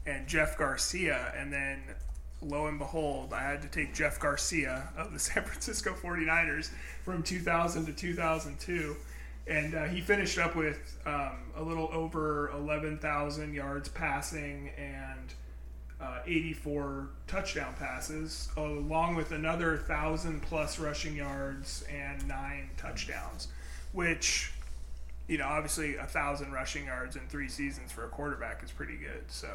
[0.06, 1.82] and Jeff Garcia and then
[2.42, 6.70] lo and behold I had to take Jeff Garcia of the San Francisco 49ers
[7.04, 8.96] from 2000 to 2002
[9.46, 15.32] and uh, he finished up with um, a little over 11,000 yards passing and
[16.00, 23.48] uh, 84 touchdown passes, along with another thousand plus rushing yards and nine touchdowns,
[23.92, 24.52] which
[25.26, 28.96] you know obviously a thousand rushing yards in three seasons for a quarterback is pretty
[28.96, 29.24] good.
[29.28, 29.48] So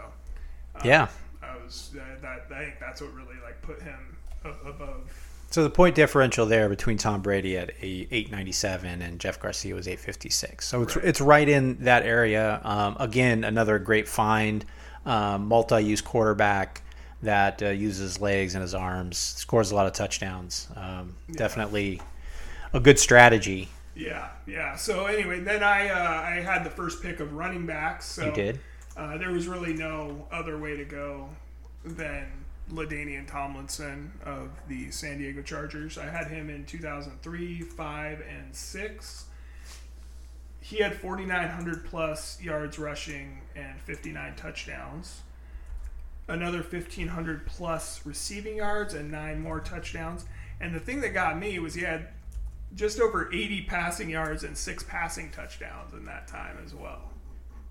[0.76, 1.08] um, Yeah.
[1.42, 4.18] I was uh, that I think that's what really like put him
[4.66, 5.12] above.
[5.52, 9.88] So the point differential there between Tom Brady at a 897 and Jeff Garcia was
[9.88, 10.66] 856.
[10.66, 11.06] So it's Right.
[11.06, 12.60] it's right in that area.
[12.64, 14.66] Um, again, another great find,
[15.06, 16.82] um, multi-use quarterback
[17.22, 20.68] that uh, uses legs and his arms, scores a lot of touchdowns.
[20.76, 22.02] Um, Definitely
[22.74, 23.70] a good strategy.
[23.96, 24.76] Yeah, yeah.
[24.76, 28.06] So anyway, then I uh, I had the first pick of running backs.
[28.06, 28.60] So You did.
[28.98, 31.30] Uh, there was really no other way to go
[31.84, 32.28] than
[32.72, 35.98] LaDainian Tomlinson of the San Diego Chargers.
[35.98, 39.26] I had him in 2003, 5, and 6.
[40.60, 45.22] He had 4,900 plus yards rushing and 59 touchdowns.
[46.28, 50.26] Another 1,500 plus receiving yards and nine more touchdowns.
[50.62, 52.08] And the thing that got me was he had
[52.76, 57.12] just over 80 passing yards and six passing touchdowns in that time as well.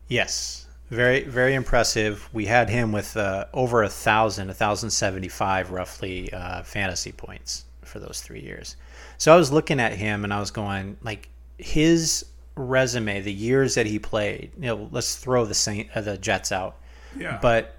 [0.09, 2.29] Yes, very very impressive.
[2.35, 7.13] We had him with uh, over a thousand, a thousand seventy five roughly uh, fantasy
[7.13, 8.77] points for those three years.
[9.17, 13.75] So I was looking at him and I was going like his resume, the years
[13.75, 14.51] that he played.
[14.57, 16.77] You know, let's throw the Saint, uh, the Jets out,
[17.17, 17.39] Yeah.
[17.41, 17.77] but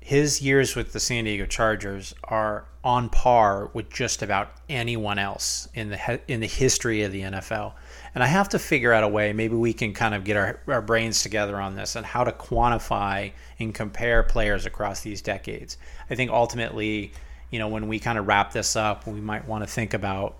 [0.00, 5.66] his years with the San Diego Chargers are on par with just about anyone else
[5.72, 7.72] in the he- in the history of the NFL.
[8.14, 9.32] And I have to figure out a way.
[9.32, 12.32] Maybe we can kind of get our, our brains together on this and how to
[12.32, 15.78] quantify and compare players across these decades.
[16.10, 17.12] I think ultimately,
[17.50, 20.36] you know, when we kind of wrap this up, we might want to think about,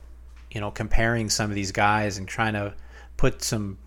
[0.51, 2.75] you know, comparing some of these guys and trying to
[3.25, 3.79] put some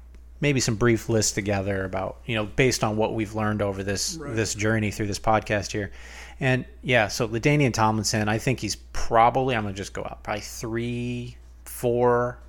[0.42, 4.16] maybe some brief lists together about you know based on what we've learned over this
[4.16, 4.36] Right.
[4.36, 5.92] this journey through this podcast here
[6.40, 10.42] and yeah so LaDainian Tomlinson I think he's probably I'm gonna just go out probably
[10.42, 12.40] three four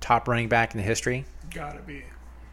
[0.00, 2.04] top running back in the history Gotta be.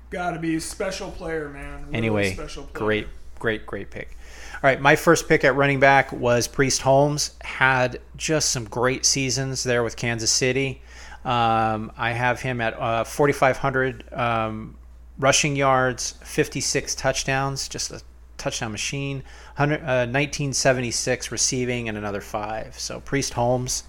[0.10, 0.60] Gotta be.
[0.60, 1.86] Special player, man.
[1.86, 2.74] Really anyway special player.
[2.86, 3.08] great
[3.40, 4.18] great great pick
[4.56, 9.06] all right my first pick at running back was Priest Holmes had just some great
[9.06, 10.82] seasons there with Kansas City
[11.26, 14.78] um, I have him at uh, 4500 um,
[15.18, 18.02] rushing yards 56 touchdowns just a
[18.38, 19.24] touchdown machine
[19.56, 23.84] 100, uh, 1976 receiving and another five so Priest Holmes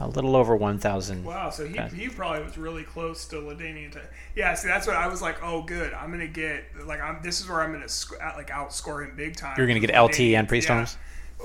[0.00, 3.92] a little over 1000 Wow, so he, he probably was really close to LaDainian.
[3.92, 3.98] T-
[4.34, 5.42] yeah, see, that's what I was like.
[5.42, 5.92] Oh, good.
[5.92, 7.20] I'm gonna get like I'm.
[7.22, 9.54] This is where I'm gonna sc- out- like outscore him big time.
[9.58, 10.76] You're gonna get LT and Priest yeah.
[10.76, 10.96] Holmes?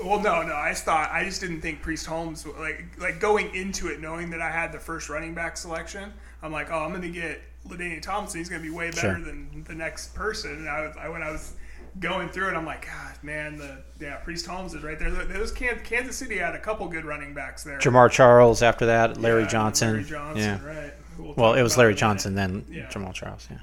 [0.04, 0.54] Well, no, no.
[0.54, 4.30] I just thought I just didn't think Priest Holmes like like going into it knowing
[4.30, 6.12] that I had the first running back selection.
[6.42, 8.38] I'm like, oh, I'm gonna get LaDainian Thompson.
[8.38, 9.20] He's gonna be way better Sure.
[9.20, 10.52] than the next person.
[10.52, 11.54] And I, was, I when I was
[11.98, 15.10] going through it, I'm like, God, man, the yeah, Priest Holmes is right there.
[15.10, 17.78] Those Kansas City had a couple good running backs there.
[17.78, 20.92] Jamar Charles after that Larry Yeah, Johnson Larry Johnson, yeah right.
[21.18, 21.94] we'll well it was Larry.
[21.94, 22.86] Johnson then Yeah.
[22.90, 23.58] Jamaal Charles yeah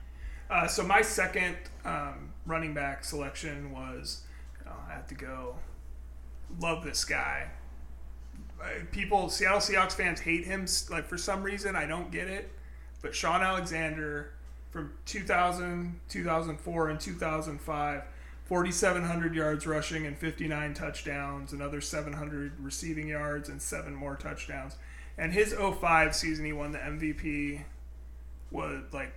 [0.49, 1.55] Uh, so my second
[1.85, 4.23] um, running back selection was
[4.67, 5.55] oh, I have to go.
[6.59, 7.47] Love this guy.
[8.91, 11.75] People, Seattle Seahawks fans hate him like for some reason.
[11.75, 12.51] I don't get it.
[13.01, 14.31] But Shaun Alexander
[14.71, 18.03] from 2000, 2004, and 2005,
[18.45, 24.77] 4,700 yards rushing and 59 touchdowns, another 700 receiving yards and seven more touchdowns.
[25.17, 27.63] And his 05 season, he won the MVP
[28.51, 29.13] was like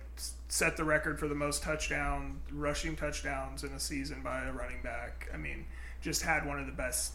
[0.47, 4.81] set the record for the most touchdown rushing touchdowns in a season by a running
[4.81, 5.29] back.
[5.33, 5.65] I mean,
[6.01, 7.13] just had one of the best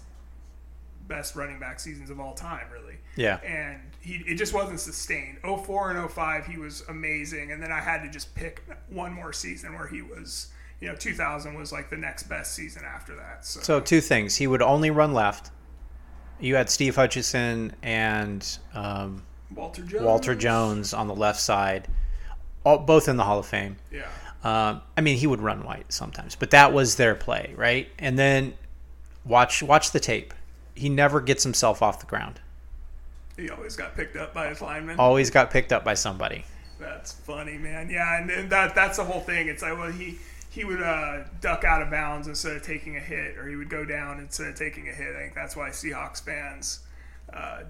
[1.09, 2.97] best running back seasons of all time, really.
[3.17, 5.39] yeah And he it just wasn't sustained.
[5.43, 9.33] 04 and 05 he was amazing and then I had to just pick one more
[9.33, 10.53] season where he was
[10.83, 13.47] you know, 2000 was like the next best season after that.
[13.47, 15.53] So, So two things: he would only run left.
[16.41, 19.23] You had Steve Hutchinson and um,
[19.55, 20.03] Walter Jones.
[20.03, 21.87] Walter Jones on the left side,
[22.65, 23.77] all, both in the Hall of Fame.
[23.93, 24.09] Yeah.
[24.43, 27.89] Um, I mean, he would run white sometimes, but that was their play, right?
[28.01, 28.55] And then
[29.25, 30.35] watch watch the tape.
[30.75, 32.41] He never gets himself off the ground.
[33.37, 34.99] He always got picked up by his lineman.
[34.99, 36.45] Always got picked up by somebody.
[36.79, 37.89] That's funny, man.
[37.91, 39.49] Yeah, and, and that that's the whole thing.
[39.49, 40.19] It's like well, he
[40.51, 43.71] he would uh, duck out of bounds instead of taking a hit, or he would
[43.71, 45.15] go down instead of taking a hit.
[45.17, 46.81] I think that's why Seahawks fans
[47.33, 47.61] uh,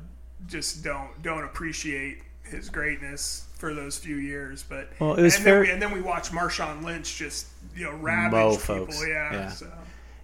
[0.48, 4.64] just don't don't appreciate his greatness for those few years.
[4.68, 7.46] But Well, it was and fair- Then we, and then we watch Marshawn Lynch just
[7.76, 8.86] you know ravage Mow people.
[8.86, 9.04] folks.
[9.06, 9.32] Yeah.
[9.32, 9.48] Yeah.
[9.50, 9.72] So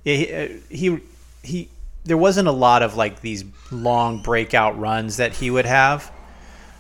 [0.05, 1.00] Yeah, he, uh, he
[1.48, 1.68] he.
[2.04, 6.10] There wasn't a lot of like these long breakout runs that he would have.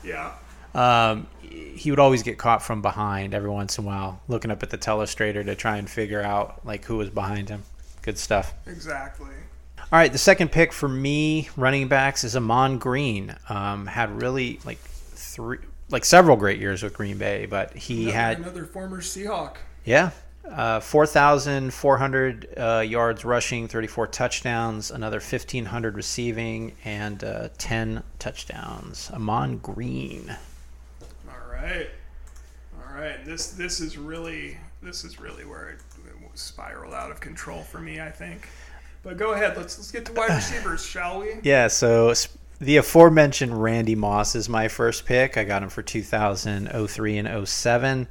[0.04, 0.32] yeah.
[0.74, 4.62] Um, he would always get caught from behind every once in a while, looking up
[4.62, 7.62] at the telestrator to try and figure out like who was behind him.
[8.02, 8.54] Good stuff.
[8.66, 9.30] Exactly.
[9.78, 13.34] All right, the second pick for me, running backs, is Ahman Green.
[13.48, 15.58] Um, had really like three,
[15.88, 19.56] like several great years with Green Bay, but he Another, had another former Seahawk.
[19.84, 20.10] yeah,
[20.50, 26.74] uh, four thousand four hundred uh, yards rushing, thirty four touchdowns, another fifteen hundred receiving,
[26.84, 29.10] and uh, ten touchdowns.
[29.12, 30.36] Ahman Green.
[31.28, 31.88] All right.
[32.78, 33.24] All right.
[33.24, 37.80] This this is really this is really where it, it spiraled out of control for
[37.80, 38.00] me.
[38.00, 38.48] I think.
[39.02, 39.56] But go ahead.
[39.56, 41.34] Let's let's get to wide receivers, shall we?
[41.42, 42.12] Yeah, so
[42.60, 45.36] the aforementioned Randy Moss is my first pick.
[45.36, 48.08] I got him for 2003 and 07.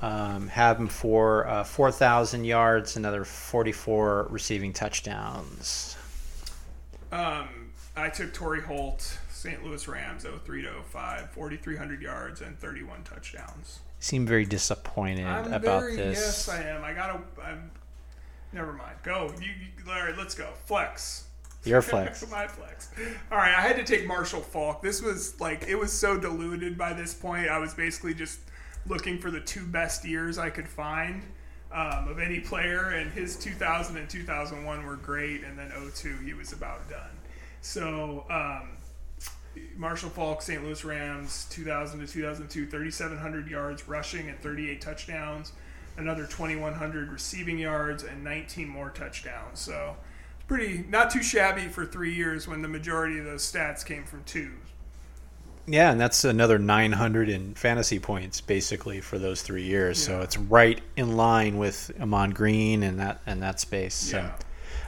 [0.00, 5.96] um, have him for uh, 4,000 yards, another 44 receiving touchdowns.
[7.10, 9.64] Um, I took Torry Holt, St.
[9.64, 13.80] Louis Rams, 03 to 05, 4,300 yards and 31 touchdowns.
[13.98, 16.18] Seem very disappointed I'm about very, this.
[16.18, 16.84] yes, I am.
[16.84, 17.72] I gotta, I'm,
[18.52, 18.94] never mind.
[19.02, 19.32] Go.
[19.40, 20.50] You, you, right, let's go.
[20.66, 21.24] Flex.
[21.64, 22.28] Your flex.
[22.30, 22.90] My flex.
[23.30, 24.82] All right, I had to take Marshall Faulk.
[24.82, 27.48] This was like it was so diluted by this point.
[27.48, 28.40] I was basically just
[28.86, 31.22] looking for the two best years I could find
[31.72, 36.34] um, of any player, and his 2000 and 2001 were great, and then 02 he
[36.34, 37.10] was about done.
[37.60, 38.68] So um,
[39.76, 40.62] Marshall Faulk, St.
[40.62, 45.52] Louis Rams, 2000 to 2002, 3,700 yards rushing and 38 touchdowns,
[45.96, 49.60] another 2,100 receiving yards, and 19 more touchdowns.
[49.60, 49.96] So
[50.48, 54.22] pretty not too shabby for three years when the majority of those stats came from
[54.24, 54.50] two.
[55.66, 60.02] Yeah, and that's another 900 in fantasy points basically for those three years.
[60.02, 63.94] So it's right in line with Ahman Green and that and that space.
[63.94, 64.32] So Yeah.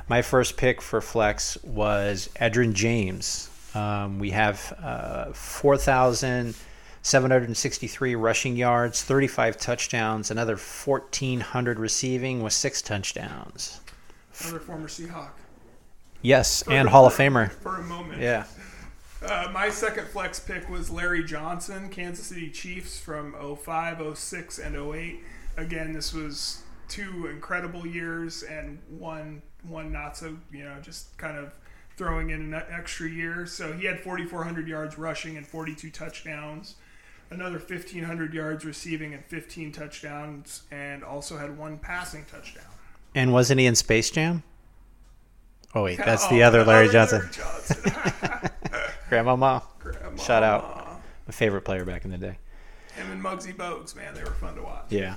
[0.08, 3.50] my first pick for flex was Edgerrin James.
[3.74, 13.80] Um, we have uh, 4,763 rushing yards, 35 touchdowns, another 1,400 receiving with six touchdowns.
[14.40, 15.28] Another former Seahawk.
[16.22, 17.50] Yes, and Hall of Famer.
[17.50, 18.20] For a moment.
[18.20, 18.44] Yeah.
[19.22, 24.76] Uh, my second flex pick was Larry Johnson, Kansas City Chiefs from 05, 06, and
[24.76, 25.20] 08.
[25.56, 31.36] Again, this was two incredible years and one one not so, you know, just kind
[31.36, 31.52] of
[31.96, 33.44] throwing in an extra year.
[33.44, 36.76] So he had 4,400 yards rushing and 42 touchdowns,
[37.30, 42.64] another 1,500 yards receiving and 15 touchdowns, and also had one passing touchdown.
[43.14, 44.42] And wasn't he in Space Jam?
[45.74, 47.20] Oh wait, that's the Oh, other Larry Johnson.
[47.20, 48.50] Larry Johnson.
[49.08, 49.62] Grandmama.
[50.22, 51.00] Shout out.
[51.26, 52.38] My favorite player back in the day.
[52.94, 54.86] Him and Muggsy Bogues, man, they were fun to watch.
[54.90, 55.16] Yeah.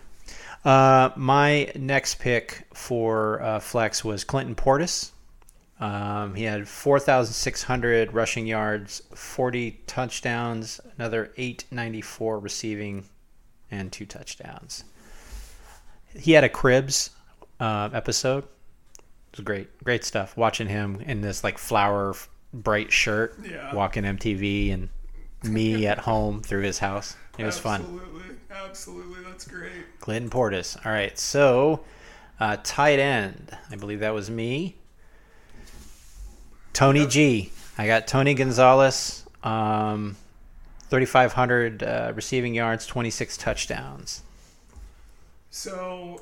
[0.63, 5.11] Uh, my next pick for uh, flex was Clinton Portis.
[5.79, 13.05] Um, he had 4,600 rushing yards, 40 touchdowns, another 894 receiving,
[13.71, 14.85] and two touchdowns.
[16.17, 17.09] He had a Cribs
[17.59, 18.45] uh, episode.
[19.33, 20.37] It was great, great stuff.
[20.37, 22.13] Watching him in this like flower
[22.53, 23.73] bright shirt, Yeah.
[23.73, 24.89] walking MTV, and
[25.43, 27.15] me at home through his house.
[27.39, 27.81] It was fun.
[27.81, 29.23] Absolutely, absolutely.
[29.23, 29.71] That's great.
[29.99, 30.77] Clinton Portis.
[30.85, 31.83] All right, so
[32.39, 33.57] uh, tight end.
[33.71, 34.75] I believe that was me.
[36.73, 37.51] Tony G.
[37.77, 39.25] I got Tony Gonzalez.
[39.43, 40.15] Um,
[40.89, 44.21] 3,500 uh, receiving yards, 26 touchdowns.
[45.49, 46.21] So,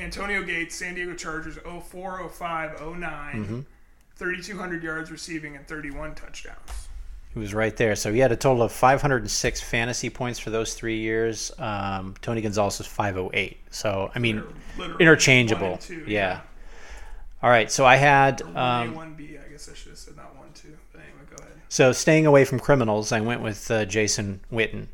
[0.00, 3.60] Antonio Gates, San Diego Chargers, 04, 05, 09, Mm-hmm.
[4.16, 6.88] 3,200 yards receiving and 31 touchdowns.
[7.32, 7.96] He was right there.
[7.96, 11.50] So he had a total of 506 fantasy points for those three years.
[11.58, 13.56] Um, Tony Gonzalez was 508.
[13.70, 14.42] So, I mean,
[14.76, 15.78] Literally interchangeable.
[15.78, 16.40] two, yeah.
[17.42, 18.42] All right, so I had.
[18.42, 20.68] Um, 1A, 1B, I guess I should have said not 1 2.
[20.92, 21.54] But anyway, go ahead.
[21.70, 24.88] So staying away from criminals, I went with uh, Jason Witten.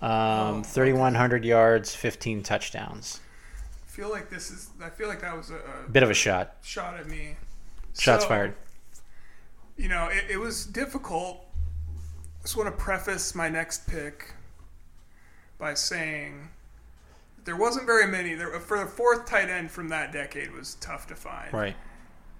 [0.00, 0.68] Um, Oh, okay.
[0.68, 3.18] 3,100 yards, 15 touchdowns.
[4.00, 6.14] I feel like this is, I feel like that was a, a Bit of a
[6.14, 6.54] shot.
[6.62, 7.36] shot at me.
[7.98, 8.54] Shots So, fired.
[9.76, 11.44] You know, it, it was difficult.
[12.38, 14.32] I just want to preface my next pick
[15.58, 16.48] by saying
[17.44, 18.34] There wasn't very many.
[18.34, 21.52] There for the fourth tight end from that decade was tough to find.
[21.52, 21.76] Right.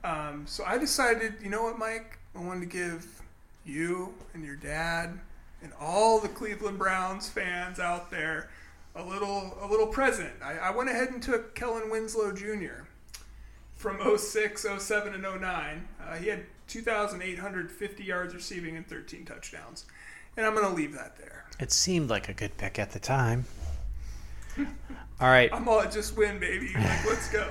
[0.03, 2.19] Um, so I decided, you know what, Mike?
[2.35, 3.20] I wanted to give
[3.66, 5.19] you and your dad
[5.62, 8.49] and all the Cleveland Browns fans out there
[8.94, 10.32] a little a little present.
[10.42, 12.84] I, I went ahead and took Kellen Winslow Jr.
[13.74, 15.88] from 06, 07, and 09.
[16.02, 19.86] Uh, he had 2,850 yards receiving and 13 touchdowns.
[20.36, 21.44] And I'm going to leave that there.
[21.58, 23.44] It seemed like a good pick at the time.
[24.58, 25.50] All right.
[25.52, 26.72] I'm all just win, baby.
[26.74, 27.46] Like, let's go.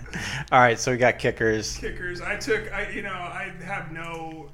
[0.52, 1.76] All right, so we got kickers.
[1.76, 2.20] Kickers.
[2.20, 4.50] I took, I you know, I have no.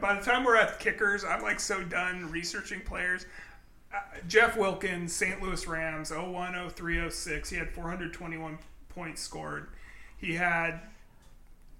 [0.00, 3.26] By the time we're at kickers, I'm like so done researching players.
[4.28, 5.42] Jeff Wilkins, St.
[5.42, 7.50] Louis Rams, 01, 03, 06.
[7.50, 8.58] He had 421
[8.88, 9.68] points scored.
[10.18, 10.80] He had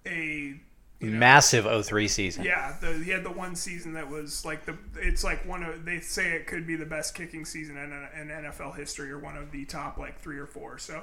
[0.04, 0.60] a
[1.00, 2.44] you know, Massive 03 season.
[2.44, 4.76] yeah, the, he had the one season that was like the.
[4.96, 8.28] It's like one of they say it could be the best kicking season in, in
[8.28, 10.78] NFL history or one of the top like three or four.
[10.78, 11.02] So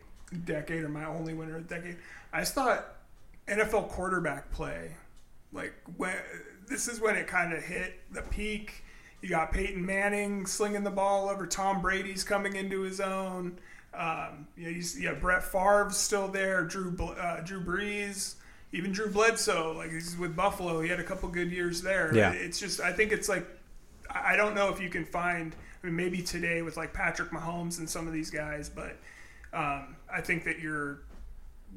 [0.44, 1.96] decade, or my only winner of the decade,
[2.32, 2.84] I just thought
[3.46, 4.92] NFL quarterback play,
[5.52, 6.14] like when
[6.68, 8.84] this is when it kind of hit the peak.
[9.20, 11.46] You got Peyton Manning slinging the ball over.
[11.46, 13.58] Tom Brady's coming into his own.
[13.94, 16.64] Um, you know, you, see- yeah, Brett Favre's still there.
[16.64, 18.34] Drew uh, Drew Brees,
[18.72, 20.80] even Drew Bledsoe, like he's with Buffalo.
[20.80, 22.12] He had a couple good years there.
[22.14, 22.32] Yeah.
[22.32, 23.46] it's just I think it's like
[24.10, 25.54] I I don't know if you can find.
[25.82, 28.96] I mean, maybe today with like Patrick Mahomes and some of these guys, but
[29.52, 31.00] um, I think that you're.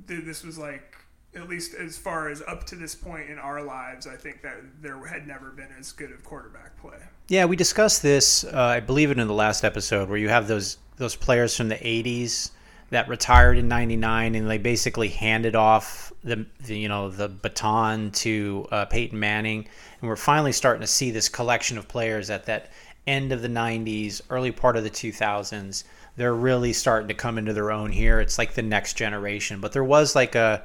[0.07, 0.95] This was like
[1.35, 4.07] at least as far as up to this point in our lives.
[4.07, 6.97] I think that there had never been as good of quarterback play.
[7.27, 8.43] Yeah, we discussed this.
[8.43, 11.67] Uh, I believe it in the last episode where you have those those players from
[11.67, 12.51] the '80s
[12.91, 18.11] that retired in '99, and they basically handed off the, the you know the baton
[18.11, 19.67] to uh, Peyton Manning,
[20.01, 22.71] and we're finally starting to see this collection of players at that
[23.07, 25.83] end of the '90s, early part of the 2000s.
[26.17, 28.21] They're really starting to come into their own here.
[28.21, 30.63] It's like the next generation, but there was like a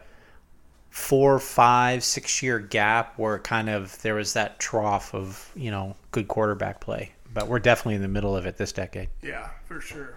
[0.90, 5.96] four, five, six year gap where kind of there was that trough of you know
[6.10, 7.12] good quarterback play.
[7.32, 9.08] But we're definitely in the middle of it this decade.
[9.22, 10.16] Yeah, for sure.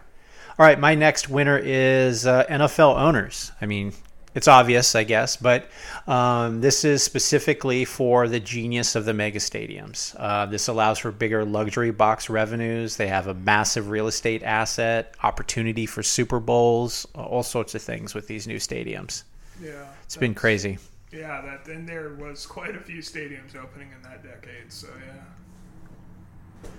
[0.57, 3.51] All right, my next winner is uh, NFL owners.
[3.61, 3.93] I mean,
[4.35, 5.69] it's obvious, I guess, but
[6.07, 10.15] um, this is specifically for the genius of the mega stadiums.
[10.17, 12.97] Uh, this allows for bigger luxury box revenues.
[12.97, 18.15] They have a massive real estate asset, opportunity for Super Bowls, all sorts of things
[18.15, 19.23] with these new stadiums.
[19.63, 20.77] Yeah, It's been crazy.
[21.11, 24.71] Yeah, that then there was quite a few stadiums opening in that decade.
[24.71, 26.69] So yeah.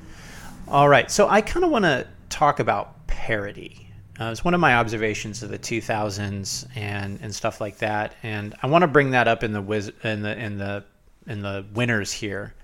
[0.67, 3.89] All right, so I kind of want to talk about parody.
[4.21, 8.55] Uh, it's one of my observations of the 2000s and, and stuff like that, and
[8.63, 10.85] I want to bring that up in the wiz- in the in the
[11.27, 12.55] in the winners here,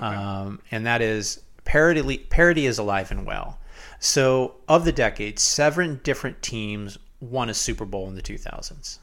[0.00, 2.18] um, and that is parody.
[2.18, 3.58] Parody is alive and well.
[4.00, 8.98] So of the decade, seven different teams won a Super Bowl in the 2000s.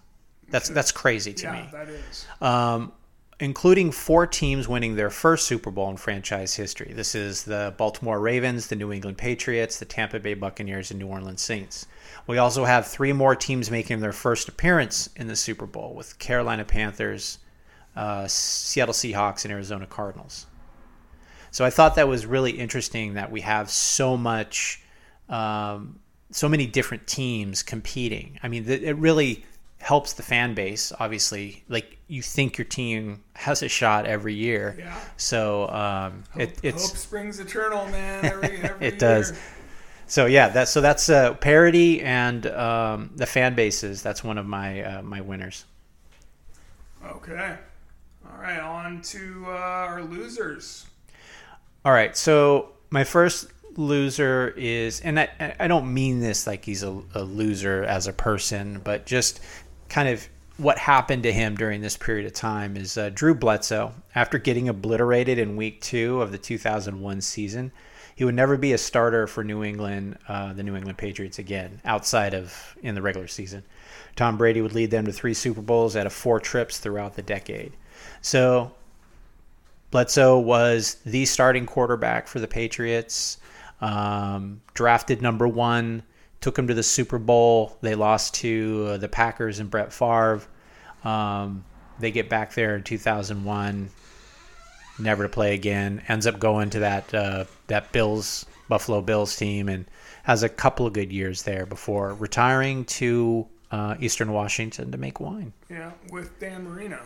[0.53, 1.69] That's that's crazy to yeah, me.
[1.71, 2.27] that is.
[2.39, 2.93] Um,
[3.39, 6.93] including four teams winning their first Super Bowl in franchise history.
[6.93, 11.07] This is the Baltimore Ravens, the New England Patriots, the Tampa Bay Buccaneers, and New
[11.07, 11.87] Orleans Saints.
[12.27, 16.19] We also have three more teams making their first appearance in the Super Bowl with
[16.19, 17.39] Carolina Panthers,
[17.95, 20.45] uh, Seattle Seahawks, and Arizona Cardinals.
[21.49, 24.83] So I thought that was really interesting that we have so much,
[25.29, 25.99] um,
[26.29, 28.37] so many different teams competing.
[28.43, 29.45] I mean, it really
[29.83, 30.93] helps the fan base.
[30.97, 34.75] Obviously, like you think your team has a shot every year.
[34.79, 34.97] Yeah.
[35.17, 38.25] So um, Hope, it, it's hope springs eternal, man.
[38.25, 39.33] Every, every it does.
[40.07, 44.01] So yeah, that's so that's uh, parody and um, the fan bases.
[44.01, 45.65] That's one of my uh, my winners.
[47.05, 47.57] Okay.
[48.25, 50.85] All right, on to uh, our losers.
[51.83, 53.47] All right, so my first
[53.77, 58.13] loser is, and I I don't mean this like he's a, a loser as a
[58.13, 59.39] person, but just
[59.93, 63.93] kind of what happened to him during this period of time is uh, Drew Bledsoe.
[64.15, 67.71] After getting obliterated in Week Two of the 2001 season,
[68.15, 71.79] he would never be a starter for New England, uh, the New England Patriots again,
[71.85, 73.63] outside of in the regular season.
[74.15, 77.21] Tom Brady would lead them to three Super Bowls out of four trips throughout the
[77.21, 77.73] decade.
[78.21, 78.71] So
[79.91, 83.37] Bledsoe was the starting quarterback for the Patriots.
[83.79, 86.01] Um, drafted number one,
[86.43, 87.77] took him to the Super Bowl.
[87.79, 90.41] They lost to uh, the Packers and Brett Favre.
[91.05, 91.63] Um,
[91.99, 93.89] they get back there in 2001,
[94.99, 96.03] never to play again.
[96.09, 99.85] Ends up going to that uh, that Bills Buffalo Bills team and
[100.23, 105.21] has a couple of good years there before retiring to uh, Eastern Washington to make
[105.21, 105.53] wine.
[105.69, 106.99] Yeah, with Dan Marino.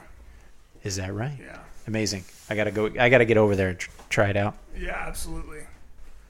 [0.83, 1.37] Is that right?
[1.39, 1.59] Yeah.
[1.85, 2.23] Amazing.
[2.49, 2.89] I gotta go.
[2.99, 4.55] I gotta get over there and tr- try it out.
[4.75, 5.59] Yeah, absolutely.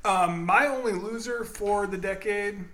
[0.04, 2.66] Um, my only loser for the decade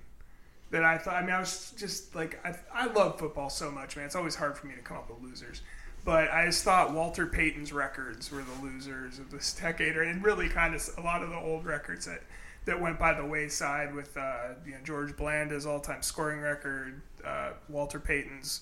[0.74, 3.96] that I thought, I mean, I was just like, I, I love football so much,
[3.96, 4.06] man.
[4.08, 5.62] It's always hard for me to come up with losers.
[6.04, 10.50] But I just thought Walter Payton's records were the losers of this decade, and really
[10.50, 12.24] kind of a lot of the old records that,
[12.66, 17.52] that went by the wayside with uh, you know, George Blanda's all-time scoring record, uh,
[17.70, 18.62] Walter Payton's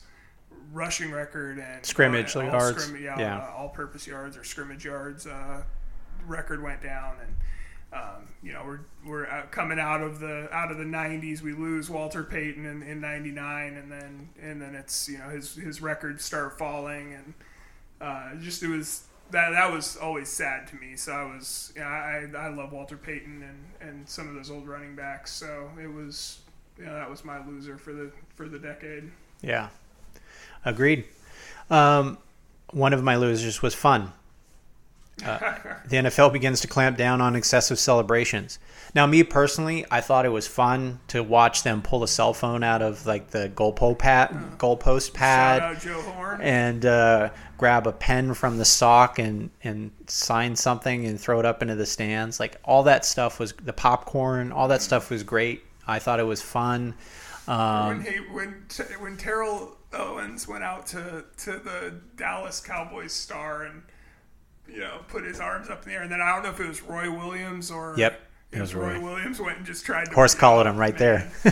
[0.73, 2.83] rushing record, and Scrimmage all yards.
[2.83, 3.37] scrim- yeah, Yeah.
[3.37, 5.63] uh, all-purpose yards or scrimmage yards uh,
[6.27, 7.33] record went down, and
[7.93, 11.41] um, you know we're we're out, coming out of the out of the 90s.
[11.41, 15.55] We lose Walter Payton in, in '99, and then and then it's you know his
[15.55, 17.33] his records start falling, and
[17.99, 20.95] uh, just it was that that was always sad to me.
[20.95, 24.67] So I was yeah I I love Walter Payton and and some of those old
[24.67, 25.33] running backs.
[25.33, 26.39] So it was
[26.77, 29.11] you know that was my loser for the for the decade.
[29.41, 29.69] Yeah,
[30.63, 31.05] agreed.
[31.69, 32.17] Um,
[32.71, 34.13] one of my losers was fun.
[35.25, 35.55] Uh,
[35.87, 38.57] the NFL begins to clamp down on excessive celebrations.
[38.95, 42.63] Now, me personally, I thought it was fun to watch them pull a cell phone
[42.63, 46.41] out of like the goalpost pad, goalpost pad, Shout out Joe Horn.
[46.41, 51.45] and uh, grab a pen from the sock and and sign something and throw it
[51.45, 52.39] up into the stands.
[52.39, 54.51] Like all that stuff was the popcorn.
[54.51, 55.63] All that stuff was great.
[55.85, 56.95] I thought it was fun.
[57.47, 58.65] Um, when he when
[58.99, 63.83] when Terrell Owens went out to to the Dallas Cowboys star and
[64.73, 66.59] you know put his arms up in the air, and then I don't know if
[66.59, 68.19] it was Roy Williams or Yep,
[68.51, 68.99] it was Roy, Roy.
[69.01, 71.29] Williams went and just tried to horse collared him right man.
[71.43, 71.51] there.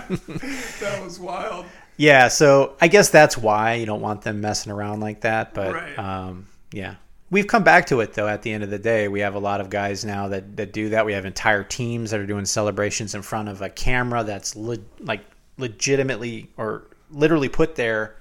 [0.00, 1.66] that was wild.
[1.96, 5.52] Yeah, so I guess that's why you don't want them messing around like that.
[5.54, 5.98] But Right.
[5.98, 6.94] um, yeah,
[7.30, 8.26] we've come back to it though.
[8.26, 10.72] At the end of the day, we have a lot of guys now that, that
[10.72, 11.04] do that.
[11.04, 14.78] We have entire teams that are doing celebrations in front of a camera that's le-
[15.00, 15.20] like
[15.58, 18.16] legitimately or literally put there,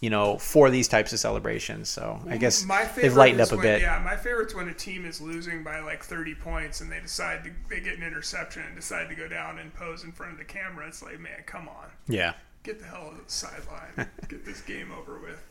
[0.00, 1.88] you know, for these types of celebrations.
[1.88, 3.82] So I guess my they've lightened up a when, bit.
[3.82, 7.44] Yeah, my favorite's when a team is losing by like 30 points and they decide
[7.44, 10.38] to they get an interception and decide to go down and pose in front of
[10.38, 10.88] the camera.
[10.88, 11.88] It's like, man, come on.
[12.08, 12.32] Yeah.
[12.62, 14.08] Get the hell out of the sideline.
[14.28, 15.42] Get this game over with.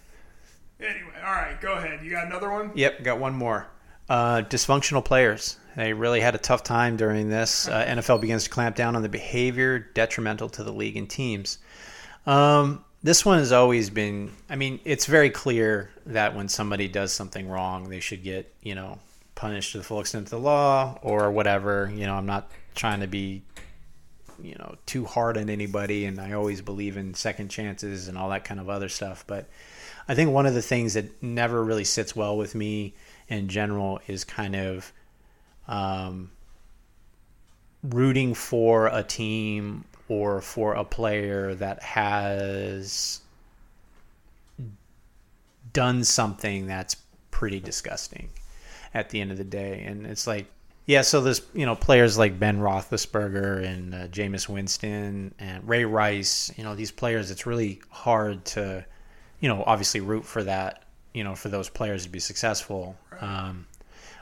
[0.80, 2.04] Anyway, all right, go ahead.
[2.04, 2.72] You got another one?
[2.74, 3.68] Yep, got one more.
[4.08, 5.58] Uh, dysfunctional players.
[5.76, 7.68] They really had a tough time during this.
[7.70, 11.60] Uh, NFL begins to clamp down on the behavior detrimental to the league and teams.
[12.26, 14.32] Um, this one has always been.
[14.50, 18.76] I mean, it's very clear that when somebody does something wrong, they should get you
[18.76, 19.00] know
[19.36, 21.92] punished to the full extent of the law or whatever.
[21.94, 23.44] You know, I'm not trying to be
[24.42, 28.30] you know too hard on anybody, and I always believe in second chances and all
[28.30, 29.50] that kind of other stuff, but.
[30.08, 32.96] I think one of the things that never really sits well with me
[33.28, 34.92] in general is kind of
[35.68, 36.32] um,
[37.84, 43.22] rooting for a team or for a player that has
[45.72, 46.96] done something that's
[47.32, 48.30] pretty disgusting
[48.94, 49.84] at the end of the day.
[49.86, 50.48] And it's like,
[50.86, 55.86] yeah, so there's, you know, players like Ben Roethlisberger and uh, Jameis Winston and Ray
[55.86, 58.84] Rice, you know, these players, it's really hard to,
[59.40, 60.84] you know, obviously root for that
[61.14, 62.96] you know, for those players to be successful.
[63.20, 63.66] Um,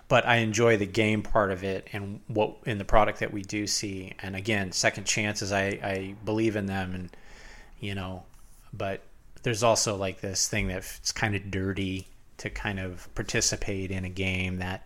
[0.07, 3.41] but I enjoy the game part of it and what in the product that we
[3.41, 4.13] do see.
[4.21, 7.09] And again, second chances, I, I believe in them, and
[7.79, 8.23] you know,
[8.73, 9.01] but
[9.43, 12.07] there's also like this thing that's kind of dirty
[12.37, 14.85] to kind of participate in a game that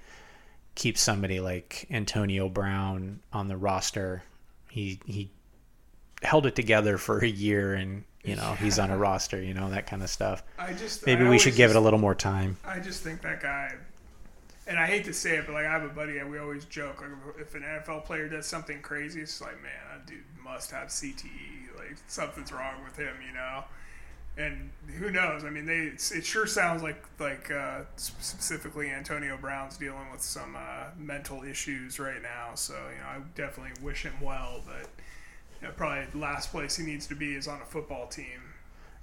[0.76, 4.23] keeps somebody like Antonio Brown on the roster.
[4.69, 5.30] He he
[6.23, 9.72] held it together for a year and you know he's on a roster you know
[9.72, 11.98] that kind of stuff I just maybe I we should always give it a little
[11.98, 13.73] more time I just think that guy,
[14.68, 16.66] and I hate to say it, but like I have a buddy and we always
[16.66, 20.72] joke like if an NFL player does something crazy, it's like man, that dude must
[20.72, 21.76] have CTE.
[21.78, 23.64] Like something's wrong with him, you know.
[24.38, 25.44] And who knows?
[25.44, 30.56] I mean, they it sure sounds like like uh, specifically Antonio Brown's dealing with some
[30.56, 32.52] uh, mental issues right now.
[32.56, 34.90] So you know, I definitely wish him well, but.
[35.62, 38.42] You know, probably the last place he needs to be is on a football team.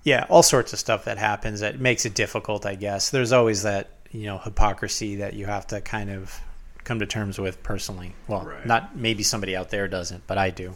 [0.05, 3.62] yeah all sorts of stuff that happens that makes it difficult i guess there's always
[3.62, 6.40] that you know hypocrisy that you have to kind of
[6.85, 8.64] come to terms with personally well Right.
[8.66, 10.74] not maybe somebody out there doesn't but i do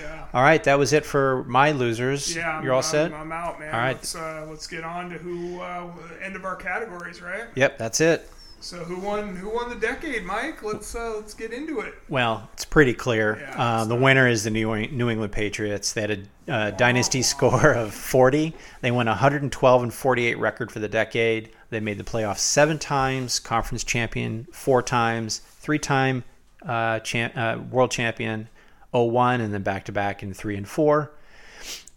[0.00, 0.24] Yeah.
[0.32, 3.58] all right that was it for my losers Yeah, you're all I'm- set I'm, out,
[3.60, 3.74] man.
[3.74, 3.96] All right.
[3.96, 5.90] Let's uh, let's get on to who uh,
[6.22, 7.44] end of our categories, right?
[7.54, 9.36] yep that's it So who won?
[9.36, 10.62] Who won the decade, Mike?
[10.62, 11.94] Let's uh, let's get into it.
[12.08, 13.38] Well, it's pretty clear.
[13.40, 15.92] Yeah, uh, the winner is the New, New England Patriots.
[15.92, 16.10] They had
[16.48, 18.54] a uh, dynasty score of 40.
[18.80, 21.50] They won 112 and 48 record for the decade.
[21.70, 26.24] They made the playoffs seven times, conference champion four times, three time
[26.66, 28.48] uh, champ, uh, world champion
[28.92, 31.12] 01, and then back to back in three and four.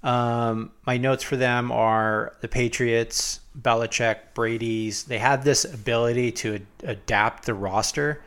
[0.03, 5.03] Um, my notes for them are the Patriots, Belichick, Brady's.
[5.03, 8.23] They had this ability to ad- adapt the roster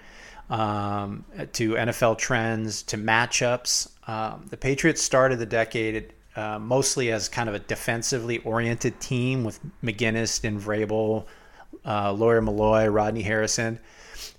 [0.51, 3.91] um, to NFL trends, to matchups.
[4.09, 9.45] Um, the Patriots started the decade uh, mostly as kind of a defensively oriented team
[9.45, 11.27] with McGinest and Vrabel,
[11.85, 13.79] uh, Lawyer Milloy, Rodney Harrison,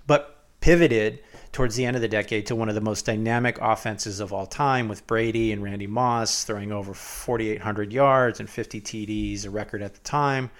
[0.06, 1.20] but pivoted
[1.56, 4.44] towards the end of the decade to one of the most dynamic offenses of all
[4.44, 9.80] time with Brady and Randy Moss throwing over 4,800 yards and 50 TDs, a record
[9.80, 10.50] at the time.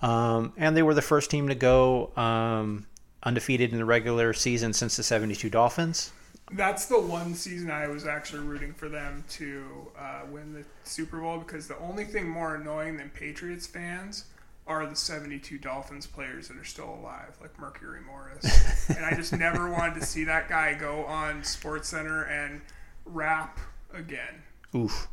[0.00, 2.86] Um, and they were the first team to go um,
[3.22, 6.10] undefeated in the regular season since the 72 Dolphins.
[6.50, 11.20] That's the one season I was actually rooting for them to uh, win the Super
[11.20, 14.24] Bowl because the only thing more annoying than Patriots fans
[14.70, 18.88] are the 72 Dolphins players that are still alive, like Mercury Morris.
[18.88, 22.60] and I just never wanted to see that guy go on Sports Center and
[23.04, 23.58] rap
[23.92, 24.42] again.
[24.72, 25.08] Oof.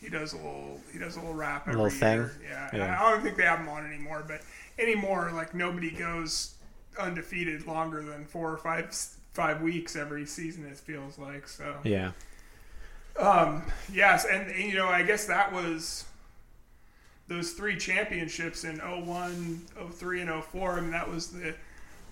[0.00, 0.80] He does a little.
[0.92, 1.68] He does a little rap.
[1.68, 2.18] Every little thing?
[2.18, 2.32] year.
[2.42, 2.70] Yeah.
[2.74, 3.00] Yeah.
[3.00, 4.24] I don't think they have him on anymore.
[4.26, 4.40] But
[4.76, 6.54] anymore, like nobody goes
[6.98, 8.92] undefeated longer than four or five
[9.32, 10.66] five weeks every season.
[10.66, 11.76] It feels like so.
[11.84, 12.10] Yeah.
[13.18, 13.62] Um.
[13.90, 16.04] Yes, and, and, you know, I guess that was
[17.28, 19.62] those three championships in 01,
[19.92, 20.72] 03, and 04.
[20.78, 21.54] I mean, that was the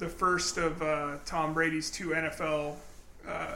[0.01, 2.75] the first of uh, Tom Brady's two NFL
[3.29, 3.47] uh,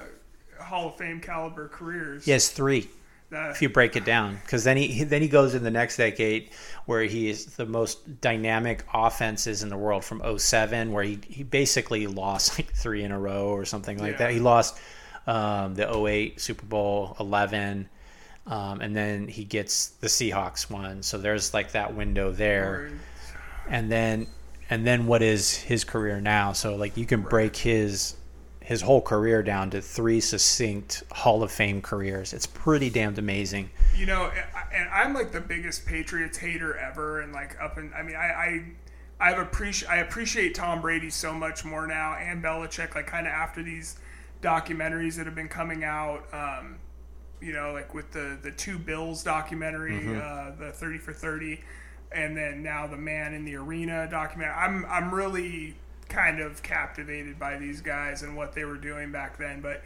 [0.61, 2.27] Hall of Fame caliber careers.
[2.27, 2.89] Yes, three.
[3.31, 5.99] That- if you break it down because then he then he goes in the next
[5.99, 6.49] decade
[6.87, 11.43] where he is the most dynamic offenses in the world from 07 where he, he
[11.43, 14.19] basically lost like three in a row or something like Yeah.
[14.19, 14.79] that he lost
[15.27, 17.91] um, the 08 super bowl 11
[18.49, 21.03] um, and then he gets the seahawks one.
[21.03, 22.91] So there's like that window there.
[23.69, 24.27] And then
[24.71, 26.53] and then what is his career now?
[26.53, 28.17] So like you can break his
[28.61, 32.35] his whole career down to three succinct hall of fame careers.
[32.35, 33.71] It's pretty damned amazing.
[33.97, 34.31] You know,
[34.73, 38.65] and I'm like the biggest Patriots hater ever, and like up and I mean, I
[39.21, 42.95] I I've appreciate I appreciate Tom Brady so much more now, and Belichick.
[42.95, 43.99] Like kind of after these
[44.43, 46.77] documentaries that have been coming out, um,
[47.41, 51.63] you know, like with the the two Bills documentary, uh, the Thirty for Thirty,
[52.13, 54.55] and then now the Man in the Arena documentary.
[54.55, 55.77] I'm I'm really
[56.09, 59.83] kind of captivated by these guys and what they were doing back then, but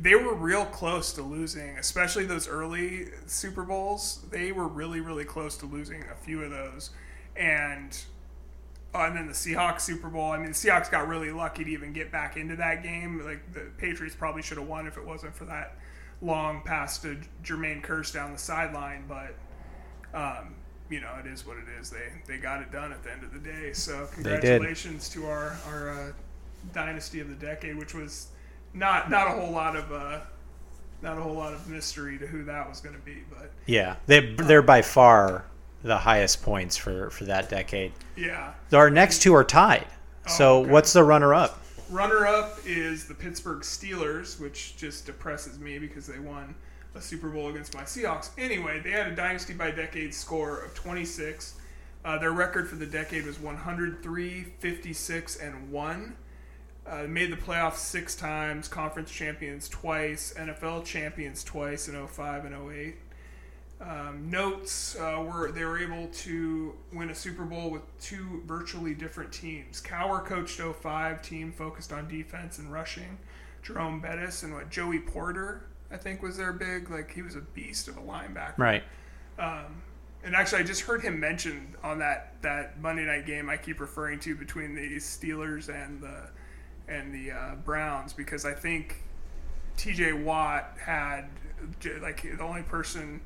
[0.00, 4.20] they were real close to losing, especially those early Super Bowls.
[4.30, 6.90] They were really, really close to losing a few of those,
[7.36, 7.98] and
[8.94, 10.30] oh, and then the Seahawks Super Bowl.
[10.30, 13.22] I mean, the Seahawks got really lucky to even get back into that game.
[13.22, 15.76] Like the Patriots probably should have won if it wasn't for that
[16.22, 19.34] long pass to Jermaine Kearse down the sideline, but.
[20.14, 20.54] Um,
[20.88, 21.90] you know, it is what it is.
[21.90, 23.72] They they got it done at the end of the day.
[23.72, 26.12] So congratulations to our our uh,
[26.72, 28.28] dynasty of the decade, which was
[28.72, 30.20] not not a whole lot of uh,
[31.02, 33.96] not a whole lot of mystery to who that was going to be, but Yeah,
[34.06, 35.44] they they're by far
[35.82, 37.92] the highest points for for that decade.
[38.16, 38.52] yeah.
[38.72, 39.86] Our next two are tied.
[40.28, 40.70] So okay.
[40.70, 41.60] what's the runner up?
[41.88, 46.54] Runner up is the Pittsburgh Steelers, which just depresses me because they won
[46.96, 48.30] a Super Bowl against my Seahawks.
[48.36, 51.54] Anyway, they had a dynasty by decade score of 26.
[52.04, 56.16] Uh, their record for the decade was 103, 56, and 1.
[56.88, 62.54] Uh, made the playoffs six times, conference champions twice, NFL champions twice in 05 and
[62.72, 62.96] 08.
[63.78, 68.94] Um, notes uh, were they were able to win a Super Bowl with two virtually
[68.94, 69.82] different teams.
[69.82, 73.18] Cowher coached 05 team focused on defense and rushing.
[73.62, 77.40] Jerome Bettis and what Joey Porter I think was their big like he was a
[77.40, 78.58] beast of a linebacker.
[78.58, 78.84] Right.
[79.38, 79.82] Um,
[80.24, 83.78] and actually, I just heard him mentioned on that, that Monday night game I keep
[83.80, 86.28] referring to between the Steelers and the
[86.88, 89.02] and the uh, Browns because I think
[89.76, 90.12] T.J.
[90.12, 91.24] Watt had
[92.00, 93.20] like the only person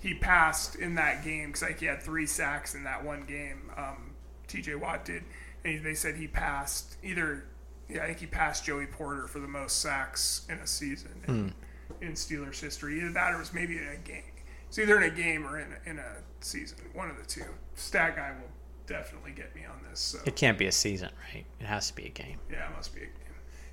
[0.00, 3.70] he passed in that game because like he had three sacks in that one game.
[3.76, 4.12] Um,
[4.46, 4.76] T.J.
[4.76, 5.24] Watt did,
[5.64, 7.44] and they said he passed either.
[7.88, 11.54] Yeah, I think he passed Joey Porter for the most sacks in a season in,
[12.00, 12.98] in Steelers history.
[13.00, 14.22] Either that or it was maybe in a game.
[14.68, 16.78] It's either in a game or in a, in a season.
[16.94, 17.44] One of the two.
[17.76, 18.48] Stat guy will
[18.88, 20.00] definitely get me on this.
[20.00, 21.44] So It can't be a season, right?
[21.60, 22.38] It has to be a game.
[22.50, 23.12] yeah, it must be a game.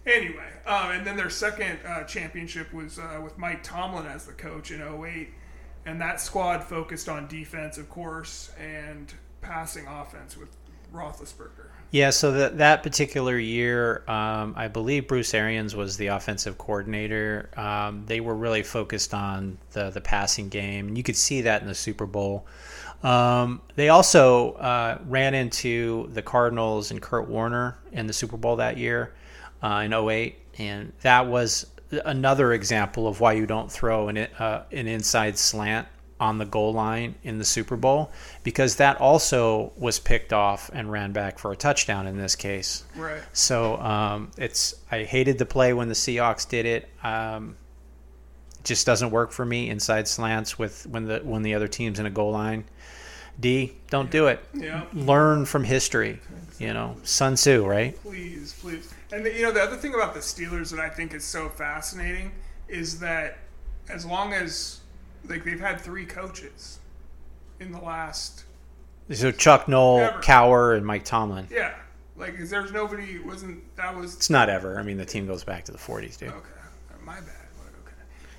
[0.05, 4.33] Anyway, um, and then their second uh, championship was uh, with Mike Tomlin as the
[4.33, 5.29] coach in 08.
[5.85, 10.49] And that squad focused on defense, of course, and passing offense with
[10.93, 11.67] Roethlisberger.
[11.91, 17.51] Yeah, so that that particular year, um, I believe Bruce Arians was the offensive coordinator.
[17.55, 21.61] Um, they were really focused on the the passing game, and you could see that
[21.61, 22.47] in the Super Bowl.
[23.03, 28.55] Um, they also uh, ran into the Cardinals and Kurt Warner in the Super Bowl
[28.55, 29.13] that year
[29.61, 31.67] uh, in 08, and that was
[32.05, 35.87] another example of why you don't throw an uh, an inside slant
[36.19, 38.11] on the goal line in the Super Bowl
[38.43, 42.85] because that also was picked off and ran back for a touchdown in this case.
[42.95, 43.21] Right.
[43.33, 46.89] So um, it's I hated the play when the Seahawks did it.
[47.03, 47.57] Um,
[48.57, 51.99] it just doesn't work for me inside slants with when the when the other team's
[51.99, 52.63] in a goal line.
[53.39, 54.39] D, don't do it.
[54.53, 54.83] Yeah.
[54.93, 56.19] Learn from history.
[56.59, 57.99] You know, Sun Tzu, right?
[58.01, 58.93] Please, please.
[59.13, 61.47] And the, you know the other thing about the Steelers that I think is so
[61.49, 62.31] fascinating
[62.67, 63.37] is that
[63.89, 64.79] as long as
[65.29, 66.79] like they've had three coaches
[67.59, 68.45] in the last
[69.11, 70.19] So Chuck Noll, Ever.
[70.21, 71.47] Cowher, and Mike Tomlin.
[71.51, 71.75] yeah
[72.17, 74.79] like there's nobody wasn't that was It's not ever.
[74.79, 76.29] I mean, the team goes back to the 40s, dude.
[76.29, 76.49] okay
[77.05, 77.35] my bad
[77.85, 77.95] okay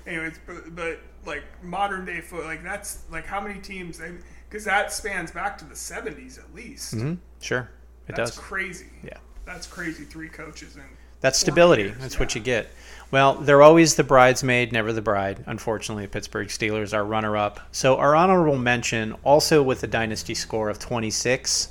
[0.07, 4.01] anyways but, but like modern day foot like that's like how many teams
[4.49, 7.69] because that spans back to the 70s at least hmm Sure,
[8.07, 8.39] it that's does.
[8.39, 9.17] crazy Yeah.
[9.45, 10.83] That's crazy three coaches and
[11.21, 11.83] That's stability.
[11.83, 12.67] years, That's what you get.
[13.11, 15.43] Well, they're always the bridesmaid, never the bride.
[15.45, 17.59] Unfortunately, the Pittsburgh Steelers are runner up.
[17.71, 21.69] So, our honorable mention, also with a dynasty score of 26,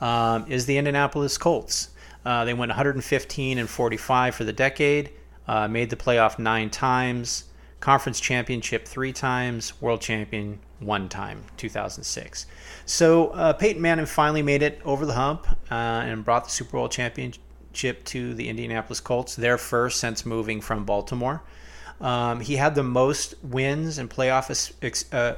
[0.00, 1.90] um, is the Indianapolis Colts.
[2.24, 5.10] Uh, they went 115 and 45 for the decade,
[5.46, 7.44] uh, made the playoff nine times,
[7.84, 12.46] conference championship three times, world champion one time, 2006.
[12.86, 16.78] So uh, Peyton Manning finally made it over the hump uh, and brought the Super
[16.78, 21.42] Bowl championship to the Indianapolis Colts, their first since moving from Baltimore.
[22.00, 25.34] Um, he had the most wins and playoff ex- uh,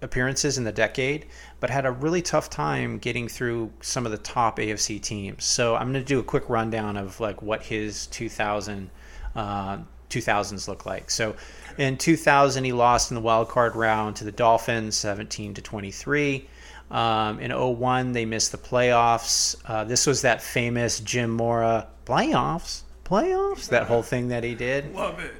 [0.00, 1.26] appearances in the decade,
[1.60, 5.44] but had a really tough time getting through some of the top AFC teams.
[5.44, 8.88] So I'm going to do a quick rundown of like what his 2000
[9.36, 9.78] uh,
[10.10, 11.10] 2000s look like.
[11.10, 11.34] So
[11.80, 16.46] in 2000, he lost in the wild card round to the Dolphins, 17 to 23.
[16.90, 19.56] Um, in 01, they missed the playoffs.
[19.64, 24.92] Uh, this was that famous Jim Mora playoffs, playoffs, that whole thing that he did.
[24.94, 25.32] love it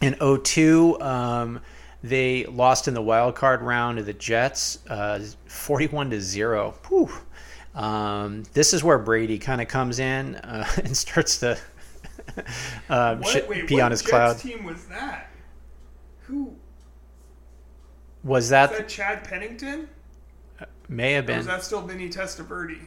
[0.00, 1.60] In 02, um,
[2.02, 6.74] they lost in the wild card round to the Jets, uh, 41 to zero.
[6.88, 7.10] Whew.
[7.74, 11.58] Um, this is where Brady kind of comes in uh, and starts to
[12.88, 14.38] um, what, shit- wait, pee what on his Jets cloud.
[14.38, 15.27] team was that
[16.28, 16.54] who
[18.22, 19.88] Was that, is that Chad Pennington
[20.88, 21.38] may have or been?
[21.40, 22.78] is that still Vinny Testaverde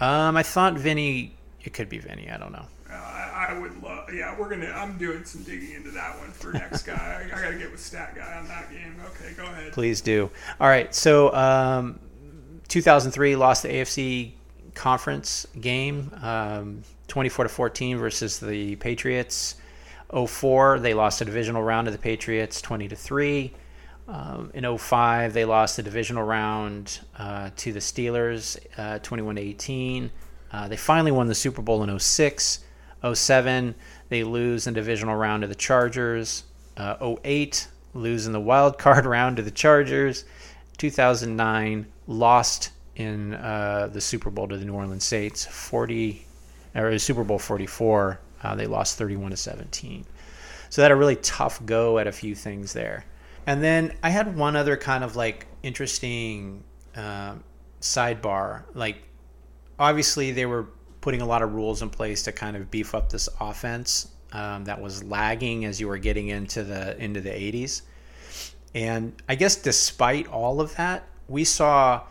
[0.00, 1.34] um, I thought Vinny.
[1.62, 2.28] It could be Vinny.
[2.28, 2.66] I don't know.
[2.90, 4.12] Uh, I, I would love.
[4.12, 4.66] Yeah, we're gonna.
[4.66, 7.22] I'm doing some digging into that one for next guy.
[7.32, 8.96] I, I gotta get with Stat Guy on that game.
[9.06, 9.72] Okay, go ahead.
[9.72, 10.30] Please do.
[10.60, 10.92] All right.
[10.94, 12.00] So, um,
[12.68, 14.32] 2003 lost the AFC
[14.74, 19.54] conference game, um, 24 to 14 versus the Patriots.
[20.14, 23.52] 04 they lost a divisional round to the Patriots, 20 to three.
[24.06, 29.42] Um, in 05 they lost the divisional round uh, to the Steelers, uh, 21 to
[29.42, 30.10] 18.
[30.52, 32.60] Uh, they finally won the Super Bowl in 06.
[33.12, 33.74] 07
[34.08, 36.44] they lose in the divisional round to the Chargers.
[36.76, 40.24] Uh, 08 lose in the wild card round to the Chargers.
[40.78, 45.44] 2009 lost in uh, the Super Bowl to the New Orleans Saints.
[45.44, 46.26] 40
[46.74, 50.04] or Super Bowl 44 uh, they lost 31 to 17.
[50.68, 53.04] So that a really tough go at a few things there.
[53.46, 56.62] And then I had one other kind of like interesting
[56.96, 57.36] uh,
[57.80, 58.64] sidebar.
[58.74, 59.08] Like,
[59.78, 60.68] obviously, they were
[61.00, 64.64] putting a lot of rules in place to kind of beef up this offense um,
[64.64, 67.82] that was lagging as you were getting into the into the 80s.
[68.74, 72.02] And I guess despite all of that, we saw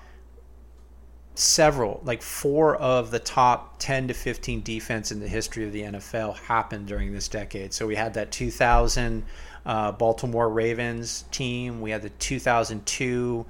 [1.36, 5.82] several, like four of the top 10 to 15 defense in the history of the
[5.82, 7.74] NFL happened during this decade.
[7.74, 9.24] So we had that 2000
[9.66, 13.46] uh, Baltimore Ravens team, we had the 2002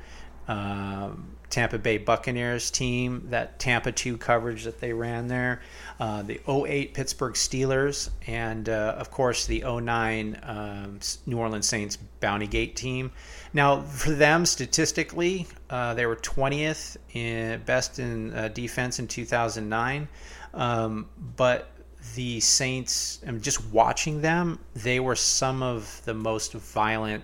[0.47, 5.61] um, Tampa Bay Buccaneers team, that Tampa 2 coverage that they ran there,
[5.99, 11.95] uh, the 08 Pittsburgh Steelers, and uh, of course the 09 um, New Orleans Saints
[12.19, 13.11] Bounty Gate team.
[13.53, 20.07] Now, for them, statistically, uh, they were 20th in best in uh, defense in 2009.
[20.55, 21.07] Um,
[21.37, 21.69] but
[22.15, 27.23] the Saints, and just watching them, they were some of the most violent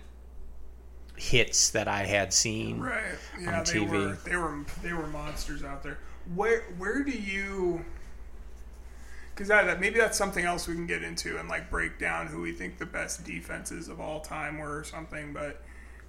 [1.20, 3.04] hits that I had seen right.
[3.40, 3.90] Yeah, on they TV.
[3.90, 5.98] were they were they were monsters out there.
[6.34, 7.84] Where where do you?
[9.34, 12.28] Because that, that maybe that's something else we can get into and like break down
[12.28, 15.34] who we think the best defenses of all time were or something.
[15.34, 15.62] But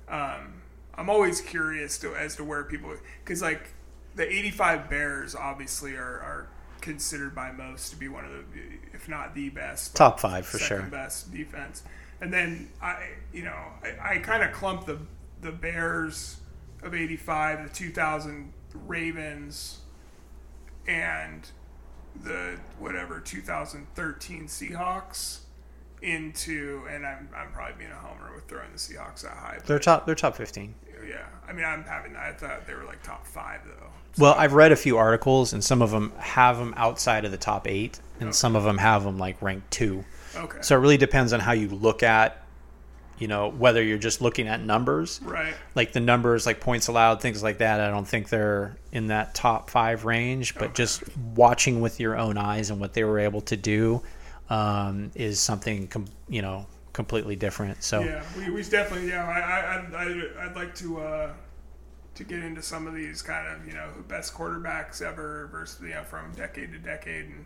[0.08, 0.62] um,
[0.94, 3.72] I'm always curious to as to where people because like
[4.14, 6.48] the '85 Bears obviously are, are
[6.80, 8.60] considered by most to be one of the
[8.92, 10.82] if not the best Top five for sure.
[10.82, 11.82] best defense.
[12.20, 14.98] And then I, you know, I, I kind of clumped the
[15.40, 16.38] the Bears
[16.82, 18.52] of '85, the 2000
[18.86, 19.78] Ravens,
[20.86, 21.48] and
[22.22, 25.40] the whatever 2013 Seahawks
[26.02, 29.59] into, and I'm I'm probably being a homer with throwing the Seahawks that high.
[29.66, 30.06] They're top.
[30.06, 30.74] They're top 15.
[31.09, 33.86] yeah, I mean I'm having I thought they were like top five though.
[34.18, 37.38] Well, I've read a few articles, and some of them have them outside of the
[37.38, 40.05] top eight, and some of them have them like ranked two.
[40.36, 40.59] Okay.
[40.62, 42.43] So it really depends on how you look at,
[43.19, 45.55] you know, whether you're just looking at numbers, right.
[45.74, 47.81] like the numbers, like points allowed, things like that.
[47.81, 50.73] I don't think they're in that top five range, but Okay.
[50.74, 51.02] just
[51.35, 54.02] watching with your own eyes and what they were able to do
[54.48, 57.82] um, is something, com- you know, completely different.
[57.85, 59.24] So Yeah, we, we definitely yeah.
[59.24, 61.32] I I I'd, I'd, I'd like to uh,
[62.15, 65.90] to get into some of these kind of you know best quarterbacks ever versus you
[65.90, 67.44] know from decade to decade and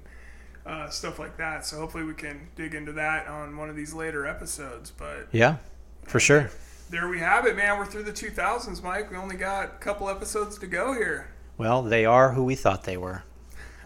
[0.66, 1.66] uh, stuff like that.
[1.66, 4.90] So hopefully we can dig into that on one of these later episodes.
[4.90, 5.56] But yeah,
[6.04, 6.50] for sure.
[6.90, 7.78] there we have it, man.
[7.78, 9.10] We're through the 2000s, Mike.
[9.10, 11.28] We only got a couple episodes to go here.
[11.56, 13.22] Well, they are who we thought they were.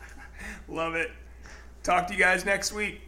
[0.68, 1.10] Love it.
[1.82, 3.02] Talk to you guys next week.